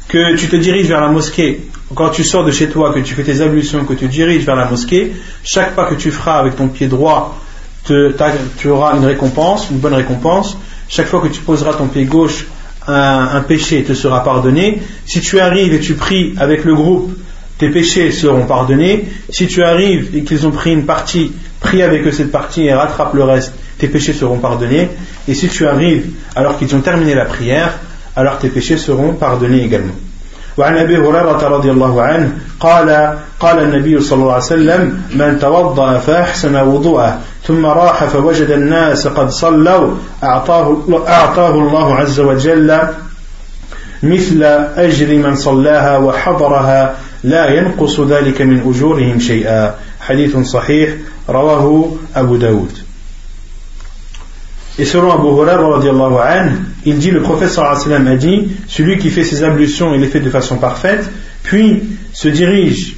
que 0.09 0.37
tu 0.37 0.49
te 0.49 0.57
diriges 0.57 0.87
vers 0.87 1.01
la 1.01 1.09
mosquée, 1.09 1.67
quand 1.95 2.11
tu 2.11 2.25
sors 2.25 2.45
de 2.45 2.51
chez 2.51 2.69
toi, 2.69 2.93
que 2.93 3.01
tu 3.01 3.15
fais 3.15 3.23
tes 3.23 3.41
ablutions, 3.41 3.85
que 3.85 3.95
tu 3.95 4.09
diriges 4.09 4.45
vers 4.45 4.57
la 4.57 4.67
mosquée, 4.67 5.13
chaque 5.45 5.75
pas 5.75 5.87
que 5.87 5.95
tu 5.95 6.11
feras 6.11 6.39
avec 6.39 6.57
ton 6.57 6.69
pied 6.69 6.89
droit, 6.89 7.41
tu 7.87 8.69
auras 8.69 8.97
une 8.97 9.05
récompense, 9.05 9.69
une 9.71 9.79
bonne 9.79 9.95
récompense 9.95 10.57
Chaque 10.88 11.08
fois 11.08 11.22
que 11.22 11.28
tu 11.28 11.42
poseras 11.42 11.74
ton 11.74 11.88
pied 11.88 12.06
gauche, 12.06 12.46
un, 12.88 13.42
péché 13.42 13.84
te 13.84 13.94
sera 13.94 14.24
pardonné. 14.24 14.82
Si 15.06 15.22
tu 15.22 15.40
arrives 15.40 15.74
et 15.74 15.80
tu 15.80 15.94
pries 15.94 16.34
avec 16.38 16.64
le 16.66 16.74
groupe, 16.74 17.12
tes 17.58 17.70
péchés 17.70 18.12
seront 18.12 18.46
pardonnés. 18.46 19.06
Si 19.30 19.48
tu 19.48 19.64
arrives 19.64 20.16
et 20.16 20.24
qu'ils 20.24 20.48
ont 20.48 20.52
pris 20.52 20.72
une 20.72 20.86
partie, 20.86 21.32
prie 21.60 21.84
avec 21.84 22.06
eux 22.08 22.12
cette 22.12 22.32
partie 22.32 22.66
et 22.66 22.74
rattrape 22.74 23.14
le 23.14 23.24
reste, 23.24 23.54
tes 23.78 23.88
péchés 23.88 24.14
seront 24.14 24.38
pardonnés. 24.38 24.90
Et 25.28 25.34
si 25.36 25.50
tu 25.50 25.68
arrives 25.68 26.08
alors 26.36 26.58
qu'ils 26.58 26.74
ont 26.76 26.82
terminé 26.82 27.14
la 27.14 27.26
prière, 27.26 27.74
alors 28.16 28.40
tes 28.40 28.50
péchés 28.50 28.78
seront 28.78 29.14
pardonnés 29.14 29.64
également. 29.64 29.96
وعن 30.58 30.78
ابي 30.78 30.98
هريره 30.98 31.48
رضي 31.48 31.72
الله 31.72 32.02
عنه 32.02 32.32
قال 32.60 33.18
قال 33.40 33.60
النبي 33.60 34.02
صلى 34.02 34.22
الله 34.22 34.34
عليه 34.34 34.44
وسلم 34.44 35.02
من 35.16 35.40
توضا 35.40 35.98
فاحسن 35.98 36.56
وضوءه 36.56 37.20
ثم 37.47 37.67
راح 37.67 38.05
فوجد 38.05 38.51
الناس 38.51 39.07
قد 39.07 39.31
صلوا 39.31 39.95
اعطاه 40.23 40.83
اعطاه 41.09 41.55
الله 41.55 41.95
عز 41.95 42.21
وجل 42.21 42.79
مثل 44.03 44.43
اجر 44.77 45.17
من 45.17 45.37
صلاها 45.37 45.99
وحضرها 45.99 46.97
لا 47.25 47.55
ينقص 47.55 48.01
ذلك 48.01 48.43
من 48.43 48.61
اجورهم 48.69 49.21
شيئا 49.21 49.75
حديث 50.01 50.37
صحيح 50.37 50.91
رواه 51.29 51.97
ابو 52.17 52.37
داود 52.37 52.85
Et 54.77 54.85
selon 54.85 55.13
Abu 55.13 55.29
Hurairah, 55.29 56.49
il 56.85 56.99
dit, 56.99 57.13
le 57.13 57.23
professeur 57.23 57.67
a 57.67 58.17
dit, 58.17 58.49
celui 58.67 58.99
qui 58.99 59.09
fait 59.11 59.23
ses 59.23 59.45
ablutions, 59.45 59.95
il 59.95 60.01
les 60.01 60.09
fait 60.09 60.19
de 60.19 60.31
façon 60.31 60.57
parfaite, 60.57 61.09
puis 61.45 61.85
se 62.13 62.27
dirige 62.27 62.97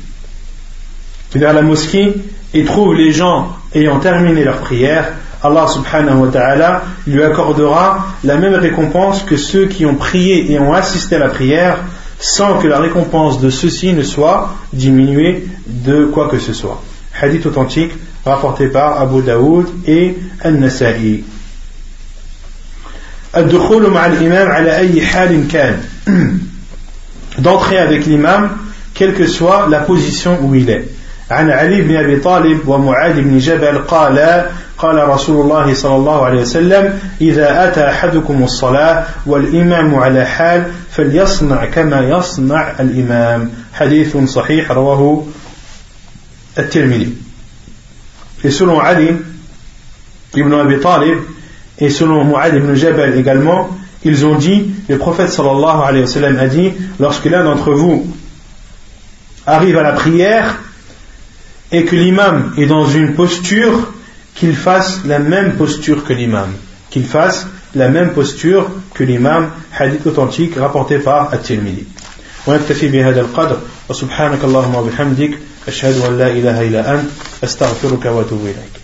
vers 1.35 1.53
la 1.53 1.61
mosquée 1.61 2.15
et 2.57 2.65
trouve 2.65 2.95
les 2.95 3.13
gens 3.13 3.55
ayant 3.75 3.99
terminé 3.99 4.43
leur 4.43 4.61
prière, 4.61 5.13
Allah 5.43 5.67
subhanahu 5.69 6.21
wa 6.21 6.29
ta'ala 6.29 6.83
lui 7.07 7.23
accordera 7.23 8.07
la 8.25 8.37
même 8.37 8.55
récompense 8.55 9.23
que 9.23 9.37
ceux 9.37 9.67
qui 9.67 9.85
ont 9.85 9.97
prié 9.97 10.51
et 10.51 10.59
ont 10.59 10.73
assisté 10.73 11.17
à 11.17 11.19
la 11.19 11.29
prière, 11.29 11.79
sans 12.19 12.59
que 12.59 12.67
la 12.67 12.79
récompense 12.79 13.41
de 13.41 13.51
ceux-ci 13.51 13.93
ne 13.93 14.03
soit 14.03 14.55
diminuée 14.73 15.47
de 15.67 16.07
quoi 16.07 16.29
que 16.29 16.39
ce 16.39 16.55
soit. 16.55 16.81
Hadith 17.21 17.45
authentique 17.45 17.93
rapporté 18.25 18.69
par 18.69 18.99
Abu 19.01 19.21
Daoud 19.21 19.67
et 19.87 20.17
An-Nasa'i. 20.43 21.25
d'entrer 27.39 27.79
avec 27.79 28.07
l'imam 28.07 28.57
quelle 28.95 29.13
que 29.13 29.27
soit 29.27 29.67
la 29.69 29.81
position 29.81 30.39
où 30.43 30.55
il 30.55 30.71
est 30.71 30.89
عن 31.31 31.51
علي 31.51 31.83
بن 31.83 31.97
أبي 31.97 32.17
طالب 32.17 32.69
ومعاذ 32.69 33.21
بن 33.21 33.39
جبل 33.39 33.79
قال 33.79 34.47
قال 34.79 35.09
رسول 35.09 35.45
الله 35.45 35.75
صلى 35.75 35.97
الله 35.97 36.25
عليه 36.25 36.41
وسلم 36.41 37.01
إذا 37.21 37.69
أتى 37.69 37.89
أحدكم 37.89 38.45
الصلاة 38.45 39.05
والإمام 39.27 39.95
على 39.95 40.25
حال 40.25 40.73
فليصنع 40.91 41.65
كما 41.65 42.01
يصنع 42.01 42.73
الإمام. 42.81 43.51
حديث 43.75 44.17
صحيح 44.17 44.71
رواه 44.71 45.25
الترمذي. 46.59 47.13
في 48.43 48.65
علي 48.65 49.17
بن 50.35 50.55
أبي 50.55 50.77
طالب 50.77 51.19
et 51.81 52.03
معاذ 52.03 52.59
بن 52.59 52.75
جبل 52.75 52.97
Jabal 52.97 53.19
également, 53.19 53.69
ils 54.05 54.25
ont 54.25 54.37
dit, 54.37 54.71
le 54.89 54.99
prophète 54.99 55.31
sallallahu 55.31 55.83
alayhi 55.87 56.03
wa 56.03 56.09
sallam 56.09 56.39
a 56.39 56.47
dit, 56.47 56.73
lorsque 57.01 57.27
l'un 57.27 57.45
d'entre 57.45 57.73
vous 57.73 58.07
arrive 59.47 59.77
à 59.79 59.83
la 59.83 59.93
prière, 59.93 60.57
et 61.72 61.86
que 61.86 61.96
l'imam 61.96 62.54
est 62.58 62.66
dans 62.66 62.86
une 62.86 63.14
posture, 63.14 63.94
qu'il 64.36 64.56
fasse 64.56 65.02
la 65.06 65.20
même 65.20 65.56
posture 65.56 66.04
que 66.04 66.14
l'imam. 66.14 66.52
Qu'il 66.90 67.06
fasse 67.06 67.48
la 67.76 67.90
même 67.90 68.12
posture 68.12 68.70
que 68.94 69.04
l'imam, 69.04 69.52
hadith 69.78 70.06
authentique 70.08 70.56
rapporté 70.56 71.00
par 71.00 71.34
At-Tirmidhi. 71.34 71.86
ونكتفي 72.48 72.88
بهذا 72.88 73.22
القدر 73.22 73.58
وسبحانك 73.90 74.44
اللهم 74.44 74.76
وبحمدك 74.76 75.32
أشهد 75.68 76.02
أن 76.02 76.18
لا 76.18 76.28
إله 76.28 76.62
إلا 76.62 76.94
أنت 76.94 77.10
أستغفرك 77.44 78.06
وأتوب 78.06 78.42
إليك 78.42 78.75